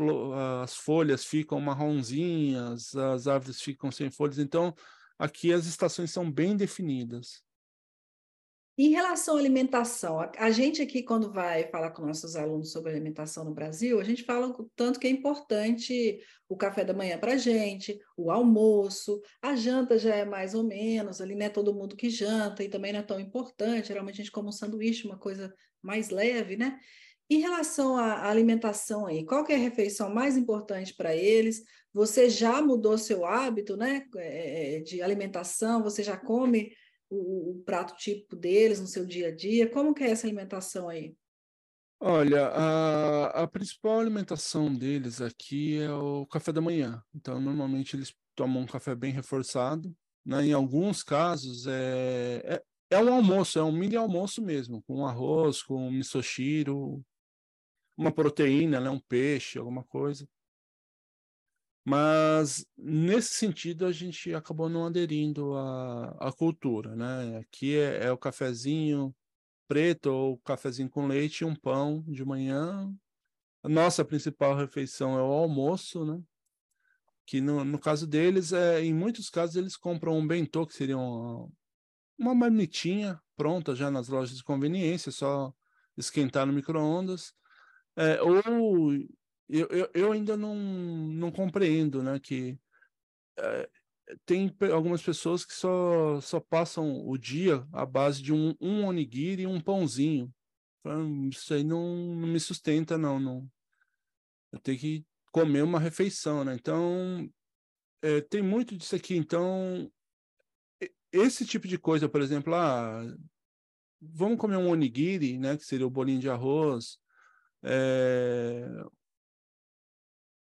as, 0.64 0.76
folhas 0.76 1.24
ficam 1.24 1.60
marronzinhas, 1.60 2.96
as 2.96 3.28
árvores 3.28 3.62
ficam 3.62 3.92
sem 3.92 4.10
folhas, 4.10 4.40
então 4.40 4.74
aqui 5.18 5.54
as 5.54 5.66
estações 5.66 6.12
são 6.12 6.32
bem 6.32 6.56
definidas. 6.56 7.44
Em 8.82 8.92
relação 8.92 9.36
à 9.36 9.40
alimentação, 9.40 10.22
a, 10.38 10.52
gente 10.52 10.82
aqui, 10.82 11.04
quando 11.04 11.34
vai 11.34 11.68
falar 11.68 11.92
com 11.92 12.06
nossos 12.06 12.38
alunos 12.38 12.72
sobre 12.72 12.90
alimentação 12.90 13.44
no 13.44 13.54
Brasil, 13.54 14.00
a 14.00 14.06
gente 14.06 14.24
fala 14.24 14.48
o 14.48 14.72
tanto 14.74 14.98
que 14.98 15.06
é 15.06 15.10
importante 15.10 16.18
o 16.48 16.56
café 16.56 16.86
da 16.86 16.94
manhã 16.94 17.20
para 17.20 17.34
a 17.34 17.38
gente, 17.38 18.00
o 18.16 18.32
almoço, 18.32 19.22
a 19.42 19.54
janta 19.54 20.00
já 20.00 20.16
é 20.16 20.24
mais 20.24 20.56
ou 20.56 20.64
menos, 20.64 21.20
ali 21.20 21.36
não 21.36 21.46
é 21.46 21.50
todo 21.50 21.74
mundo 21.74 21.98
que 21.98 22.10
janta 22.10 22.64
e 22.64 22.70
também 22.70 22.94
não 22.94 23.02
é 23.02 23.04
tão 23.04 23.20
importante, 23.20 23.90
geralmente 23.90 24.16
a 24.16 24.24
gente 24.24 24.32
come 24.32 24.48
um 24.48 24.54
sanduíche, 24.54 25.06
uma 25.06 25.18
coisa 25.18 25.54
mais 25.82 26.10
leve, 26.10 26.56
né? 26.56 26.80
Em 27.32 27.40
relação 27.40 27.96
à 27.96 28.28
alimentação 28.28 29.06
aí, 29.06 29.24
qual 29.24 29.46
é 29.48 29.54
a 29.54 29.58
refeição 29.58 30.12
mais 30.12 30.36
importante 30.36 30.96
para 30.96 31.16
eles? 31.16 31.64
Você 31.94 32.28
já 32.28 32.60
mudou 32.60 32.98
seu 32.98 33.24
hábito, 33.24 33.78
né, 33.78 34.08
é, 34.16 34.78
é, 34.78 34.80
de 34.80 35.00
alimentação? 35.00 35.84
Você 35.84 36.02
já 36.02 36.18
come 36.18 36.74
o, 37.08 37.52
o, 37.52 37.64
prato 37.64 37.96
típico 37.96 38.36
deles 38.36 38.80
no 38.80 38.88
seu 38.88 39.06
dia 39.06 39.28
a 39.28 39.36
dia? 39.36 39.70
Como 39.70 39.94
que 39.94 40.04
é 40.04 40.10
essa 40.10 40.26
alimentação 40.26 40.90
aí? 40.90 41.16
Olha, 42.00 42.48
a, 42.48 43.44
a 43.44 43.48
principal 43.48 44.00
alimentação 44.00 44.74
deles 44.74 45.22
aqui 45.22 45.80
é 45.80 45.92
o 45.92 46.26
café 46.26 46.52
da 46.52 46.62
manhã. 46.62 47.04
Então, 47.14 47.40
normalmente 47.40 47.96
eles 47.96 48.12
tomam 48.34 48.64
um 48.64 48.66
café 48.66 48.96
bem 48.96 49.12
reforçado. 49.12 49.96
Né? 50.26 50.48
Em 50.48 50.54
alguns 50.54 51.04
casos, 51.04 51.68
é, 51.68 52.42
é, 52.44 52.64
é 52.90 53.04
um 53.04 53.14
almoço, 53.14 53.60
é 53.60 53.64
um 53.64 53.72
mini 53.72 53.96
almoço 53.96 54.42
mesmo, 54.42 54.82
com 54.84 55.06
arroz, 55.06 55.62
com 55.62 55.92
misoshiro, 55.92 57.04
uma 58.00 58.14
proteína, 58.14 58.80
né? 58.80 58.90
um 58.90 59.00
peixe, 59.00 59.60
alguma 59.60 59.84
coisa. 59.84 60.26
Mas, 61.84 62.66
nesse 62.78 63.34
sentido, 63.34 63.86
a 63.86 63.92
gente 63.92 64.34
acabou 64.34 64.70
não 64.70 64.86
aderindo 64.86 65.54
à, 65.58 66.30
à 66.30 66.32
cultura, 66.32 66.96
né? 66.96 67.40
Aqui 67.40 67.78
é, 67.78 68.06
é 68.06 68.12
o 68.12 68.18
cafezinho 68.18 69.14
preto 69.68 70.08
ou 70.08 70.38
cafezinho 70.40 70.90
com 70.90 71.08
leite 71.08 71.42
e 71.42 71.46
um 71.46 71.56
pão 71.56 72.02
de 72.08 72.24
manhã. 72.24 72.90
A 73.64 73.68
nossa 73.68 74.06
principal 74.06 74.56
refeição 74.56 75.18
é 75.18 75.22
o 75.22 75.34
almoço, 75.34 76.06
né? 76.06 76.22
Que 77.26 77.42
no, 77.42 77.66
no 77.66 77.80
caso 77.80 78.08
deles, 78.08 78.54
é, 78.54 78.82
em 78.82 78.94
muitos 78.94 79.30
casos, 79.30 79.58
eles 79.58 79.76
compram 79.76 80.18
um 80.18 80.26
bentô, 80.26 80.66
que 80.66 80.74
seria 80.74 80.98
uma, 80.98 81.50
uma 82.18 82.36
marmitinha 82.36 83.20
pronta 83.36 83.76
já 83.76 83.92
nas 83.92 84.08
lojas 84.08 84.38
de 84.38 84.44
conveniência, 84.44 85.12
só 85.12 85.54
esquentar 85.98 86.46
no 86.46 86.54
micro-ondas. 86.54 87.34
É, 88.00 88.22
ou 88.22 88.94
eu, 89.50 89.68
eu, 89.68 89.92
eu 89.94 90.12
ainda 90.14 90.38
não, 90.38 90.56
não 90.56 91.30
compreendo, 91.30 92.02
né, 92.02 92.18
que 92.18 92.58
é, 93.38 93.70
tem 94.26 94.56
algumas 94.72 95.02
pessoas 95.02 95.44
que 95.44 95.54
só, 95.54 96.22
só 96.22 96.40
passam 96.40 97.06
o 97.06 97.18
dia 97.18 97.68
à 97.74 97.86
base 97.86 98.22
de 98.22 98.32
um, 98.32 98.56
um 98.62 98.86
onigiri 98.86 99.42
e 99.42 99.48
um 99.48 99.60
pãozinho. 99.60 100.34
Isso 101.30 101.54
aí 101.54 101.64
não, 101.64 102.16
não 102.16 102.28
me 102.28 102.40
sustenta, 102.40 102.98
não, 102.98 103.20
não. 103.20 103.52
Eu 104.52 104.60
tenho 104.60 104.80
que 104.80 105.06
comer 105.30 105.62
uma 105.62 105.78
refeição, 105.80 106.46
né? 106.46 106.56
Então, 106.56 107.30
é, 108.02 108.22
tem 108.22 108.42
muito 108.42 108.78
disso 108.78 108.96
aqui. 108.96 109.16
Então, 109.16 109.92
esse 111.12 111.46
tipo 111.46 111.68
de 111.68 111.78
coisa, 111.78 112.08
por 112.08 112.22
exemplo, 112.22 112.56
ah, 112.56 113.04
vamos 114.02 114.40
comer 114.40 114.56
um 114.56 114.70
onigiri, 114.70 115.38
né? 115.38 115.58
Que 115.58 115.66
seria 115.66 115.86
o 115.86 115.92
bolinho 115.92 116.22
de 116.22 116.30
arroz, 116.30 116.98
é, 117.64 118.66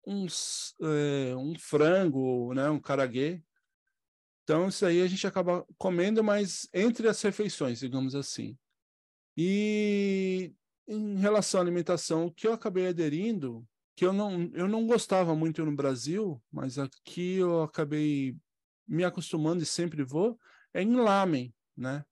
uns, 0.06 0.74
é, 0.80 1.36
um 1.36 1.58
frango, 1.58 2.54
né, 2.54 2.70
um 2.70 2.80
caraguê. 2.80 3.42
Então, 4.44 4.68
isso 4.68 4.86
aí 4.86 5.02
a 5.02 5.06
gente 5.08 5.26
acaba 5.26 5.66
comendo, 5.76 6.22
mas 6.22 6.68
entre 6.72 7.08
as 7.08 7.20
refeições, 7.20 7.80
digamos 7.80 8.14
assim. 8.14 8.56
E 9.36 10.54
em 10.86 11.16
relação 11.16 11.60
à 11.60 11.64
alimentação, 11.64 12.26
o 12.26 12.32
que 12.32 12.46
eu 12.46 12.52
acabei 12.52 12.86
aderindo, 12.86 13.66
que 13.96 14.04
eu 14.04 14.12
não, 14.12 14.50
eu 14.54 14.68
não 14.68 14.86
gostava 14.86 15.34
muito 15.34 15.64
no 15.64 15.74
Brasil, 15.74 16.40
mas 16.52 16.78
aqui 16.78 17.36
eu 17.36 17.62
acabei 17.62 18.36
me 18.86 19.02
acostumando 19.02 19.62
e 19.62 19.66
sempre 19.66 20.04
vou, 20.04 20.38
é 20.72 20.82
em 20.82 20.94
lamen, 20.94 21.52
né? 21.76 22.04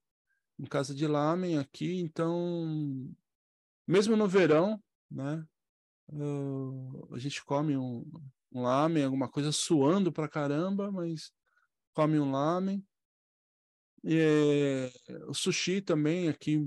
Em 0.59 0.65
casa 0.65 0.93
de 0.93 1.07
lamen 1.07 1.57
aqui, 1.57 1.99
então, 1.99 3.15
mesmo 3.87 4.17
no 4.17 4.27
verão, 4.27 4.81
né? 5.15 5.43
Uh, 6.09 7.07
a 7.15 7.17
gente 7.17 7.43
come 7.43 7.75
um, 7.75 8.05
um 8.51 8.61
lamen, 8.61 9.03
alguma 9.03 9.29
coisa 9.29 9.51
suando 9.51 10.11
pra 10.11 10.27
caramba, 10.27 10.91
mas 10.91 11.31
come 11.93 12.19
um 12.19 12.31
lamen. 12.31 12.85
E, 14.03 14.91
o 15.27 15.33
sushi 15.33 15.81
também 15.81 16.29
aqui 16.29 16.57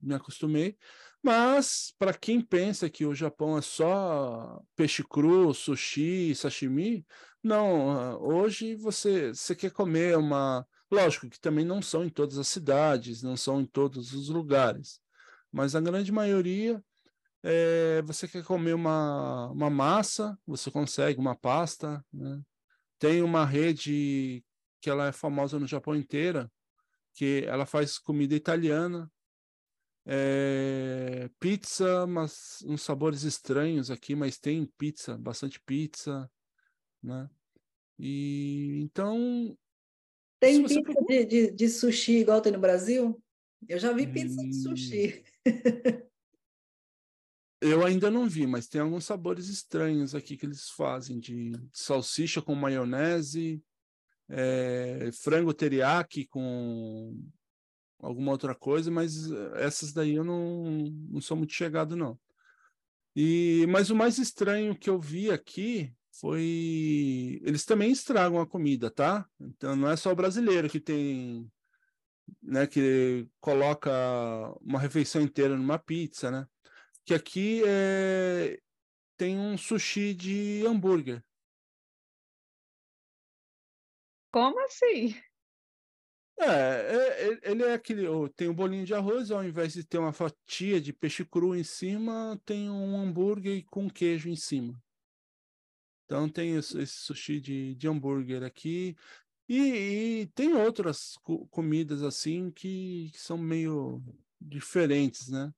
me 0.00 0.14
acostumei. 0.14 0.78
Mas 1.22 1.92
para 1.98 2.14
quem 2.14 2.40
pensa 2.40 2.88
que 2.88 3.04
o 3.04 3.14
Japão 3.14 3.58
é 3.58 3.60
só 3.60 4.62
peixe 4.76 5.02
cru, 5.02 5.52
sushi, 5.52 6.34
sashimi, 6.34 7.04
não. 7.42 8.20
Hoje 8.22 8.76
você, 8.76 9.34
você 9.34 9.54
quer 9.54 9.72
comer 9.72 10.16
uma. 10.16 10.66
Lógico 10.90 11.28
que 11.28 11.40
também 11.40 11.64
não 11.64 11.82
são 11.82 12.04
em 12.04 12.08
todas 12.08 12.38
as 12.38 12.46
cidades, 12.46 13.22
não 13.22 13.36
são 13.36 13.60
em 13.60 13.66
todos 13.66 14.12
os 14.12 14.28
lugares, 14.28 15.00
mas 15.50 15.74
a 15.74 15.80
grande 15.80 16.12
maioria 16.12 16.82
é, 17.48 18.02
você 18.02 18.26
quer 18.26 18.42
comer 18.42 18.74
uma, 18.74 19.48
uma 19.52 19.70
massa, 19.70 20.36
você 20.44 20.68
consegue 20.68 21.20
uma 21.20 21.36
pasta, 21.36 22.04
né? 22.12 22.42
Tem 22.98 23.22
uma 23.22 23.44
rede 23.44 24.44
que 24.80 24.90
ela 24.90 25.06
é 25.06 25.12
famosa 25.12 25.56
no 25.56 25.66
Japão 25.66 25.94
inteira, 25.94 26.50
que 27.14 27.44
ela 27.46 27.64
faz 27.64 27.98
comida 27.98 28.34
italiana, 28.34 29.08
é, 30.04 31.30
pizza, 31.38 32.04
mas 32.04 32.64
uns 32.66 32.82
sabores 32.82 33.22
estranhos 33.22 33.92
aqui, 33.92 34.16
mas 34.16 34.38
tem 34.38 34.66
pizza, 34.76 35.16
bastante 35.16 35.60
pizza, 35.60 36.28
né? 37.00 37.30
E 37.96 38.80
então. 38.82 39.56
Tem 40.40 40.64
pizza 40.64 40.82
de, 41.06 41.24
de, 41.24 41.50
de, 41.52 41.68
sushi 41.68 42.18
igual 42.18 42.40
tem 42.40 42.52
no 42.52 42.58
Brasil? 42.58 43.22
Eu 43.68 43.78
já 43.78 43.92
vi 43.92 44.04
pizza 44.04 44.42
de 44.42 44.52
sushi. 44.52 45.24
Eu 47.60 47.84
ainda 47.84 48.10
não 48.10 48.28
vi, 48.28 48.46
mas 48.46 48.68
tem 48.68 48.80
alguns 48.80 49.04
sabores 49.04 49.48
estranhos 49.48 50.14
aqui 50.14 50.36
que 50.36 50.44
eles 50.44 50.68
fazem, 50.70 51.18
de 51.18 51.52
salsicha 51.72 52.42
com 52.42 52.54
maionese, 52.54 53.62
é, 54.28 55.10
frango 55.12 55.54
teriyaki 55.54 56.26
com 56.26 57.18
alguma 57.98 58.32
outra 58.32 58.54
coisa, 58.54 58.90
mas 58.90 59.30
essas 59.54 59.92
daí 59.92 60.14
eu 60.14 60.24
não, 60.24 60.64
não 61.10 61.20
sou 61.20 61.36
muito 61.36 61.54
chegado, 61.54 61.96
não. 61.96 62.18
E, 63.14 63.64
mas 63.70 63.88
o 63.88 63.96
mais 63.96 64.18
estranho 64.18 64.78
que 64.78 64.90
eu 64.90 65.00
vi 65.00 65.30
aqui 65.30 65.94
foi. 66.20 67.40
Eles 67.42 67.64
também 67.64 67.90
estragam 67.90 68.38
a 68.40 68.46
comida, 68.46 68.90
tá? 68.90 69.26
Então 69.40 69.74
não 69.74 69.88
é 69.88 69.96
só 69.96 70.12
o 70.12 70.16
brasileiro 70.16 70.68
que 70.68 70.80
tem. 70.80 71.50
Né, 72.42 72.66
que 72.66 73.28
coloca 73.40 73.88
uma 74.60 74.80
refeição 74.80 75.22
inteira 75.22 75.56
numa 75.56 75.78
pizza, 75.78 76.28
né? 76.28 76.46
Que 77.06 77.14
aqui 77.14 77.62
é... 77.64 78.60
tem 79.16 79.38
um 79.38 79.56
sushi 79.56 80.12
de 80.12 80.66
hambúrguer. 80.66 81.24
Como 84.32 84.60
assim? 84.64 85.14
É, 86.38 86.44
é, 86.44 87.28
é, 87.28 87.50
ele 87.50 87.62
é 87.62 87.72
aquele. 87.72 88.06
Tem 88.34 88.48
um 88.48 88.54
bolinho 88.54 88.84
de 88.84 88.92
arroz, 88.92 89.30
ao 89.30 89.42
invés 89.42 89.72
de 89.72 89.84
ter 89.84 89.98
uma 89.98 90.12
fatia 90.12 90.80
de 90.80 90.92
peixe 90.92 91.24
cru 91.24 91.54
em 91.54 91.64
cima, 91.64 92.38
tem 92.44 92.68
um 92.68 93.00
hambúrguer 93.00 93.64
com 93.70 93.88
queijo 93.88 94.28
em 94.28 94.36
cima. 94.36 94.78
Então 96.04 96.28
tem 96.28 96.56
esse, 96.56 96.78
esse 96.78 96.94
sushi 96.94 97.40
de, 97.40 97.74
de 97.76 97.88
hambúrguer 97.88 98.42
aqui. 98.42 98.96
E, 99.48 100.22
e 100.22 100.26
tem 100.34 100.54
outras 100.54 101.16
co 101.22 101.46
comidas 101.48 102.02
assim 102.02 102.50
que, 102.50 103.10
que, 103.12 103.18
são 103.18 103.38
meio 103.38 104.02
diferentes, 104.40 105.28
né? 105.28 105.52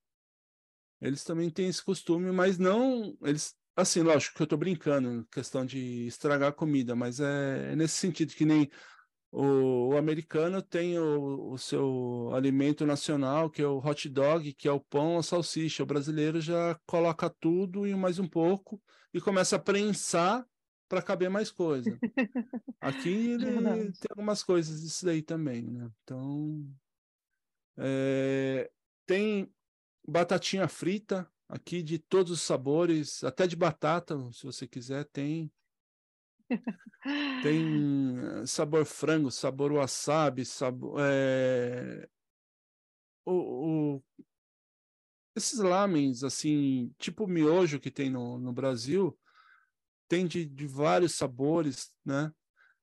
Eles 1.01 1.23
também 1.25 1.49
têm 1.51 1.69
esse 1.69 1.85
costume, 1.85 2.31
mas 2.33 2.59
não. 2.59 3.17
Eles, 3.23 3.55
assim, 3.77 4.03
lógico 4.03 4.37
que 4.37 4.43
eu 4.43 4.45
estou 4.45 4.59
brincando, 4.59 5.27
questão 5.31 5.65
de 5.65 6.07
estragar 6.07 6.49
a 6.49 6.53
comida, 6.53 6.97
mas 6.97 7.21
é, 7.21 7.73
é 7.73 7.77
nesse 7.77 7.97
sentido 7.97 8.35
que 8.35 8.45
nem 8.45 8.69
o, 9.31 9.91
o 9.91 9.97
americano 9.97 10.63
tem 10.63 10.99
o, 10.99 11.53
o, 11.53 11.59
seu 11.59 12.31
alimento 12.35 12.87
nacional, 12.87 13.51
que 13.51 13.63
é 13.63 13.67
o 13.67 13.79
hot 13.79 14.09
dog, 14.09 14.53
que 14.55 14.67
é 14.67 14.73
o 14.73 14.81
pão, 14.81 15.19
a 15.19 15.23
salsicha. 15.23 15.83
O 15.83 15.87
brasileiro 15.87 16.41
já 16.41 16.79
coloca 16.87 17.29
tudo 17.29 17.87
e 17.87 17.95
mais 17.95 18.19
um 18.19 18.27
pouco 18.27 18.81
e 19.13 19.21
começa 19.21 19.57
a 19.57 19.61
prensar 19.61 20.47
para 20.89 21.03
caber 21.03 21.29
mais 21.29 21.51
coisa. 21.51 21.99
Aqui 22.81 23.09
ele 23.39 23.93
tem 23.93 24.09
algumas 24.11 24.43
coisas 24.43 24.81
disso 24.81 25.05
daí 25.05 25.23
também, 25.23 25.63
né? 25.71 25.91
Então, 26.03 26.67
é, 27.77 28.71
tem 29.07 29.53
batatinha 30.09 30.67
frita 30.67 31.31
aqui 31.49 31.83
de 31.83 31.99
todos 31.99 32.33
os 32.33 32.41
sabores, 32.41 33.23
até 33.23 33.47
de 33.47 33.57
batata, 33.57 34.17
se 34.33 34.45
você 34.45 34.67
quiser, 34.67 35.05
tem. 35.07 35.53
Tem 37.43 38.19
eh, 38.19 38.47
sabor 38.47 38.85
frango, 38.85 39.31
sabor 39.31 39.71
wasabi, 39.73 40.45
sabor. 40.45 40.99
É... 40.99 42.09
O, 43.25 43.97
o... 43.97 44.05
Esses 45.37 45.59
lamens, 45.59 46.25
assim, 46.25 46.93
tipo 46.99 47.27
miojo 47.27 47.79
que 47.79 47.91
tem 47.91 48.11
no, 48.11 48.39
no 48.39 48.53
Brasil, 48.53 49.17
tem 50.09 50.27
de, 50.27 50.45
de 50.45 50.67
vários 50.67 51.15
sabores, 51.15 51.93
né? 52.05 52.33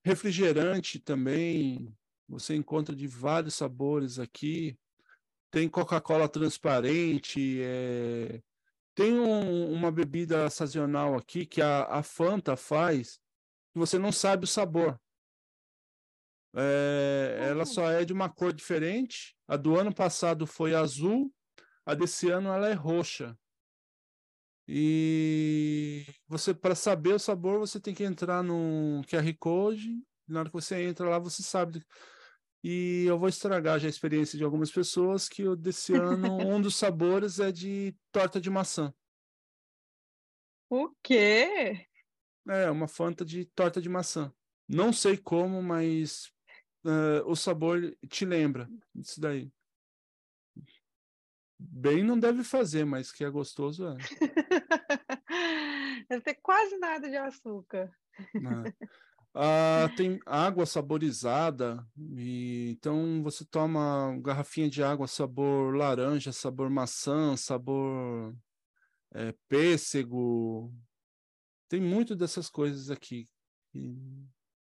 Refrigerante 0.03 0.99
também, 0.99 1.93
você 2.27 2.55
encontra 2.55 2.95
de 2.95 3.07
vários 3.07 3.55
sabores 3.55 4.19
aqui. 4.19 4.77
Tem 5.55 5.69
Coca-Cola 5.69 6.27
transparente, 6.27 7.61
é... 7.61 8.41
tem 8.93 9.17
um, 9.17 9.71
uma 9.71 9.89
bebida 9.89 10.49
sazonal 10.49 11.15
aqui 11.15 11.45
que 11.45 11.61
a, 11.61 11.85
a 11.85 12.03
Fanta 12.03 12.57
faz, 12.57 13.21
que 13.71 13.79
você 13.79 13.97
não 13.97 14.11
sabe 14.11 14.43
o 14.43 14.47
sabor. 14.47 14.99
É, 16.53 17.47
ela 17.49 17.65
só 17.65 17.89
é 17.89 18.03
de 18.03 18.11
uma 18.11 18.27
cor 18.29 18.51
diferente. 18.51 19.33
A 19.47 19.55
do 19.55 19.79
ano 19.79 19.95
passado 19.95 20.45
foi 20.45 20.75
azul, 20.75 21.33
a 21.85 21.93
desse 21.95 22.29
ano 22.29 22.49
ela 22.49 22.67
é 22.67 22.73
roxa. 22.73 23.33
E 24.67 26.05
você, 26.27 26.53
para 26.53 26.75
saber 26.75 27.13
o 27.13 27.19
sabor, 27.19 27.59
você 27.59 27.79
tem 27.79 27.93
que 27.93 28.03
entrar 28.03 28.43
no 28.43 29.01
QR 29.09 29.33
Code. 29.39 30.03
Na 30.27 30.41
hora 30.41 30.49
que 30.49 30.53
você 30.53 30.83
entra 30.83 31.07
lá, 31.07 31.17
você 31.17 31.41
sabe. 31.41 31.81
E 32.67 33.05
eu 33.05 33.19
vou 33.19 33.29
estragar 33.29 33.79
já 33.79 33.85
a 33.85 33.89
experiência 33.91 34.39
de 34.39 34.43
algumas 34.43 34.71
pessoas 34.71 35.29
que 35.29 35.43
desse 35.55 35.93
ano 35.93 36.25
um 36.49 36.59
dos 36.59 36.75
sabores 36.75 37.39
é 37.39 37.51
de 37.51 37.95
torta 38.11 38.41
de 38.41 38.49
maçã. 38.49 38.91
O 40.67 40.89
quê? 41.03 41.87
É, 42.49 42.71
uma 42.71 42.87
Fanta 42.87 43.23
de 43.23 43.45
torta 43.45 43.79
de 43.79 43.87
maçã. 43.87 44.33
Não 44.67 44.91
sei 44.91 45.15
como, 45.15 45.61
mas 45.61 46.33
uh, 46.83 47.21
o 47.27 47.35
sabor 47.35 47.95
te 48.09 48.25
lembra 48.25 48.67
isso 48.95 49.21
daí. 49.21 49.53
Bem 51.59 52.03
não 52.03 52.19
deve 52.19 52.43
fazer, 52.43 52.83
mas 52.83 53.11
que 53.11 53.23
é 53.23 53.29
gostoso 53.29 53.85
é. 53.85 53.97
deve 56.09 56.23
ter 56.23 56.33
quase 56.41 56.79
nada 56.79 57.07
de 57.07 57.15
açúcar. 57.15 57.95
É. 58.17 58.87
Ah, 59.37 59.89
tem 59.97 60.17
água 60.25 60.65
saborizada, 60.65 61.85
e 62.15 62.69
então 62.69 63.21
você 63.21 63.43
toma 63.43 64.17
garrafinha 64.21 64.69
de 64.69 64.81
água 64.81 65.07
sabor 65.07 65.75
laranja, 65.75 66.31
sabor 66.31 66.69
maçã, 66.69 67.35
sabor 67.35 68.33
é, 69.13 69.33
pêssego, 69.49 70.73
tem 71.67 71.81
muito 71.81 72.15
dessas 72.15 72.49
coisas 72.49 72.89
aqui. 72.89 73.27
E, 73.73 73.97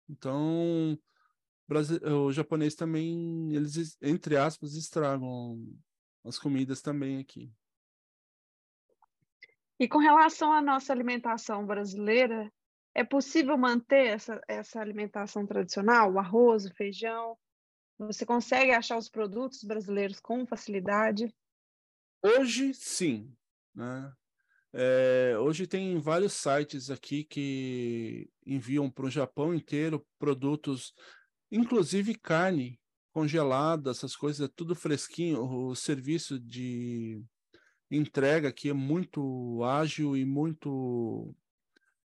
então, 0.09 0.97
o 2.27 2.31
japonês 2.31 2.77
também, 2.77 3.53
eles, 3.53 3.97
entre 4.01 4.37
aspas, 4.37 4.75
estragam 4.75 5.67
as 6.25 6.39
comidas 6.39 6.81
também 6.81 7.19
aqui. 7.19 7.53
E 9.81 9.89
com 9.89 9.99
relação 9.99 10.53
à 10.53 10.63
nossa 10.63 10.93
alimentação 10.93 11.67
brasileira, 11.67 12.53
é 12.95 13.05
possível 13.05 13.57
manter 13.57 14.07
essa, 14.07 14.41
essa 14.49 14.81
alimentação 14.81 15.47
tradicional, 15.47 16.13
o 16.13 16.19
arroz, 16.19 16.65
o 16.65 16.75
feijão? 16.75 17.37
Você 17.99 18.25
consegue 18.25 18.73
achar 18.73 18.97
os 18.97 19.09
produtos 19.09 19.63
brasileiros 19.63 20.21
com 20.21 20.47
facilidade? 20.47 21.35
Hoje, 22.23 22.73
sim. 22.75 23.35
Né? 23.75 24.13
É, 24.73 25.37
hoje 25.39 25.67
tem 25.67 25.99
vários 25.99 26.33
sites 26.33 26.91
aqui 26.91 27.25
que 27.25 28.31
enviam 28.47 28.91
para 28.91 29.07
o 29.07 29.11
Japão 29.11 29.55
inteiro 29.55 30.07
produtos, 30.19 30.95
inclusive 31.51 32.15
carne 32.15 32.81
congelada, 33.13 33.91
essas 33.91 34.15
coisas, 34.15 34.49
é 34.49 34.53
tudo 34.55 34.75
fresquinho. 34.75 35.43
O 35.43 35.75
serviço 35.75 36.39
de 36.39 37.23
entrega 37.91 38.49
aqui 38.49 38.71
é 38.71 38.75
muito 38.75 39.63
ágil 39.65 40.17
e 40.17 40.25
muito. 40.25 41.35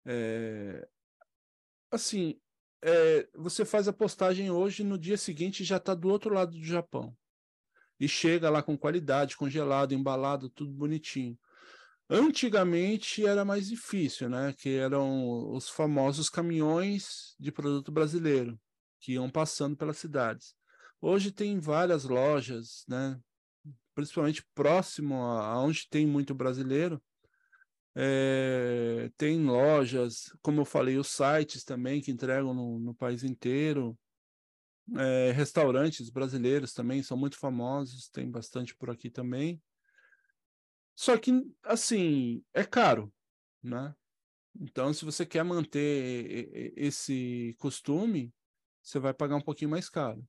É, 0.06 0.88
assim, 1.92 2.40
é, 2.82 3.28
você 3.36 3.64
faz 3.64 3.88
a 3.88 3.94
postagem 3.94 4.50
hoje, 4.50 4.84
no 4.84 4.98
dia 4.98 5.18
seguinte 5.18 5.64
já 5.64 5.78
está 5.78 5.94
do 5.94 6.10
outro 6.10 6.34
lado 6.34 6.52
do 6.52 6.64
Japão. 6.64 7.16
E 8.00 8.08
chega 8.08 8.50
lá 8.50 8.64
com 8.64 8.78
qualidade, 8.78 9.38
congelado, 9.38 9.94
embalado, 9.94 10.50
tudo 10.50 10.72
bonitinho. 10.72 11.38
Antigamente 12.10 13.26
era 13.26 13.46
mais 13.46 13.70
difícil, 13.70 14.28
né? 14.28 14.54
Que 14.58 14.76
eram 14.76 15.54
os 15.54 15.70
famosos 15.70 16.30
caminhões 16.30 17.36
de 17.40 17.52
produto 17.52 17.92
brasileiro 17.92 18.60
que 19.00 19.14
iam 19.14 19.30
passando 19.30 19.78
pelas 19.78 19.98
cidades. 19.98 20.56
Hoje 21.00 21.32
tem 21.32 21.60
várias 21.60 22.04
lojas, 22.04 22.84
né? 22.88 23.20
Principalmente 23.96 24.46
próximo 24.54 25.16
a, 25.16 25.60
onde 25.64 25.88
tem 25.90 26.06
muito 26.06 26.36
brasileiro. 26.36 27.02
É, 27.96 29.10
tem 29.18 29.44
lojas, 29.44 30.34
como 30.42 30.62
eu 30.62 30.66
falei, 30.66 30.98
os 30.98 31.08
sites 31.08 31.64
também 31.64 32.02
que 32.02 32.12
entregam 32.12 32.54
no, 32.54 32.80
no 32.80 32.96
país 32.96 33.24
inteiro. 33.24 33.98
É, 34.98 35.32
restaurantes 35.32 36.10
brasileiros 36.10 36.74
também 36.74 37.02
são 37.02 37.18
muito 37.18 37.38
famosos, 37.38 38.10
tem 38.10 38.30
bastante 38.30 38.76
por 38.76 38.90
aqui 38.90 39.10
também. 39.10 39.62
Só 40.96 41.18
que, 41.18 41.32
assim, 41.64 42.44
é 42.54 42.64
caro, 42.64 43.14
né? 43.64 43.96
Então, 44.60 44.94
se 44.94 45.06
você 45.06 45.26
quer 45.26 45.44
manter 45.44 46.74
esse 46.76 47.56
costume, 47.58 48.34
você 48.82 49.00
vai 49.00 49.14
pagar 49.14 49.36
um 49.36 49.42
pouquinho 49.42 49.72
mais 49.72 49.90
caro, 49.90 50.28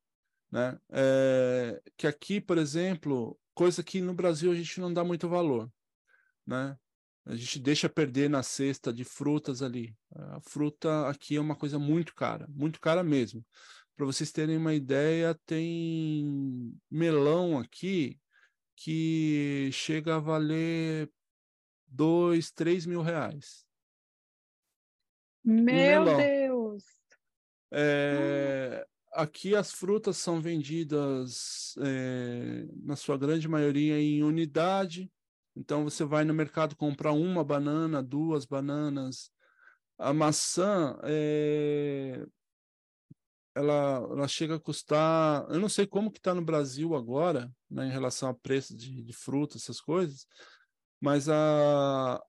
né? 0.51 0.79
É, 0.91 1.83
que 1.97 2.07
aqui, 2.07 2.41
por 2.41 2.57
exemplo, 2.57 3.39
coisa 3.55 3.83
que 3.83 4.01
no 4.01 4.15
Brasil 4.15 4.53
a 4.53 4.55
gente 4.55 4.81
não 4.81 4.93
dá 4.93 5.03
muito 5.03 5.29
valor, 5.29 5.71
né? 6.47 6.79
A 7.25 7.37
gente 7.37 7.61
deixa 7.61 7.89
perder 7.89 8.29
na 8.29 8.43
cesta 8.43 8.93
de 8.93 9.05
frutas 9.05 9.63
ali. 9.63 9.97
A 10.15 10.41
fruta 10.41 11.09
aqui 11.09 11.37
é 11.37 11.41
uma 11.41 11.55
coisa 11.55 11.79
muito 11.79 12.15
cara, 12.15 12.47
muito 12.49 12.81
cara 12.81 13.03
mesmo. 13.05 13.45
Para 13.97 14.07
vocês 14.07 14.33
terem 14.33 14.57
uma 14.57 14.75
ideia, 14.75 15.39
tem 15.47 16.75
melão 16.91 17.59
aqui 17.59 18.19
que 18.75 19.71
chega 19.73 20.17
a 20.17 20.19
valer 20.19 21.09
dois, 21.87 22.51
três 22.51 22.87
mil 22.87 23.03
reais. 23.03 23.65
Meu 25.45 26.03
um 26.03 26.17
Deus! 26.17 26.85
É, 27.71 28.87
aqui 29.13 29.55
as 29.55 29.73
frutas 29.73 30.17
são 30.17 30.41
vendidas, 30.41 31.75
é, 31.79 32.67
na 32.83 32.97
sua 32.97 33.17
grande 33.17 33.49
maioria, 33.49 33.99
em 34.01 34.23
unidade. 34.23 35.11
Então 35.55 35.85
você 35.85 36.05
vai 36.05 36.25
no 36.25 36.35
mercado 36.35 36.77
comprar 36.77 37.13
uma 37.13 37.45
banana, 37.45 38.03
duas 38.03 38.45
bananas. 38.45 39.31
A 39.99 40.13
maçã 40.13 40.99
é, 41.05 42.25
ela, 43.55 44.07
ela 44.11 44.29
chega 44.29 44.57
a 44.57 44.61
custar, 44.61 45.47
eu 45.51 45.61
não 45.61 45.69
sei 45.69 45.87
como 45.87 46.11
que 46.11 46.19
está 46.19 46.35
no 46.35 46.43
Brasil 46.43 46.95
agora, 46.95 47.51
né, 47.71 47.87
em 47.87 47.91
relação 47.91 48.29
a 48.29 48.35
preço 48.35 48.77
de, 48.77 49.03
de 49.03 49.13
fruta, 49.13 49.57
essas 49.57 49.81
coisas, 49.81 50.27
mas 51.01 51.29
a 51.29 52.23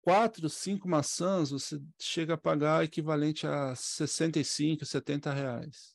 quatro, 0.00 0.48
cinco 0.48 0.88
maçãs 0.88 1.50
você 1.50 1.80
chega 2.00 2.34
a 2.34 2.38
pagar 2.38 2.84
equivalente 2.84 3.46
a 3.46 3.74
65, 3.74 4.84
70 4.84 5.32
reais. 5.32 5.94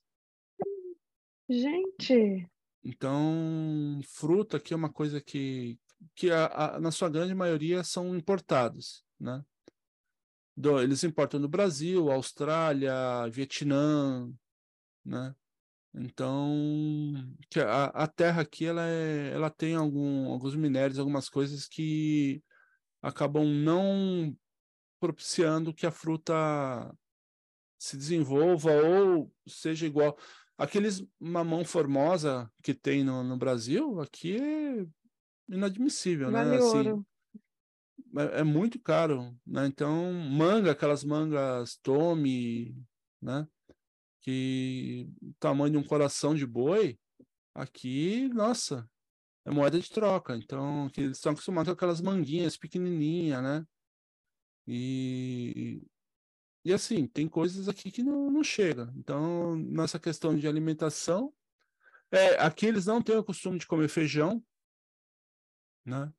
Gente! 1.50 2.50
Então, 2.84 4.00
fruta 4.04 4.58
aqui 4.58 4.74
é 4.74 4.78
uma 4.78 4.92
coisa 4.92 5.20
que, 5.20 5.78
que 6.16 6.32
a, 6.32 6.48
a, 6.48 6.80
na 6.80 6.92
sua 6.92 7.10
grande 7.10 7.34
maioria 7.34 7.84
são 7.84 8.16
importados, 8.16 9.04
né? 9.20 9.44
Do, 10.56 10.82
eles 10.82 11.04
importam 11.04 11.40
do 11.40 11.48
Brasil, 11.48 12.12
Austrália, 12.12 12.94
Vietnã, 13.32 14.32
né? 15.06 15.36
Então, 15.94 17.14
a, 17.56 18.04
a 18.04 18.08
terra 18.08 18.42
aqui 18.42 18.66
ela, 18.66 18.88
é, 18.88 19.32
ela 19.34 19.50
tem 19.50 19.76
algum, 19.76 20.32
alguns 20.32 20.56
minérios, 20.56 21.00
algumas 21.00 21.30
coisas 21.30 21.68
que 21.68 22.44
acabam 23.02 23.46
não 23.46 24.36
propiciando 25.00 25.74
que 25.74 25.86
a 25.86 25.92
fruta 25.92 26.24
se 27.80 27.96
desenvolva 27.98 28.72
ou 28.72 29.32
seja 29.48 29.86
igual. 29.86 30.18
Aqueles 30.58 31.06
mamão 31.20 31.64
formosa 31.64 32.52
que 32.64 32.74
tem 32.74 33.04
no, 33.04 33.24
no 33.24 33.38
Brasil, 33.38 34.00
aqui 34.02 34.38
é 34.38 34.88
inadmissível, 35.50 36.32
Vale 36.32 36.50
né? 36.52 36.58
Assim, 36.58 36.78
ouro. 36.78 37.08
é, 38.18 38.40
é 38.40 38.44
muito 38.44 38.80
caro, 38.80 39.36
né? 39.46 39.66
Então, 39.68 40.14
manga, 40.14 40.72
aquelas 40.72 41.04
mangas 41.04 41.78
tome, 41.78 42.76
né? 43.22 43.48
Que 44.22 45.10
tamanho 45.40 45.72
de 45.72 45.78
um 45.78 45.84
coração 45.84 46.36
de 46.36 46.46
boi, 46.46 47.00
aqui, 47.56 48.28
nossa, 48.30 48.90
é 49.46 49.52
moeda 49.52 49.80
de 49.80 49.90
troca. 49.90 50.36
Então, 50.36 50.90
que 50.90 51.02
eles 51.02 51.18
estão 51.18 51.32
acostumados 51.32 51.70
com 51.70 51.74
aquelas 51.74 52.02
manguinhas 52.02 52.58
pequenininhas, 52.58 53.42
né? 53.42 53.66
E, 54.68 55.82
e 56.66 56.74
assim, 56.74 57.08
tem 57.08 57.30
coisas 57.30 57.70
aqui 57.70 57.90
que 57.90 58.04
não, 58.04 58.30
não 58.30 58.44
chega. 58.44 58.94
Então, 58.98 59.56
nessa 59.56 59.98
questão 59.98 60.36
de 60.36 60.46
alimentação, 60.46 61.34
é, 62.12 62.40
aqui 62.42 62.66
eles 62.66 62.86
não 62.86 63.02
têm 63.02 63.16
o 63.16 63.24
costume 63.24 63.58
de 63.58 63.66
comer 63.66 63.88
feijão, 63.88 64.44
né? 65.88 66.12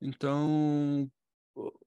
Então, 0.00 1.10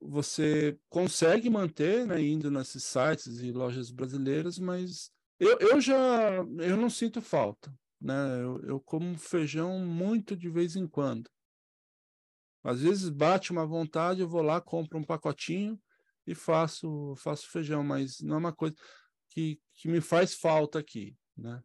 você 0.02 0.78
consegue 0.90 1.50
manter, 1.50 2.06
né, 2.06 2.22
indo 2.22 2.52
nesses 2.52 2.84
sites 2.84 3.40
e 3.40 3.52
lojas 3.52 3.92
brasileiras, 3.92 4.60
mas 4.60 5.12
eu, 5.40 5.58
eu 5.60 5.80
já 5.80 6.34
eu 6.60 6.76
não 6.76 6.90
sinto 6.90 7.22
falta, 7.22 7.74
né? 8.02 8.42
Eu, 8.42 8.62
eu 8.64 8.80
como 8.80 9.18
feijão 9.18 9.80
muito 9.80 10.36
de 10.36 10.50
vez 10.50 10.76
em 10.76 10.88
quando. 10.88 11.30
Às 12.64 12.82
vezes 12.82 13.10
bate 13.10 13.52
uma 13.52 13.66
vontade, 13.66 14.20
eu 14.20 14.28
vou 14.28 14.42
lá, 14.42 14.60
compro 14.60 14.98
um 14.98 15.04
pacotinho 15.04 15.80
e 16.28 16.36
faço 16.36 17.16
faço 17.18 17.50
feijão, 17.50 17.84
mas 17.84 18.20
não 18.20 18.36
é 18.36 18.40
uma 18.40 18.54
coisa 18.54 18.76
que, 19.30 19.62
que 19.76 19.88
me 19.88 20.02
faz 20.02 20.34
falta 20.34 20.80
aqui, 20.80 21.16
né? 21.38 21.64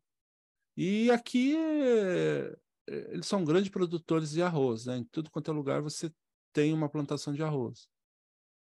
E 0.76 1.10
aqui 1.10 1.56
é, 1.56 2.56
eles 2.86 3.26
são 3.26 3.44
grandes 3.44 3.70
produtores 3.70 4.30
de 4.30 4.42
arroz, 4.42 4.86
né? 4.86 4.98
Em 4.98 5.04
tudo 5.04 5.30
quanto 5.30 5.50
é 5.50 5.54
lugar 5.54 5.80
você 5.80 6.12
tem 6.52 6.72
uma 6.72 6.88
plantação 6.88 7.32
de 7.32 7.42
arroz. 7.42 7.88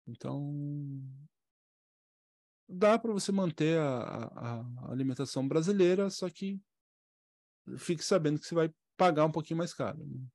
Então 0.06 0.54
dá 2.68 2.98
para 2.98 3.12
você 3.12 3.30
manter 3.30 3.78
a, 3.78 3.98
a, 3.98 4.60
a 4.60 4.92
alimentação 4.92 5.46
brasileira, 5.46 6.08
só 6.10 6.28
que 6.30 6.60
fique 7.78 8.04
sabendo 8.04 8.38
que 8.38 8.46
você 8.46 8.54
vai 8.54 8.72
pagar 8.96 9.24
um 9.24 9.32
pouquinho 9.32 9.58
mais 9.58 9.74
caro. 9.74 9.98
Né? 9.98 10.26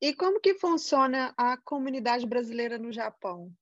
E 0.00 0.14
como 0.14 0.40
que 0.40 0.54
funciona 0.54 1.32
a 1.36 1.56
comunidade 1.56 2.26
brasileira 2.26 2.78
no 2.78 2.92
Japão? 2.92 3.52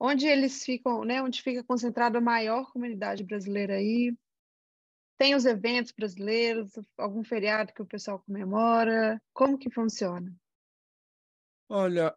Onde 0.00 0.26
eles 0.26 0.64
ficam, 0.64 1.04
né? 1.04 1.22
Onde 1.22 1.42
fica 1.42 1.62
concentrada 1.62 2.18
a 2.18 2.22
maior 2.22 2.72
comunidade 2.72 3.22
brasileira 3.22 3.74
aí? 3.74 4.12
Tem 5.20 5.34
os 5.34 5.44
eventos 5.44 5.92
brasileiros, 5.92 6.70
algum 6.96 7.22
feriado 7.22 7.74
que 7.74 7.82
o 7.82 7.86
pessoal 7.86 8.20
comemora? 8.20 9.20
Como 9.34 9.58
que 9.58 9.68
funciona? 9.68 10.34
Olha, 11.68 12.16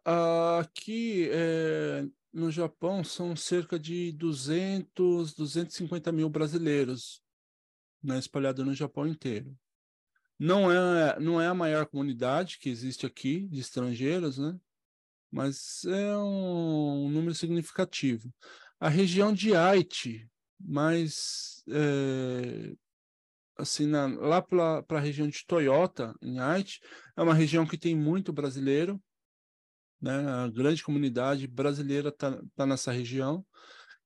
aqui 0.58 1.28
é, 1.30 2.06
no 2.32 2.50
Japão 2.50 3.04
são 3.04 3.36
cerca 3.36 3.78
de 3.78 4.10
200, 4.12 5.34
250 5.34 6.10
mil 6.12 6.30
brasileiros 6.30 7.22
né, 8.02 8.18
espalhado 8.18 8.64
no 8.64 8.72
Japão 8.72 9.06
inteiro. 9.06 9.54
Não 10.38 10.72
é, 10.72 11.20
não 11.20 11.38
é 11.38 11.46
a 11.46 11.54
maior 11.54 11.84
comunidade 11.84 12.58
que 12.58 12.70
existe 12.70 13.04
aqui 13.04 13.46
de 13.48 13.60
estrangeiros, 13.60 14.38
né? 14.38 14.58
mas 15.30 15.84
é 15.84 16.16
um, 16.16 17.04
um 17.04 17.10
número 17.10 17.34
significativo. 17.34 18.32
A 18.80 18.88
região 18.88 19.30
de 19.30 19.54
Aichi, 19.54 20.26
mais 20.58 21.62
é, 21.68 22.74
assim, 23.56 23.86
na, 23.86 24.06
lá 24.06 24.42
para 24.42 24.84
a 24.88 25.00
região 25.00 25.28
de 25.28 25.44
Toyota, 25.46 26.14
em 26.22 26.38
Aichi, 26.38 26.80
é 27.16 27.22
uma 27.22 27.34
região 27.34 27.66
que 27.66 27.78
tem 27.78 27.94
muito 27.94 28.32
brasileiro, 28.32 29.00
né? 30.00 30.16
A 30.28 30.48
grande 30.48 30.82
comunidade 30.82 31.46
brasileira 31.46 32.10
está 32.10 32.40
tá 32.54 32.66
nessa 32.66 32.92
região. 32.92 33.44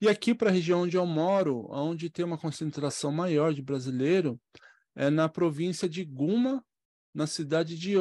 E 0.00 0.08
aqui 0.08 0.34
para 0.34 0.48
a 0.48 0.52
região 0.52 0.82
onde 0.82 0.96
eu 0.96 1.04
moro, 1.04 1.66
onde 1.70 2.08
tem 2.08 2.24
uma 2.24 2.38
concentração 2.38 3.10
maior 3.10 3.52
de 3.52 3.62
brasileiro, 3.62 4.40
é 4.94 5.10
na 5.10 5.28
província 5.28 5.88
de 5.88 6.04
Guma, 6.04 6.64
na 7.12 7.26
cidade 7.26 7.76
de 7.76 7.94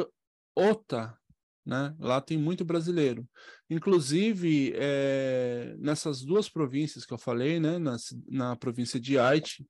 Ota, 0.54 1.18
né? 1.66 1.94
Lá 1.98 2.20
tem 2.20 2.38
muito 2.38 2.64
brasileiro. 2.64 3.28
Inclusive, 3.68 4.72
é, 4.76 5.74
nessas 5.78 6.22
duas 6.22 6.48
províncias 6.48 7.04
que 7.04 7.12
eu 7.12 7.18
falei, 7.18 7.58
né? 7.58 7.78
Na, 7.78 7.96
na 8.28 8.56
província 8.56 9.00
de 9.00 9.18
Aichi, 9.18 9.66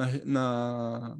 na, 0.00 0.24
na, 0.24 1.18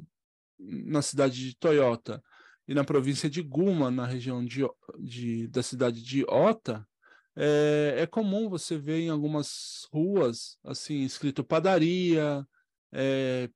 na 0.59 1.01
cidade 1.01 1.49
de 1.49 1.55
Toyota, 1.55 2.23
e 2.67 2.73
na 2.73 2.83
província 2.83 3.29
de 3.29 3.41
Guma, 3.41 3.91
na 3.91 4.05
região 4.05 4.43
de, 4.43 4.61
de 4.99 5.47
da 5.47 5.61
cidade 5.61 6.01
de 6.01 6.23
Ota, 6.25 6.87
é, 7.35 7.95
é, 7.99 8.07
comum 8.07 8.49
você 8.49 8.77
ver 8.77 8.99
em 8.99 9.09
algumas 9.09 9.87
ruas, 9.91 10.57
assim, 10.63 11.03
escrito 11.03 11.43
padaria, 11.43 12.45
é, 12.91 13.49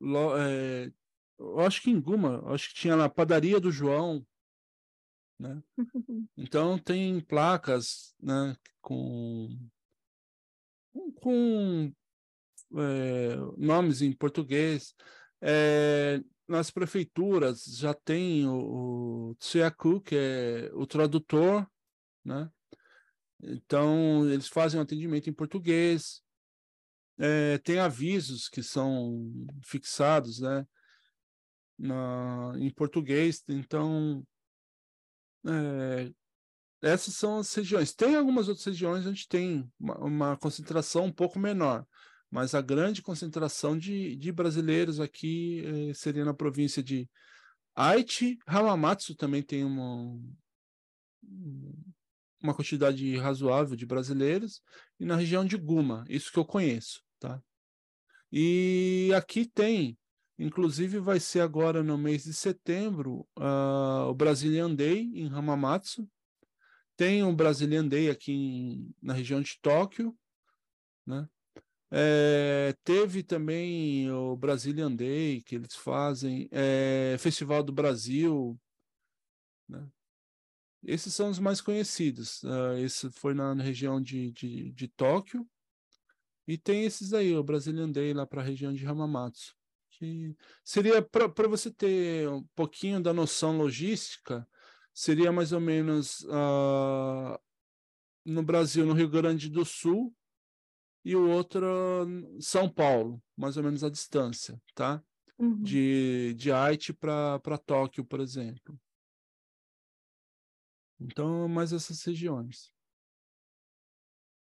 lo, 0.00 0.36
é, 0.36 0.90
eu 1.38 1.60
acho 1.60 1.82
que 1.82 1.90
em 1.90 2.00
Guma, 2.00 2.42
acho 2.52 2.68
que 2.68 2.74
tinha 2.74 2.96
na 2.96 3.08
padaria 3.08 3.60
do 3.60 3.70
João, 3.70 4.24
né? 5.38 5.62
Então 6.36 6.78
tem 6.78 7.20
placas, 7.20 8.14
né, 8.20 8.56
com 8.80 9.48
com 11.20 11.92
é, 12.78 13.36
nomes 13.56 14.02
em 14.02 14.12
português. 14.12 14.94
É, 15.40 16.20
nas 16.46 16.70
prefeituras 16.70 17.64
já 17.64 17.94
tem 17.94 18.46
o, 18.46 19.30
o 19.30 19.34
Tsuyaku, 19.36 20.00
que 20.00 20.14
é 20.14 20.70
o 20.74 20.86
tradutor, 20.86 21.66
né? 22.24 22.50
Então, 23.42 24.28
eles 24.28 24.46
fazem 24.46 24.78
um 24.78 24.82
atendimento 24.82 25.28
em 25.28 25.32
português. 25.32 26.22
É, 27.18 27.58
tem 27.58 27.78
avisos 27.78 28.48
que 28.48 28.62
são 28.62 29.30
fixados, 29.64 30.40
né? 30.40 30.66
Na, 31.78 32.52
em 32.58 32.70
português. 32.70 33.42
Então, 33.48 34.24
é, 35.44 36.12
essas 36.82 37.14
são 37.14 37.38
as 37.38 37.52
regiões. 37.54 37.94
Tem 37.94 38.14
algumas 38.14 38.48
outras 38.48 38.66
regiões 38.66 39.06
onde 39.06 39.26
tem 39.26 39.70
uma, 39.78 39.98
uma 39.98 40.36
concentração 40.36 41.06
um 41.06 41.12
pouco 41.12 41.38
menor, 41.38 41.86
mas 42.32 42.54
a 42.54 42.62
grande 42.62 43.02
concentração 43.02 43.76
de, 43.76 44.16
de 44.16 44.32
brasileiros 44.32 44.98
aqui 44.98 45.62
é, 45.90 45.92
seria 45.92 46.24
na 46.24 46.32
província 46.32 46.82
de 46.82 47.06
Aichi. 47.74 48.38
Hamamatsu 48.46 49.14
também 49.14 49.42
tem 49.42 49.62
uma, 49.64 50.18
uma 52.42 52.54
quantidade 52.54 53.14
razoável 53.18 53.76
de 53.76 53.84
brasileiros, 53.84 54.62
e 54.98 55.04
na 55.04 55.14
região 55.14 55.44
de 55.44 55.58
Guma, 55.58 56.06
isso 56.08 56.32
que 56.32 56.38
eu 56.38 56.44
conheço, 56.44 57.02
tá? 57.20 57.38
E 58.32 59.10
aqui 59.14 59.44
tem, 59.44 59.98
inclusive 60.38 60.98
vai 61.00 61.20
ser 61.20 61.40
agora 61.40 61.82
no 61.82 61.98
mês 61.98 62.24
de 62.24 62.32
setembro, 62.32 63.28
uh, 63.38 64.08
o 64.08 64.14
Brazilian 64.14 64.74
Day 64.74 65.02
em 65.14 65.28
Hamamatsu, 65.28 66.08
tem 66.96 67.22
o 67.22 67.34
Brazilian 67.34 67.86
Day 67.86 68.08
aqui 68.08 68.32
em, 68.32 68.94
na 69.02 69.12
região 69.12 69.42
de 69.42 69.58
Tóquio, 69.60 70.16
né? 71.06 71.28
É, 71.94 72.74
teve 72.82 73.22
também 73.22 74.10
o 74.10 74.34
Brazilian 74.34 74.90
Day, 74.90 75.42
que 75.42 75.56
eles 75.56 75.74
fazem, 75.74 76.48
é, 76.50 77.16
Festival 77.18 77.62
do 77.62 77.70
Brasil, 77.70 78.58
né? 79.68 79.86
esses 80.82 81.14
são 81.14 81.28
os 81.28 81.38
mais 81.38 81.60
conhecidos. 81.60 82.42
Uh, 82.44 82.78
esse 82.78 83.10
foi 83.10 83.34
na, 83.34 83.52
região 83.54 84.00
de, 84.00 84.32
de, 84.32 84.72
de, 84.72 84.88
Tóquio. 84.88 85.46
E 86.48 86.56
tem 86.56 86.84
esses 86.84 87.12
aí, 87.12 87.36
o 87.36 87.44
Brazilian 87.44 87.90
Day 87.90 88.14
lá 88.14 88.26
para 88.26 88.40
a 88.40 88.44
região 88.44 88.72
de 88.72 88.86
Hamamatsu. 88.86 89.54
Que 89.90 90.34
seria 90.64 91.02
para 91.02 91.46
você 91.46 91.70
ter 91.70 92.26
um 92.28 92.42
pouquinho 92.54 93.02
da 93.02 93.12
noção 93.12 93.58
logística, 93.58 94.48
seria 94.94 95.30
mais 95.30 95.52
ou 95.52 95.60
menos 95.60 96.22
uh, 96.22 97.38
no 98.24 98.42
Brasil, 98.42 98.86
no 98.86 98.94
Rio 98.94 99.10
Grande 99.10 99.50
do 99.50 99.64
Sul, 99.64 100.12
e 101.04 101.16
o 101.16 101.28
outro 101.28 101.66
São 102.40 102.68
Paulo, 102.68 103.22
mais 103.36 103.56
ou 103.56 103.62
menos 103.62 103.82
a 103.82 103.90
distância, 103.90 104.60
tá? 104.74 105.02
Uhum. 105.38 105.62
De, 105.62 106.34
de 106.34 106.52
Haiti 106.52 106.92
para 106.92 107.58
Tóquio, 107.66 108.04
por 108.04 108.20
exemplo. 108.20 108.78
Então, 111.00 111.48
mais 111.48 111.72
essas 111.72 112.02
regiões. 112.04 112.72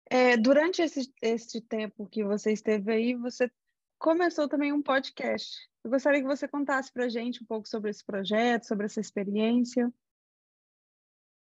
É, 0.09 0.37
durante 0.37 0.81
esse, 0.81 1.11
esse 1.21 1.61
tempo 1.61 2.07
que 2.07 2.23
você 2.23 2.51
esteve 2.51 2.91
aí, 2.91 3.15
você 3.15 3.49
começou 3.97 4.47
também 4.47 4.71
um 4.71 4.81
podcast. 4.81 5.57
Eu 5.83 5.89
gostaria 5.89 6.21
que 6.21 6.27
você 6.27 6.47
contasse 6.47 6.91
para 6.91 7.05
a 7.05 7.09
gente 7.09 7.41
um 7.41 7.45
pouco 7.45 7.67
sobre 7.67 7.89
esse 7.89 8.05
projeto, 8.05 8.67
sobre 8.67 8.85
essa 8.85 8.99
experiência. 8.99 9.91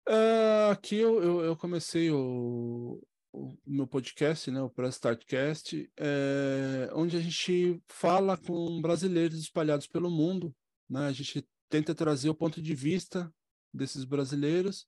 Uh, 0.08 0.70
aqui 0.72 0.96
eu, 0.96 1.22
eu, 1.22 1.40
eu 1.44 1.56
comecei 1.56 2.10
o, 2.10 3.00
o, 3.36 3.58
meu 3.66 3.86
podcast, 3.86 4.50
né, 4.50 4.62
o 4.62 4.70
Press 4.70 4.94
Startcast, 4.94 5.90
é, 5.96 6.90
onde 6.94 7.16
a 7.16 7.20
gente 7.20 7.82
fala 7.86 8.36
com 8.36 8.80
brasileiros 8.80 9.38
espalhados 9.38 9.86
pelo 9.86 10.10
mundo. 10.10 10.54
Né? 10.88 11.06
A 11.06 11.12
gente 11.12 11.46
tenta 11.68 11.94
trazer 11.94 12.30
o 12.30 12.34
ponto 12.34 12.62
de 12.62 12.74
vista 12.74 13.32
desses 13.72 14.04
brasileiros, 14.04 14.86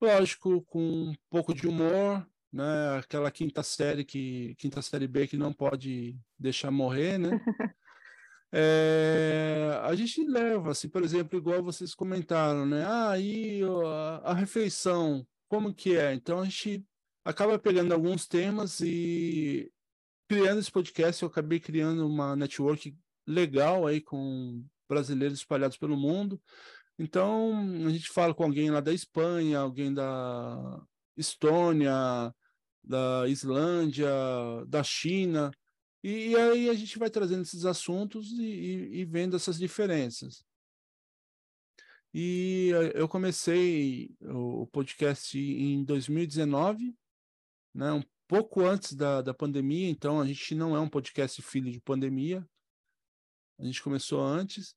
lógico, 0.00 0.62
com 0.62 1.10
um 1.10 1.14
pouco 1.28 1.52
de 1.52 1.66
humor, 1.66 2.24
né? 2.52 2.98
Aquela 2.98 3.30
quinta 3.30 3.64
série 3.64 4.04
que 4.04 4.54
quinta 4.56 4.80
série 4.80 5.08
B 5.08 5.26
que 5.26 5.36
não 5.36 5.52
pode 5.52 6.16
deixar 6.38 6.70
morrer, 6.70 7.18
né? 7.18 7.30
É, 8.56 9.80
a 9.82 9.92
gente 9.96 10.22
leva, 10.22 10.70
assim, 10.70 10.88
por 10.88 11.02
exemplo, 11.02 11.36
igual 11.36 11.60
vocês 11.60 11.92
comentaram, 11.92 12.64
né? 12.64 12.84
Ah, 12.86 13.18
e 13.18 13.60
a, 13.84 14.30
a 14.30 14.32
refeição, 14.32 15.26
como 15.48 15.74
que 15.74 15.96
é? 15.96 16.14
Então 16.14 16.38
a 16.38 16.44
gente 16.44 16.86
acaba 17.24 17.58
pegando 17.58 17.92
alguns 17.92 18.26
temas 18.26 18.80
e 18.80 19.72
criando 20.28 20.60
esse 20.60 20.70
podcast, 20.70 21.22
eu 21.22 21.28
acabei 21.28 21.60
criando 21.60 22.06
uma 22.06 22.36
network 22.36 22.96
legal 23.26 23.86
aí 23.86 24.00
com 24.00 24.64
brasileiros 24.88 25.38
espalhados 25.38 25.76
pelo 25.76 25.96
mundo. 25.96 26.40
Então, 26.98 27.52
a 27.86 27.90
gente 27.90 28.08
fala 28.08 28.34
com 28.34 28.44
alguém 28.44 28.70
lá 28.70 28.80
da 28.80 28.92
Espanha, 28.92 29.58
alguém 29.58 29.92
da 29.92 30.80
Estônia, 31.16 32.34
da 32.82 33.26
Islândia, 33.28 34.08
da 34.68 34.82
China, 34.82 35.50
e, 36.04 36.28
e, 36.32 36.36
aí 36.36 36.68
a 36.68 36.74
gente 36.74 36.98
vai 36.98 37.08
trazendo 37.08 37.40
esses 37.40 37.64
assuntos 37.64 38.30
e, 38.32 38.42
e, 38.42 39.00
e, 39.00 39.04
vendo 39.06 39.36
essas 39.36 39.58
diferenças. 39.58 40.44
E 42.12 42.68
eu 42.94 43.08
comecei 43.08 44.14
o 44.20 44.66
podcast 44.66 45.38
em 45.38 45.82
2019, 45.82 46.94
né, 47.74 47.92
um 47.92 48.02
pouco 48.28 48.62
antes 48.62 48.94
da, 48.94 49.20
da 49.20 49.34
pandemia, 49.34 49.88
então 49.88 50.20
a 50.20 50.26
gente 50.26 50.54
não 50.54 50.76
é 50.76 50.80
um 50.80 50.88
podcast 50.88 51.40
filho 51.42 51.70
de 51.70 51.80
pandemia, 51.80 52.46
a 53.58 53.64
gente 53.64 53.82
começou 53.82 54.22
antes. 54.22 54.76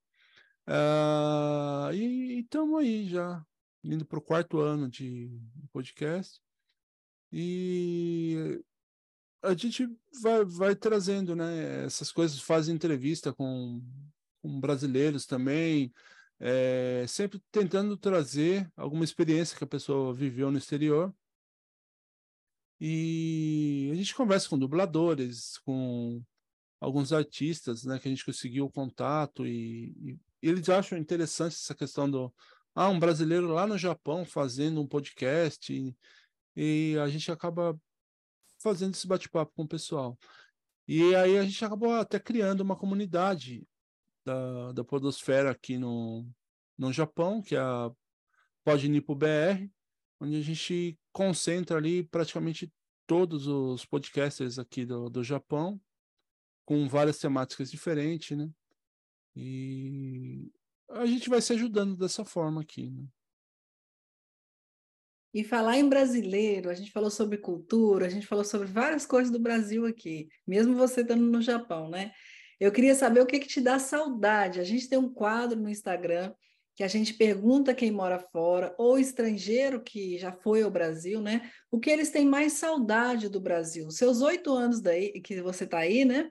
Uh, 0.68 1.94
e 1.94 2.40
estamos 2.42 2.80
aí 2.80 3.08
já, 3.08 3.46
indo 3.84 4.06
para 4.06 4.20
o 4.20 4.22
quarto 4.22 4.60
ano 4.60 4.90
de 4.90 5.32
podcast. 5.72 6.42
E 7.32 8.62
a 9.42 9.54
gente 9.54 9.88
vai, 10.22 10.44
vai 10.46 10.76
trazendo, 10.76 11.36
né? 11.36 11.86
Essas 11.86 12.12
coisas, 12.12 12.40
faz 12.40 12.68
entrevista 12.68 13.34
com, 13.34 13.82
com 14.42 14.60
brasileiros 14.60 15.26
também, 15.26 15.94
é, 16.40 17.06
sempre 17.08 17.42
tentando 17.52 17.98
trazer 17.98 18.70
alguma 18.76 19.04
experiência 19.04 19.58
que 19.58 19.64
a 19.64 19.68
pessoa 19.68 20.14
viveu 20.14 20.52
no 20.52 20.58
exterior. 20.58 21.14
E 22.80 23.90
a 23.92 23.96
gente 23.96 24.16
conversa 24.16 24.50
com 24.50 24.58
dubladores, 24.58 25.58
com 25.60 26.22
alguns 26.80 27.12
artistas, 27.12 27.84
né, 27.84 28.00
que 28.00 28.08
a 28.08 28.12
gente 28.12 28.26
conseguiu 28.26 28.66
o 28.66 28.72
contato 28.72 29.46
e, 29.48 29.96
e, 30.00 30.20
eles 30.42 30.70
acham 30.70 30.98
interessante 30.98 31.56
essa 31.56 31.74
questão 31.74 32.10
do 32.10 32.32
ah, 32.76 32.90
um 32.90 33.00
brasileiro 33.00 33.48
lá 33.48 33.66
no 33.66 33.78
Japão 33.78 34.24
fazendo 34.24 34.80
um 34.80 34.88
podcast 34.88 35.74
e, 35.74 35.96
e 36.56 36.96
a 37.00 37.10
gente 37.10 37.32
acaba 37.32 37.80
fazendo 38.60 38.94
esse 38.94 39.08
bate-papo 39.08 39.52
com 39.56 39.64
o 39.64 39.68
pessoal. 39.68 40.18
E 40.88 41.16
aí 41.16 41.38
a 41.38 41.44
gente 41.44 41.64
acabou 41.66 41.94
até 41.94 42.20
criando 42.20 42.62
uma 42.62 42.76
comunidade 42.76 43.68
da, 44.24 44.72
da 44.74 44.84
Podosfera 44.84 45.52
aqui 45.52 45.78
no, 45.78 46.30
no 46.78 46.94
Japão, 46.94 47.42
que 47.42 47.56
é 47.56 47.60
a 47.60 47.92
Podnipo 48.64 49.16
BR, 49.16 49.68
onde 50.20 50.38
a 50.38 50.42
gente 50.42 50.98
concentra 51.12 51.78
ali 51.78 52.04
praticamente 52.04 52.72
todos 53.06 53.48
os 53.48 53.86
podcasters 53.86 54.60
aqui 54.60 54.86
do, 54.86 55.10
do 55.10 55.24
Japão, 55.24 55.80
com 56.66 56.88
várias 56.88 57.18
temáticas 57.18 57.72
diferentes, 57.72 58.38
né? 58.38 58.50
E 59.36 60.52
a 60.90 61.06
gente 61.06 61.30
vai 61.30 61.42
se 61.42 61.54
ajudando 61.54 61.96
dessa 61.96 62.26
forma 62.26 62.62
aqui, 62.62 62.90
né? 62.90 63.06
E 65.34 65.44
falar 65.44 65.78
em 65.78 65.88
brasileiro, 65.88 66.70
a 66.70 66.74
gente 66.74 66.92
falou 66.92 67.12
sobre 67.12 67.38
cultura, 67.38 68.08
a 68.08 68.10
gente 68.10 68.26
falou 68.26 68.44
sobre 68.44 68.68
várias 68.68 69.06
coisas 69.06 69.32
do 69.32 69.40
Brasil 69.40 69.86
aqui, 69.86 70.28
mesmo 70.48 70.76
você 70.76 71.02
estando 71.02 71.24
no 71.24 71.42
Japão, 71.42 71.90
né? 71.90 72.12
Eu 72.60 72.72
queria 72.72 72.96
saber 72.96 73.22
o 73.22 73.26
que, 73.26 73.40
que 73.40 73.48
te 73.48 73.62
dá 73.62 73.78
saudade. 73.78 74.60
A 74.60 74.64
gente 74.64 74.90
tem 74.90 74.98
um 74.98 75.14
quadro 75.14 75.60
no 75.60 75.70
Instagram 75.70 76.34
que 76.78 76.84
a 76.84 76.88
gente 76.88 77.16
pergunta 77.16 77.74
quem 77.74 77.90
mora 77.90 78.20
fora 78.20 78.76
ou 78.78 79.00
estrangeiro 79.00 79.82
que 79.82 80.16
já 80.20 80.32
foi 80.32 80.62
ao 80.62 80.70
Brasil, 80.70 81.20
né? 81.20 81.52
O 81.72 81.80
que 81.80 81.90
eles 81.90 82.12
têm 82.12 82.24
mais 82.24 82.54
saudade 82.54 83.28
do 83.30 83.42
Brasil? 83.42 83.90
Seus 83.90 84.22
oito 84.22 84.54
anos 84.54 84.80
daí 84.80 85.20
que 85.20 85.42
você 85.42 85.64
está 85.64 85.80
aí, 85.80 86.06
né? 86.06 86.30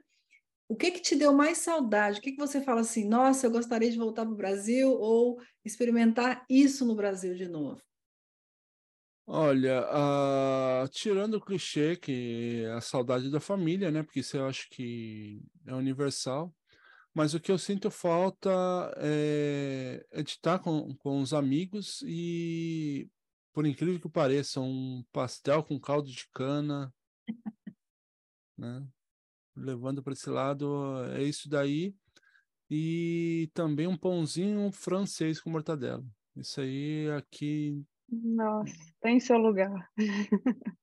O 0.69 0.73
que 0.73 0.91
que 0.91 1.01
te 1.01 1.17
deu 1.17 1.33
mais 1.33 1.57
saudade? 1.57 2.19
O 2.19 2.21
que 2.21 2.31
que 2.31 2.37
você 2.37 2.61
fala 2.61 2.79
assim, 2.79 3.05
nossa, 3.05 3.45
eu 3.45 3.51
gostaria 3.51 3.91
de 3.91 3.97
voltar 3.97 4.23
para 4.23 4.33
o 4.33 4.37
Brasil 4.37 4.89
ou 4.89 5.37
experimentar 5.65 6.45
isso 6.49 6.85
no 6.85 6.95
Brasil 6.95 7.35
de 7.35 7.49
novo? 7.49 7.81
Olha, 9.25 9.81
uh, 9.81 10.87
tirando 10.87 11.33
o 11.33 11.41
clichê 11.41 11.97
que 11.97 12.63
é 12.63 12.71
a 12.71 12.79
saudade 12.79 13.29
da 13.29 13.41
família, 13.41 13.91
né? 13.91 14.01
Porque 14.01 14.21
isso 14.21 14.37
eu 14.37 14.47
acho 14.47 14.69
que 14.69 15.41
é 15.65 15.73
universal. 15.73 16.55
Mas 17.17 17.33
o 17.33 17.39
que 17.39 17.51
eu 17.51 17.57
sinto 17.57 17.89
falta 17.89 18.51
é, 18.97 20.05
é 20.11 20.21
de 20.21 20.29
estar 20.29 20.59
com, 20.59 20.95
com 20.97 21.19
os 21.19 21.33
amigos 21.33 22.03
e, 22.05 23.09
por 23.51 23.65
incrível 23.65 23.99
que 23.99 24.07
pareça, 24.07 24.61
um 24.61 25.03
pastel 25.11 25.63
com 25.63 25.79
caldo 25.79 26.11
de 26.11 26.29
cana, 26.31 26.93
né? 28.55 28.87
Levando 29.55 30.03
para 30.03 30.13
esse 30.13 30.29
lado, 30.29 31.03
é 31.15 31.23
isso 31.23 31.49
daí. 31.49 31.95
E 32.69 33.49
também 33.51 33.87
um 33.87 33.97
pãozinho 33.97 34.71
francês 34.71 35.41
com 35.41 35.49
mortadela. 35.49 36.05
Isso 36.35 36.61
aí 36.61 37.09
aqui 37.17 37.83
nossa, 38.07 38.75
tem 39.01 39.19
seu 39.19 39.39
lugar. 39.39 39.91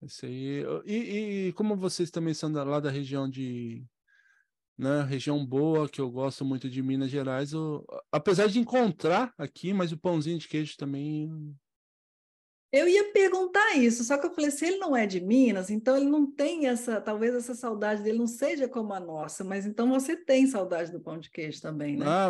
Isso 0.00 0.26
aí. 0.26 0.62
E, 0.84 1.48
e, 1.48 1.52
como 1.54 1.76
vocês 1.76 2.10
também 2.10 2.34
são 2.34 2.52
da, 2.52 2.62
lá 2.62 2.78
da 2.78 2.90
região 2.90 3.28
de. 3.28 3.84
Né, 4.76 5.02
região 5.02 5.46
boa, 5.46 5.88
que 5.88 6.00
eu 6.00 6.10
gosto 6.10 6.44
muito 6.44 6.68
de 6.68 6.82
Minas 6.82 7.08
Gerais, 7.08 7.52
eu, 7.52 7.86
apesar 8.10 8.48
de 8.48 8.58
encontrar 8.58 9.32
aqui, 9.38 9.72
mas 9.72 9.92
o 9.92 9.96
pãozinho 9.96 10.36
de 10.36 10.48
queijo 10.48 10.76
também. 10.76 11.30
Eu 12.72 12.88
ia 12.88 13.12
perguntar 13.12 13.76
isso, 13.76 14.02
só 14.02 14.18
que 14.18 14.26
eu 14.26 14.34
falei, 14.34 14.50
se 14.50 14.66
ele 14.66 14.78
não 14.78 14.96
é 14.96 15.06
de 15.06 15.20
Minas, 15.20 15.70
então 15.70 15.96
ele 15.96 16.06
não 16.06 16.28
tem 16.28 16.66
essa, 16.66 17.00
talvez 17.00 17.32
essa 17.32 17.54
saudade 17.54 18.02
dele 18.02 18.18
não 18.18 18.26
seja 18.26 18.66
como 18.66 18.92
a 18.92 18.98
nossa, 18.98 19.44
mas 19.44 19.64
então 19.64 19.88
você 19.88 20.16
tem 20.16 20.44
saudade 20.48 20.90
do 20.90 20.98
pão 20.98 21.20
de 21.20 21.30
queijo 21.30 21.62
também, 21.62 21.96
né? 21.96 22.04
Ah, 22.04 22.28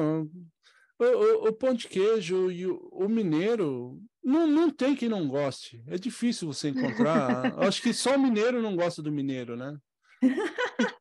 o, 0.98 1.04
o, 1.04 1.48
o, 1.48 1.52
pão 1.54 1.72
de 1.72 1.88
queijo 1.88 2.50
e 2.50 2.66
o, 2.66 2.76
o, 2.92 3.08
mineiro 3.08 3.98
não, 4.22 4.46
não 4.46 4.68
tem 4.68 4.94
quem 4.94 5.08
não 5.08 5.26
goste. 5.26 5.82
É 5.86 5.96
difícil 5.96 6.46
você 6.46 6.68
encontrar. 6.68 7.58
Acho 7.66 7.80
que 7.80 7.94
só 7.94 8.16
o 8.16 8.20
mineiro 8.20 8.60
não 8.60 8.76
gosta 8.76 9.02
do 9.02 9.10
mineiro, 9.10 9.56
né? 9.56 9.76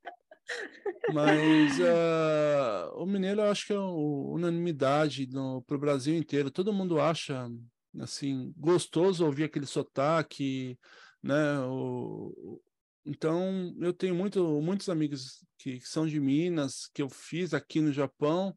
Mas 1.13 1.79
uh, 1.79 2.93
o 2.95 3.05
mineiro 3.05 3.41
eu 3.41 3.51
acho 3.51 3.67
que 3.67 3.73
é 3.73 3.79
unanimidade 3.79 5.27
para 5.67 5.75
o 5.75 5.79
Brasil 5.79 6.15
inteiro. 6.15 6.51
Todo 6.51 6.73
mundo 6.73 6.99
acha 6.99 7.49
assim 7.99 8.53
gostoso 8.57 9.25
ouvir 9.25 9.43
aquele 9.43 9.65
sotaque, 9.65 10.79
né? 11.21 11.59
O, 11.67 12.61
então 13.05 13.75
eu 13.79 13.93
tenho 13.93 14.15
muito, 14.15 14.61
muitos 14.61 14.89
amigos 14.89 15.45
que, 15.57 15.79
que 15.79 15.87
são 15.87 16.07
de 16.07 16.19
Minas 16.19 16.89
que 16.93 17.01
eu 17.01 17.09
fiz 17.09 17.53
aqui 17.53 17.81
no 17.81 17.91
Japão 17.91 18.55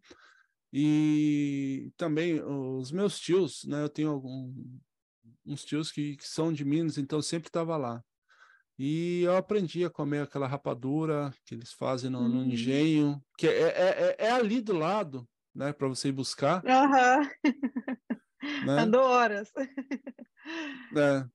E 0.73 1.91
também 1.97 2.43
os 2.43 2.93
meus 2.93 3.19
tios, 3.19 3.65
né? 3.65 3.83
Eu 3.83 3.89
tenho 3.89 4.11
algum, 4.11 4.53
uns 5.45 5.65
tios 5.65 5.91
que, 5.91 6.17
que 6.17 6.29
são 6.29 6.53
de 6.53 6.65
Minas, 6.65 6.99
então 6.99 7.23
sempre 7.23 7.49
estava 7.49 7.77
lá. 7.77 8.03
E 8.79 9.23
eu 9.23 9.37
aprendi 9.37 9.85
a 9.85 9.91
comer 9.91 10.23
aquela 10.23 10.47
rapadura 10.47 11.33
que 11.45 11.55
eles 11.55 11.73
fazem 11.73 12.11
no, 12.11 12.29
no 12.29 12.41
hum. 12.41 12.45
engenho, 12.45 13.23
que 13.39 13.47
é, 13.47 13.63
é, 13.63 14.17
é, 14.19 14.27
é, 14.27 14.31
ali 14.31 14.61
do 14.61 14.75
lado, 14.75 15.27
né, 15.55 15.73
para 15.73 15.89
você 15.89 16.09
ir 16.09 16.13
buscar. 16.13 16.63
Aham. 16.67 17.23
Né? 18.67 18.79
Andou 18.83 19.03
horas. 19.03 19.51
É. 20.97 21.27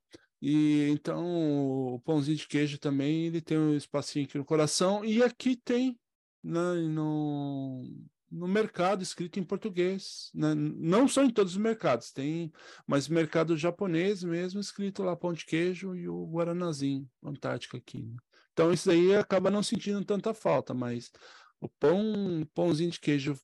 E 0.42 0.90
então 0.90 1.94
o 1.94 2.00
pãozinho 2.00 2.38
de 2.38 2.48
queijo 2.48 2.80
também 2.80 3.26
ele 3.26 3.42
tem 3.42 3.58
um 3.58 3.76
espacinho 3.76 4.26
aqui 4.26 4.38
no 4.38 4.46
coração 4.46 5.06
e 5.06 5.22
aqui 5.22 5.56
tem 5.56 6.00
né, 6.44 6.74
no, 6.88 7.84
no 8.32 8.48
mercado 8.48 9.04
escrito 9.04 9.40
em 9.40 9.44
português, 9.44 10.32
né? 10.34 10.54
não 10.56 11.08
só 11.08 11.24
em 11.24 11.30
todos 11.30 11.54
os 11.54 11.58
mercados, 11.58 12.12
tem, 12.12 12.52
mas 12.88 13.08
mercado 13.08 13.58
japonês 13.58 14.24
mesmo 14.24 14.62
escrito 14.62 15.04
lá 15.04 15.16
pão 15.16 15.34
de 15.34 15.46
queijo 15.46 15.96
e 15.96 16.08
o 16.08 16.26
guaranazinho 16.26 17.10
Antártica 17.22 17.78
aqui. 17.78 18.04
Né? 18.04 18.16
Então 18.54 18.72
isso 18.72 18.90
aí 18.90 19.16
acaba 19.16 19.52
não 19.52 19.62
sentindo 19.62 20.04
tanta 20.06 20.34
falta, 20.34 20.74
mas 20.74 21.12
o 21.60 21.68
pão, 21.68 22.48
pãozinho 22.54 22.92
de 22.92 23.00
queijo 23.00 23.38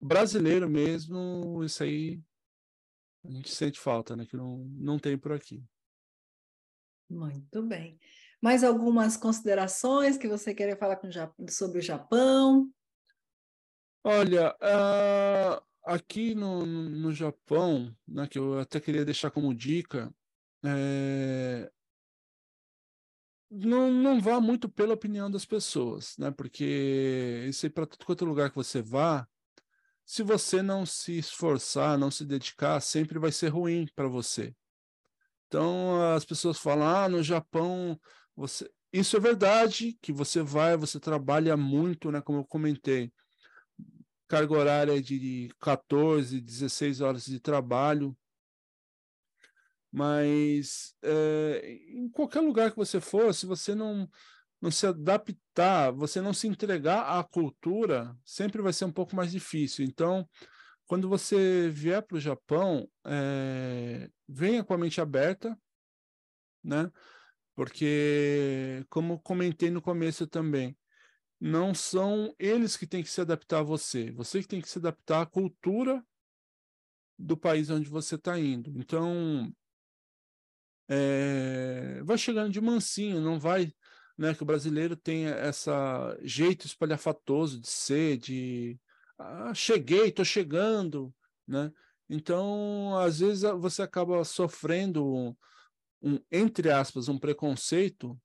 brasileiro 0.00 0.68
mesmo, 0.68 1.62
isso 1.64 1.82
aí 1.82 2.20
a 3.24 3.30
gente 3.30 3.54
sente 3.54 3.80
falta, 3.80 4.14
né? 4.14 4.26
Que 4.26 4.36
não, 4.36 4.58
não 4.76 4.98
tem 4.98 5.16
por 5.16 5.32
aqui. 5.32 5.64
Muito 7.08 7.62
bem. 7.62 7.98
Mais 8.42 8.62
algumas 8.62 9.16
considerações 9.16 10.18
que 10.18 10.28
você 10.28 10.54
queria 10.54 10.76
falar 10.76 10.96
com, 10.96 11.08
sobre 11.48 11.78
o 11.78 11.82
Japão? 11.82 12.70
Olha, 14.06 14.54
uh, 14.60 15.62
aqui 15.82 16.34
no, 16.34 16.66
no 16.66 17.12
Japão, 17.12 17.94
né, 18.06 18.26
que 18.26 18.38
eu 18.38 18.58
até 18.58 18.78
queria 18.78 19.04
deixar 19.04 19.30
como 19.30 19.54
dica, 19.54 20.14
é, 20.62 21.70
não, 23.50 23.90
não 23.92 24.20
vá 24.20 24.40
muito 24.40 24.68
pela 24.68 24.94
opinião 24.94 25.30
das 25.30 25.44
pessoas, 25.44 26.16
né? 26.18 26.30
Porque 26.30 27.46
isso 27.48 27.64
aí 27.66 27.70
para 27.70 27.86
todo 27.86 28.04
quanto 28.04 28.24
lugar 28.24 28.50
que 28.50 28.56
você 28.56 28.82
vá, 28.82 29.26
se 30.06 30.22
você 30.22 30.62
não 30.62 30.86
se 30.86 31.18
esforçar, 31.18 31.98
não 31.98 32.10
se 32.10 32.24
dedicar, 32.24 32.80
sempre 32.80 33.18
vai 33.18 33.32
ser 33.32 33.48
ruim 33.48 33.88
para 33.94 34.08
você. 34.08 34.54
Então 35.48 36.02
as 36.14 36.24
pessoas 36.24 36.58
falam: 36.58 36.86
"Ah, 36.88 37.08
no 37.08 37.22
Japão 37.22 37.98
você 38.36 38.70
isso 38.92 39.16
é 39.16 39.20
verdade, 39.20 39.98
que 40.00 40.12
você 40.12 40.40
vai, 40.42 40.76
você 40.76 41.00
trabalha 41.00 41.56
muito, 41.56 42.12
né, 42.12 42.20
como 42.20 42.38
eu 42.40 42.44
comentei 42.44 43.12
carga 44.34 44.58
horária 44.58 45.00
de 45.00 45.48
14, 45.60 46.40
16 46.40 47.00
horas 47.00 47.24
de 47.24 47.38
trabalho. 47.38 48.16
Mas 49.92 50.92
é, 51.02 51.78
em 51.90 52.08
qualquer 52.08 52.40
lugar 52.40 52.72
que 52.72 52.76
você 52.76 53.00
for, 53.00 53.32
se 53.32 53.46
você 53.46 53.76
não, 53.76 54.10
não 54.60 54.72
se 54.72 54.88
adaptar, 54.88 55.92
você 55.92 56.20
não 56.20 56.34
se 56.34 56.48
entregar 56.48 57.16
à 57.16 57.22
cultura, 57.22 58.12
sempre 58.24 58.60
vai 58.60 58.72
ser 58.72 58.86
um 58.86 58.92
pouco 58.92 59.14
mais 59.14 59.30
difícil. 59.30 59.84
Então, 59.84 60.28
quando 60.84 61.08
você 61.08 61.70
vier 61.70 62.02
para 62.02 62.16
o 62.16 62.20
Japão, 62.20 62.90
é, 63.06 64.10
venha 64.28 64.64
com 64.64 64.74
a 64.74 64.78
mente 64.78 65.00
aberta, 65.00 65.56
né? 66.62 66.90
Porque, 67.54 68.84
como 68.90 69.20
comentei 69.20 69.70
no 69.70 69.80
começo 69.80 70.26
também, 70.26 70.76
não 71.44 71.74
são 71.74 72.34
eles 72.38 72.74
que 72.74 72.86
têm 72.86 73.02
que 73.02 73.10
se 73.10 73.20
adaptar 73.20 73.58
a 73.58 73.62
você, 73.62 74.10
você 74.12 74.40
que 74.40 74.48
tem 74.48 74.62
que 74.62 74.68
se 74.68 74.78
adaptar 74.78 75.20
à 75.20 75.26
cultura 75.26 76.02
do 77.18 77.36
país 77.36 77.68
onde 77.68 77.86
você 77.86 78.14
está 78.14 78.40
indo. 78.40 78.72
Então, 78.74 79.54
é, 80.88 82.02
vai 82.02 82.16
chegando 82.16 82.50
de 82.50 82.62
mansinho, 82.62 83.20
não 83.20 83.38
vai, 83.38 83.70
né, 84.16 84.34
que 84.34 84.42
o 84.42 84.46
brasileiro 84.46 84.96
tem 84.96 85.26
essa 85.26 86.18
jeito 86.22 86.66
espalhafatoso 86.66 87.60
de 87.60 87.68
ser, 87.68 88.16
de 88.16 88.80
ah, 89.18 89.52
cheguei, 89.52 90.08
estou 90.08 90.24
chegando, 90.24 91.14
né? 91.46 91.70
Então, 92.08 92.96
às 92.96 93.18
vezes 93.18 93.42
você 93.60 93.82
acaba 93.82 94.24
sofrendo 94.24 95.06
um, 95.06 95.36
um 96.00 96.18
entre 96.32 96.70
aspas, 96.70 97.06
um 97.06 97.18
preconceito 97.18 98.18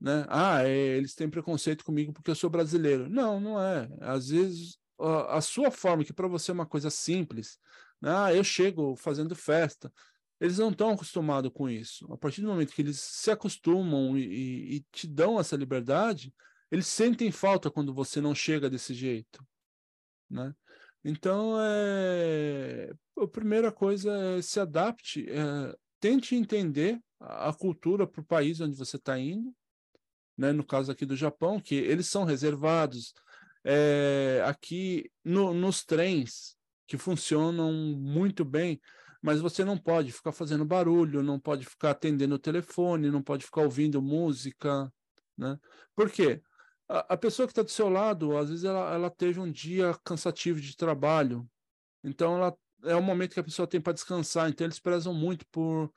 né? 0.00 0.24
Ah, 0.28 0.62
é, 0.62 0.96
eles 0.96 1.14
têm 1.14 1.28
preconceito 1.28 1.84
comigo 1.84 2.12
porque 2.12 2.30
eu 2.30 2.34
sou 2.34 2.48
brasileiro. 2.48 3.08
Não, 3.08 3.40
não 3.40 3.60
é. 3.60 3.88
Às 4.00 4.28
vezes 4.28 4.78
a, 4.98 5.38
a 5.38 5.40
sua 5.40 5.70
forma, 5.70 6.04
que 6.04 6.12
para 6.12 6.28
você 6.28 6.50
é 6.50 6.54
uma 6.54 6.66
coisa 6.66 6.90
simples, 6.90 7.58
né? 8.00 8.10
ah, 8.10 8.34
eu 8.34 8.44
chego 8.44 8.96
fazendo 8.96 9.34
festa. 9.34 9.92
Eles 10.40 10.58
não 10.58 10.70
estão 10.70 10.90
acostumados 10.90 11.50
com 11.52 11.68
isso. 11.68 12.10
A 12.12 12.16
partir 12.16 12.42
do 12.42 12.48
momento 12.48 12.72
que 12.72 12.82
eles 12.82 13.00
se 13.00 13.30
acostumam 13.30 14.16
e, 14.16 14.22
e, 14.22 14.76
e 14.76 14.80
te 14.92 15.06
dão 15.06 15.38
essa 15.38 15.56
liberdade, 15.56 16.32
eles 16.70 16.86
sentem 16.86 17.32
falta 17.32 17.70
quando 17.70 17.92
você 17.92 18.20
não 18.20 18.34
chega 18.34 18.70
desse 18.70 18.94
jeito, 18.94 19.44
né? 20.30 20.54
Então, 21.04 21.56
é... 21.60 22.92
a 23.16 23.26
primeira 23.26 23.72
coisa 23.72 24.12
é 24.36 24.42
se 24.42 24.60
adapte, 24.60 25.26
é... 25.28 25.74
tente 25.98 26.34
entender 26.34 27.00
a 27.20 27.52
cultura 27.52 28.06
para 28.06 28.20
o 28.20 28.24
país 28.24 28.60
onde 28.60 28.76
você 28.76 28.96
está 28.96 29.18
indo, 29.18 29.52
né, 30.38 30.52
no 30.52 30.64
caso 30.64 30.92
aqui 30.92 31.04
do 31.04 31.16
Japão, 31.16 31.60
que 31.60 31.74
eles 31.74 32.06
são 32.06 32.24
reservados 32.24 33.12
é, 33.64 34.40
aqui 34.46 35.10
no, 35.24 35.52
nos 35.52 35.84
trens, 35.84 36.56
que 36.86 36.96
funcionam 36.96 37.72
muito 37.72 38.44
bem, 38.44 38.80
mas 39.20 39.40
você 39.40 39.64
não 39.64 39.76
pode 39.76 40.12
ficar 40.12 40.30
fazendo 40.30 40.64
barulho, 40.64 41.22
não 41.22 41.40
pode 41.40 41.66
ficar 41.66 41.90
atendendo 41.90 42.36
o 42.36 42.38
telefone, 42.38 43.10
não 43.10 43.20
pode 43.20 43.44
ficar 43.44 43.62
ouvindo 43.62 44.00
música, 44.00 44.90
né? 45.36 45.58
Por 45.94 46.08
quê? 46.08 46.40
A, 46.88 47.14
a 47.14 47.16
pessoa 47.16 47.46
que 47.46 47.52
está 47.52 47.62
do 47.62 47.70
seu 47.70 47.88
lado, 47.88 48.36
às 48.36 48.48
vezes 48.48 48.64
ela, 48.64 48.94
ela 48.94 49.10
teve 49.10 49.40
um 49.40 49.50
dia 49.50 49.92
cansativo 50.04 50.60
de 50.60 50.76
trabalho, 50.76 51.46
então 52.04 52.36
ela 52.36 52.56
é 52.84 52.94
o 52.94 53.02
momento 53.02 53.34
que 53.34 53.40
a 53.40 53.44
pessoa 53.44 53.66
tem 53.66 53.80
para 53.80 53.92
descansar, 53.92 54.48
então 54.48 54.64
eles 54.64 54.78
prezam 54.78 55.12
muito 55.12 55.44
por 55.48 55.92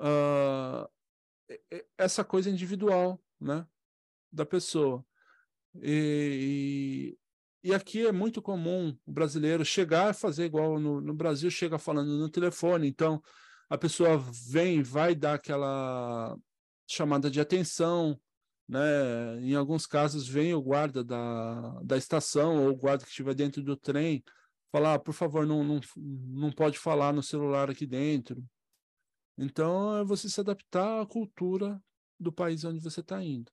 uh, 0.00 0.88
essa 1.96 2.24
coisa 2.24 2.50
individual, 2.50 3.20
né, 3.40 3.66
da 4.32 4.44
pessoa. 4.44 5.04
E, 5.74 7.16
e, 7.62 7.68
e, 7.70 7.74
aqui 7.74 8.06
é 8.06 8.12
muito 8.12 8.42
comum 8.42 8.96
o 9.06 9.12
brasileiro 9.12 9.64
chegar 9.64 10.10
e 10.10 10.18
fazer 10.18 10.46
igual 10.46 10.78
no, 10.80 11.00
no 11.00 11.14
Brasil, 11.14 11.50
chega 11.50 11.78
falando 11.78 12.18
no 12.18 12.28
telefone, 12.28 12.88
então 12.88 13.22
a 13.68 13.76
pessoa 13.76 14.18
vem, 14.50 14.82
vai 14.82 15.14
dar 15.14 15.34
aquela 15.34 16.36
chamada 16.86 17.30
de 17.30 17.40
atenção, 17.40 18.18
né? 18.68 19.40
Em 19.40 19.54
alguns 19.54 19.86
casos 19.86 20.26
vem 20.26 20.54
o 20.54 20.62
guarda 20.62 21.04
da, 21.04 21.80
da 21.82 21.96
estação 21.96 22.64
ou 22.64 22.70
o 22.70 22.76
guarda 22.76 23.04
que 23.04 23.10
estiver 23.10 23.34
dentro 23.34 23.62
do 23.62 23.76
trem 23.76 24.22
falar, 24.70 24.94
ah, 24.94 24.98
por 24.98 25.12
favor, 25.12 25.46
não, 25.46 25.64
não, 25.64 25.80
não 25.96 26.52
pode 26.52 26.78
falar 26.78 27.12
no 27.12 27.22
celular 27.22 27.70
aqui 27.70 27.86
dentro. 27.86 28.44
Então 29.36 29.98
é 29.98 30.04
você 30.04 30.28
se 30.28 30.40
adaptar 30.40 31.02
à 31.02 31.06
cultura 31.06 31.80
do 32.18 32.32
país 32.32 32.64
onde 32.64 32.80
você 32.80 33.00
está 33.00 33.22
indo. 33.22 33.50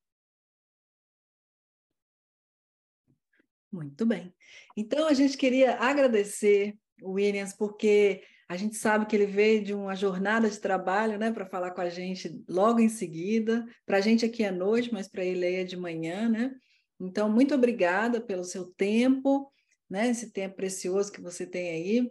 Muito 3.72 4.06
bem. 4.06 4.34
Então, 4.78 5.08
a 5.08 5.14
gente 5.14 5.38
queria 5.38 5.78
agradecer 5.78 6.78
o 7.02 7.12
Williams, 7.14 7.54
porque 7.54 8.24
a 8.48 8.56
gente 8.56 8.76
sabe 8.76 9.06
que 9.06 9.16
ele 9.16 9.26
veio 9.26 9.64
de 9.64 9.74
uma 9.74 9.96
jornada 9.96 10.50
de 10.50 10.60
trabalho, 10.60 11.18
né, 11.18 11.32
para 11.32 11.46
falar 11.46 11.72
com 11.72 11.82
a 11.82 11.90
gente 11.90 12.44
logo 12.48 12.80
em 12.80 12.88
seguida. 12.88 13.66
Para 13.86 13.98
a 13.98 14.02
gente 14.02 14.24
aqui 14.24 14.46
à 14.46 14.52
noite, 14.52 14.94
mas 14.94 15.08
para 15.08 15.26
ele 15.26 15.46
é 15.46 15.64
de 15.64 15.76
manhã, 15.76 16.30
né? 16.30 16.56
Então, 17.00 17.30
muito 17.30 17.54
obrigada 17.54 18.22
pelo 18.22 18.46
seu 18.46 18.66
tempo, 18.66 19.52
né, 19.90 20.10
esse 20.10 20.32
tempo 20.32 20.56
precioso 20.56 21.12
que 21.12 21.22
você 21.22 21.46
tem 21.46 21.70
aí, 21.70 22.10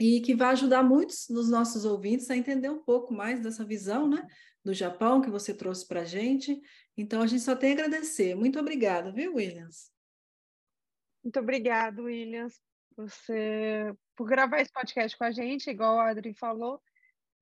e 0.00 0.20
que 0.20 0.34
vai 0.34 0.48
ajudar 0.48 0.82
muitos 0.82 1.26
dos 1.28 1.50
nossos 1.50 1.84
ouvintes 1.84 2.30
a 2.30 2.36
entender 2.36 2.70
um 2.70 2.82
pouco 2.82 3.12
mais 3.12 3.40
dessa 3.40 3.64
visão, 3.64 4.08
né, 4.08 4.26
do 4.64 4.72
Japão 4.72 5.20
que 5.20 5.30
você 5.30 5.54
trouxe 5.54 5.86
para 5.86 6.00
a 6.00 6.04
gente. 6.04 6.60
Então, 6.96 7.22
a 7.22 7.26
gente 7.26 7.42
só 7.42 7.54
tem 7.54 7.70
a 7.70 7.74
agradecer. 7.74 8.34
Muito 8.34 8.58
obrigada, 8.58 9.12
viu, 9.12 9.34
Williams? 9.34 9.92
Muito 11.22 11.40
obrigada, 11.40 12.02
Williams, 12.02 12.60
você, 12.96 13.94
por 14.14 14.26
gravar 14.26 14.60
esse 14.60 14.72
podcast 14.72 15.16
com 15.16 15.24
a 15.24 15.30
gente, 15.30 15.70
igual 15.70 15.98
a 15.98 16.10
Adri 16.10 16.34
falou. 16.34 16.80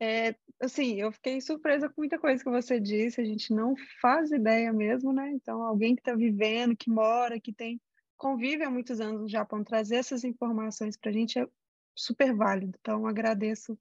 É, 0.01 0.35
assim, 0.61 1.01
eu 1.01 1.12
fiquei 1.12 1.41
surpresa 1.41 1.89
com 1.89 2.01
muita 2.01 2.18
coisa 2.18 2.43
que 2.43 2.51
você 2.51 2.81
disse, 2.81 3.20
a 3.20 3.25
gente 3.25 3.53
não 3.53 3.75
faz 4.01 4.31
ideia 4.33 4.73
mesmo, 4.73 5.12
né? 5.12 5.31
Então, 5.31 5.62
alguém 5.62 5.95
que 5.95 6.01
está 6.01 6.14
vivendo, 6.14 6.77
que 6.77 6.91
mora, 6.91 7.41
que 7.41 7.53
tem 7.53 7.81
convive 8.16 8.62
há 8.62 8.70
muitos 8.70 9.01
anos 9.01 9.23
no 9.23 9.29
Japão, 9.29 9.64
trazer 9.64 9.97
essas 9.97 10.23
informações 10.23 10.97
para 10.97 11.11
a 11.11 11.12
gente 11.12 11.41
é 11.41 11.49
super 11.93 12.33
válido. 12.33 12.77
Então, 12.81 13.05
agradeço 13.05 13.77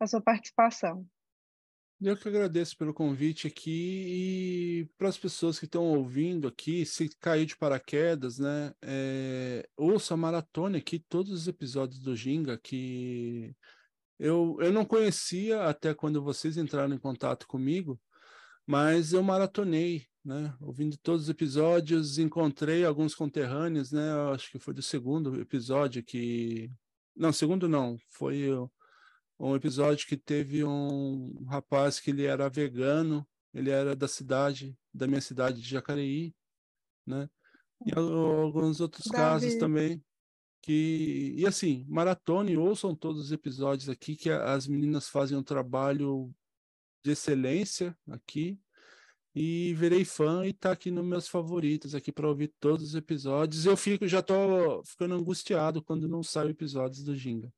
a 0.00 0.06
sua 0.06 0.20
participação. 0.20 1.06
Eu 2.06 2.18
que 2.18 2.28
agradeço 2.28 2.76
pelo 2.76 2.92
convite 2.92 3.46
aqui 3.46 3.70
e 3.70 4.88
para 4.98 5.08
as 5.08 5.16
pessoas 5.16 5.58
que 5.58 5.64
estão 5.64 5.84
ouvindo 5.84 6.46
aqui, 6.46 6.84
se 6.84 7.08
cair 7.18 7.46
de 7.46 7.56
paraquedas, 7.56 8.38
né, 8.38 8.74
é, 8.82 9.66
ouça 9.74 10.12
a 10.12 10.16
maratona 10.16 10.76
aqui 10.76 10.98
todos 10.98 11.32
os 11.32 11.48
episódios 11.48 12.02
do 12.02 12.14
Ginga 12.14 12.58
que 12.58 13.56
eu, 14.18 14.58
eu 14.60 14.70
não 14.70 14.84
conhecia 14.84 15.62
até 15.64 15.94
quando 15.94 16.22
vocês 16.22 16.58
entraram 16.58 16.94
em 16.94 16.98
contato 16.98 17.46
comigo, 17.48 17.98
mas 18.66 19.14
eu 19.14 19.22
maratonei, 19.22 20.06
né, 20.22 20.54
ouvindo 20.60 20.98
todos 20.98 21.22
os 21.22 21.28
episódios, 21.30 22.18
encontrei 22.18 22.84
alguns 22.84 23.14
conterrâneos, 23.14 23.92
né, 23.92 24.12
acho 24.34 24.50
que 24.50 24.58
foi 24.58 24.74
do 24.74 24.82
segundo 24.82 25.40
episódio 25.40 26.04
que, 26.04 26.70
não, 27.16 27.32
segundo 27.32 27.66
não, 27.66 27.96
foi 28.10 28.46
um 29.38 29.54
episódio 29.54 30.06
que 30.06 30.16
teve 30.16 30.64
um 30.64 31.44
rapaz 31.46 32.00
que 32.00 32.10
ele 32.10 32.24
era 32.24 32.48
vegano, 32.48 33.26
ele 33.52 33.70
era 33.70 33.94
da 33.94 34.08
cidade, 34.08 34.76
da 34.92 35.06
minha 35.06 35.20
cidade 35.20 35.60
de 35.60 35.68
Jacareí, 35.68 36.34
né? 37.06 37.28
E 37.84 37.92
alguns 37.94 38.80
outros 38.80 39.06
Davi. 39.06 39.16
casos 39.16 39.54
também 39.56 40.02
que 40.64 41.34
e 41.36 41.46
assim, 41.46 41.84
maratone, 41.86 42.56
ouçam 42.56 42.94
todos 42.94 43.26
os 43.26 43.32
episódios 43.32 43.90
aqui 43.90 44.16
que 44.16 44.30
as 44.30 44.66
meninas 44.66 45.08
fazem 45.08 45.36
um 45.36 45.42
trabalho 45.42 46.34
de 47.04 47.10
excelência 47.10 47.96
aqui. 48.08 48.58
E 49.36 49.74
virei 49.74 50.04
fã 50.04 50.46
e 50.46 50.52
tá 50.52 50.70
aqui 50.70 50.92
nos 50.92 51.04
meus 51.04 51.26
favoritos 51.26 51.92
aqui 51.94 52.12
para 52.12 52.28
ouvir 52.28 52.54
todos 52.60 52.84
os 52.84 52.94
episódios. 52.94 53.66
Eu 53.66 53.76
fico 53.76 54.06
já 54.06 54.22
tô 54.22 54.82
ficando 54.84 55.16
angustiado 55.16 55.82
quando 55.82 56.08
não 56.08 56.22
saem 56.22 56.52
episódios 56.52 57.02
do 57.02 57.16
Ginga. 57.16 57.52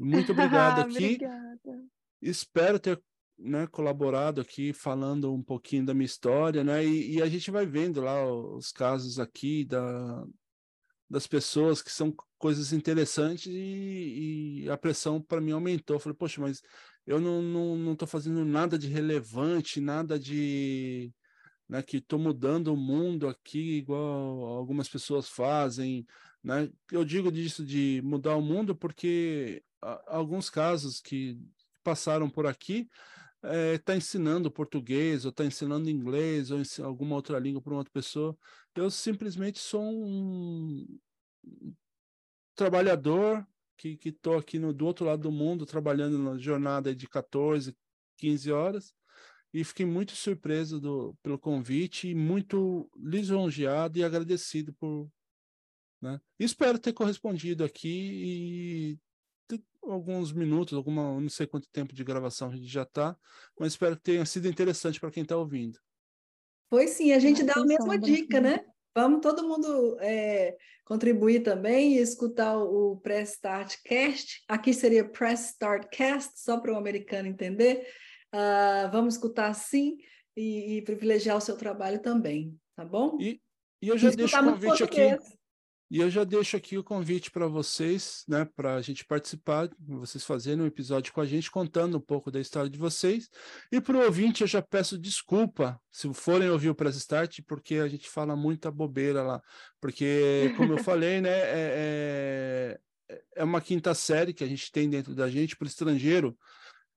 Muito 0.00 0.32
obrigado 0.32 0.80
aqui. 0.80 1.14
Obrigada. 1.14 1.84
Espero 2.22 2.78
ter 2.78 3.00
né, 3.38 3.66
colaborado 3.66 4.40
aqui, 4.40 4.72
falando 4.72 5.32
um 5.32 5.42
pouquinho 5.42 5.84
da 5.84 5.94
minha 5.94 6.06
história, 6.06 6.64
né? 6.64 6.84
E, 6.84 7.16
e 7.16 7.22
a 7.22 7.28
gente 7.28 7.50
vai 7.50 7.66
vendo 7.66 8.00
lá 8.00 8.24
os 8.30 8.72
casos 8.72 9.18
aqui 9.18 9.64
da, 9.64 10.24
das 11.08 11.26
pessoas 11.26 11.82
que 11.82 11.90
são 11.90 12.14
coisas 12.38 12.72
interessantes 12.72 13.46
e, 13.46 14.62
e 14.64 14.70
a 14.70 14.76
pressão 14.76 15.20
para 15.20 15.40
mim 15.40 15.52
aumentou. 15.52 15.96
Eu 15.96 16.00
falei, 16.00 16.16
poxa, 16.16 16.40
mas 16.40 16.62
eu 17.06 17.20
não 17.20 17.40
estou 17.40 17.76
não, 17.76 17.96
não 17.98 18.06
fazendo 18.06 18.44
nada 18.44 18.78
de 18.78 18.88
relevante, 18.88 19.80
nada 19.80 20.18
de. 20.18 21.12
Né, 21.68 21.82
que 21.82 21.98
estou 21.98 22.18
mudando 22.18 22.72
o 22.74 22.76
mundo 22.76 23.28
aqui, 23.28 23.78
igual 23.78 24.44
algumas 24.44 24.88
pessoas 24.88 25.28
fazem. 25.28 26.04
Né? 26.42 26.68
Eu 26.90 27.04
digo 27.04 27.30
disso 27.30 27.64
de 27.64 28.00
mudar 28.04 28.34
o 28.34 28.42
mundo 28.42 28.74
porque 28.74 29.62
alguns 30.06 30.50
casos 30.50 31.00
que 31.00 31.38
passaram 31.82 32.28
por 32.28 32.46
aqui 32.46 32.88
está 33.74 33.94
é, 33.94 33.96
ensinando 33.96 34.50
português 34.50 35.24
ou 35.24 35.30
está 35.30 35.44
ensinando 35.44 35.88
inglês 35.88 36.50
ou 36.50 36.60
alguma 36.84 37.16
outra 37.16 37.38
língua 37.38 37.62
para 37.62 37.72
uma 37.72 37.78
outra 37.78 37.92
pessoa. 37.92 38.36
Eu 38.74 38.90
simplesmente 38.90 39.58
sou 39.58 39.82
um 39.82 40.86
trabalhador 42.54 43.46
que 43.76 43.98
estou 44.04 44.36
aqui 44.36 44.58
no, 44.58 44.74
do 44.74 44.84
outro 44.84 45.06
lado 45.06 45.22
do 45.22 45.32
mundo 45.32 45.64
trabalhando 45.64 46.18
na 46.18 46.36
jornada 46.36 46.94
de 46.94 47.08
14, 47.08 47.74
15 48.18 48.52
horas 48.52 48.94
e 49.52 49.64
fiquei 49.64 49.86
muito 49.86 50.12
surpreso 50.12 50.78
do, 50.78 51.16
pelo 51.22 51.38
convite 51.38 52.08
e 52.08 52.14
muito 52.14 52.90
lisonjeado 52.96 53.98
e 53.98 54.04
agradecido 54.04 54.72
por. 54.74 55.10
Né? 56.00 56.20
Espero 56.38 56.78
ter 56.78 56.92
correspondido 56.92 57.64
aqui 57.64 57.88
e 57.88 58.98
alguns 59.82 60.32
minutos, 60.32 60.76
alguma, 60.76 61.20
não 61.20 61.28
sei 61.28 61.46
quanto 61.46 61.68
tempo 61.70 61.94
de 61.94 62.04
gravação 62.04 62.50
a 62.50 62.56
gente 62.56 62.68
já 62.68 62.82
está, 62.82 63.16
mas 63.58 63.72
espero 63.72 63.96
que 63.96 64.02
tenha 64.02 64.24
sido 64.26 64.48
interessante 64.48 65.00
para 65.00 65.10
quem 65.10 65.22
está 65.22 65.36
ouvindo. 65.36 65.78
Foi 66.68 66.86
sim, 66.86 67.12
a 67.12 67.18
gente 67.18 67.42
dá 67.42 67.54
a 67.56 67.64
mesma 67.64 67.98
dica, 67.98 68.40
né? 68.40 68.64
Vamos 68.94 69.20
todo 69.20 69.46
mundo 69.46 69.96
é, 70.00 70.56
contribuir 70.84 71.42
também 71.42 71.94
e 71.94 71.98
escutar 71.98 72.56
o 72.56 72.96
Press 72.96 73.32
Start 73.34 73.76
Cast. 73.84 74.42
Aqui 74.48 74.74
seria 74.74 75.08
Press 75.08 75.50
Start 75.50 75.88
Cast, 75.90 76.40
só 76.40 76.58
para 76.58 76.72
o 76.72 76.76
americano 76.76 77.28
entender. 77.28 77.86
Uh, 78.34 78.90
vamos 78.92 79.14
escutar 79.14 79.52
sim 79.54 79.96
e, 80.36 80.76
e, 80.76 80.82
privilegiar 80.82 81.36
o 81.36 81.40
seu 81.40 81.56
trabalho 81.56 82.00
também, 82.00 82.56
tá 82.76 82.84
bom? 82.84 83.16
E, 83.20 83.40
e 83.82 83.88
eu 83.88 83.98
já 83.98 84.10
deixo 84.10 84.36
o 84.36 84.44
convite 84.44 84.84
aqui. 84.84 85.18
E 85.90 85.98
eu 85.98 86.08
já 86.08 86.22
deixo 86.22 86.56
aqui 86.56 86.78
o 86.78 86.84
convite 86.84 87.32
para 87.32 87.48
vocês, 87.48 88.24
né, 88.28 88.44
para 88.44 88.76
a 88.76 88.80
gente 88.80 89.04
participar, 89.04 89.68
vocês 89.76 90.22
fazerem 90.24 90.62
um 90.62 90.66
episódio 90.66 91.12
com 91.12 91.20
a 91.20 91.26
gente, 91.26 91.50
contando 91.50 91.96
um 91.96 92.00
pouco 92.00 92.30
da 92.30 92.40
história 92.40 92.70
de 92.70 92.78
vocês. 92.78 93.28
E 93.72 93.80
para 93.80 93.96
o 93.96 94.04
ouvinte, 94.04 94.42
eu 94.42 94.46
já 94.46 94.62
peço 94.62 94.96
desculpa 94.96 95.80
se 95.90 96.12
forem 96.14 96.48
ouvir 96.48 96.68
o 96.68 96.76
Press 96.76 96.94
Start, 96.94 97.40
porque 97.44 97.74
a 97.76 97.88
gente 97.88 98.08
fala 98.08 98.36
muita 98.36 98.70
bobeira 98.70 99.24
lá. 99.24 99.42
Porque, 99.80 100.54
como 100.56 100.74
eu 100.74 100.78
falei, 100.84 101.20
né, 101.20 101.28
é, 101.28 102.78
é, 103.08 103.22
é 103.34 103.44
uma 103.44 103.60
quinta 103.60 103.92
série 103.92 104.32
que 104.32 104.44
a 104.44 104.48
gente 104.48 104.70
tem 104.70 104.88
dentro 104.88 105.12
da 105.12 105.28
gente 105.28 105.56
para 105.56 105.64
o 105.64 105.68
estrangeiro. 105.68 106.38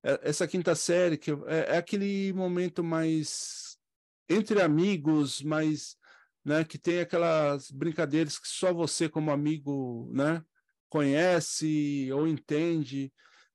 É, 0.04 0.20
essa 0.22 0.48
quinta 0.48 0.76
série 0.76 1.18
que 1.18 1.32
é, 1.32 1.66
é 1.70 1.78
aquele 1.78 2.32
momento 2.34 2.84
mais 2.84 3.76
entre 4.30 4.62
amigos, 4.62 5.42
mais 5.42 5.98
né, 6.44 6.64
que 6.64 6.78
tem 6.78 7.00
aquelas 7.00 7.72
brincadeiras 7.72 8.38
que 8.38 8.48
só 8.48 8.74
você 8.74 9.08
como 9.08 9.32
amigo, 9.32 10.10
né, 10.14 10.44
conhece 10.90 12.10
ou 12.12 12.28
entende. 12.28 13.12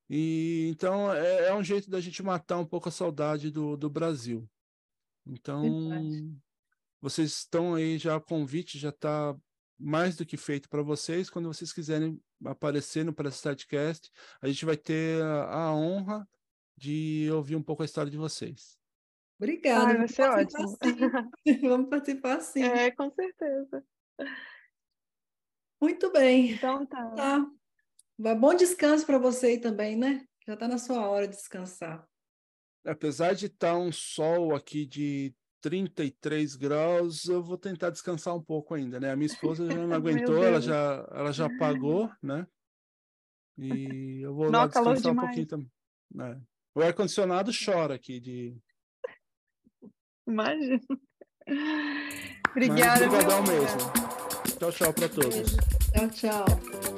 E 0.08 0.68
então 0.70 1.12
é, 1.12 1.48
é 1.48 1.54
um 1.54 1.62
jeito 1.62 1.90
da 1.90 2.00
gente 2.00 2.22
matar 2.22 2.58
um 2.58 2.66
pouco 2.66 2.88
a 2.88 2.92
saudade 2.92 3.50
do, 3.50 3.76
do 3.76 3.90
Brasil. 3.90 4.48
Então, 5.26 5.62
Verdade. 5.62 6.34
vocês 7.00 7.32
estão 7.32 7.74
aí 7.74 7.98
já, 7.98 8.16
o 8.16 8.20
convite 8.20 8.78
já 8.78 8.88
está 8.88 9.36
mais 9.78 10.16
do 10.16 10.24
que 10.24 10.36
feito 10.36 10.68
para 10.68 10.82
vocês. 10.82 11.28
Quando 11.28 11.52
vocês 11.52 11.72
quiserem 11.72 12.20
aparecer 12.44 13.04
no 13.04 13.12
Prestadcast, 13.12 14.10
a 14.40 14.48
gente 14.48 14.64
vai 14.64 14.76
ter 14.76 15.22
a, 15.22 15.66
a 15.66 15.74
honra 15.74 16.26
de 16.76 17.28
ouvir 17.32 17.56
um 17.56 17.62
pouco 17.62 17.82
a 17.82 17.84
história 17.84 18.10
de 18.10 18.16
vocês. 18.16 18.77
Obrigada. 19.38 19.96
vai 19.96 20.08
ser 20.08 20.28
ótimo. 20.28 20.76
Vamos 21.62 21.88
participar 21.88 22.40
sim. 22.40 22.62
É, 22.62 22.90
com 22.90 23.10
certeza. 23.10 23.84
Muito 25.80 26.10
bem. 26.10 26.52
Então 26.52 26.84
tá. 26.84 27.10
tá. 27.10 27.46
Bom 28.34 28.54
descanso 28.54 29.06
para 29.06 29.18
você 29.18 29.58
também, 29.58 29.96
né? 29.96 30.26
Já 30.46 30.54
está 30.54 30.66
na 30.66 30.78
sua 30.78 31.08
hora 31.08 31.28
de 31.28 31.36
descansar. 31.36 32.06
Apesar 32.84 33.34
de 33.34 33.46
estar 33.46 33.72
tá 33.72 33.78
um 33.78 33.92
sol 33.92 34.56
aqui 34.56 34.84
de 34.84 35.32
33 35.60 36.56
graus, 36.56 37.26
eu 37.26 37.42
vou 37.42 37.56
tentar 37.56 37.90
descansar 37.90 38.34
um 38.34 38.42
pouco 38.42 38.74
ainda, 38.74 38.98
né? 38.98 39.12
A 39.12 39.16
minha 39.16 39.26
esposa 39.26 39.70
já 39.70 39.76
não 39.76 39.94
aguentou, 39.94 40.42
ela 40.42 40.60
já, 40.60 41.06
ela 41.12 41.32
já 41.32 41.48
pagou, 41.58 42.10
né? 42.20 42.46
E 43.56 44.20
eu 44.22 44.34
vou 44.34 44.50
não, 44.50 44.60
lá 44.60 44.66
descansar 44.66 45.12
um 45.12 45.16
pouquinho 45.16 45.46
também. 45.46 45.70
É. 46.20 46.40
O 46.74 46.80
ar-condicionado 46.80 47.50
chora 47.52 47.94
aqui 47.94 48.20
de, 48.20 48.56
Imagina. 50.28 50.80
Obrigada. 52.50 53.06
Mas 53.06 53.14
obrigadão 53.14 53.42
mesmo. 53.44 53.78
Tchau, 54.58 54.72
tchau 54.72 54.92
para 54.92 55.08
todos. 55.08 55.56
Tchau, 55.92 56.08
tchau. 56.10 56.97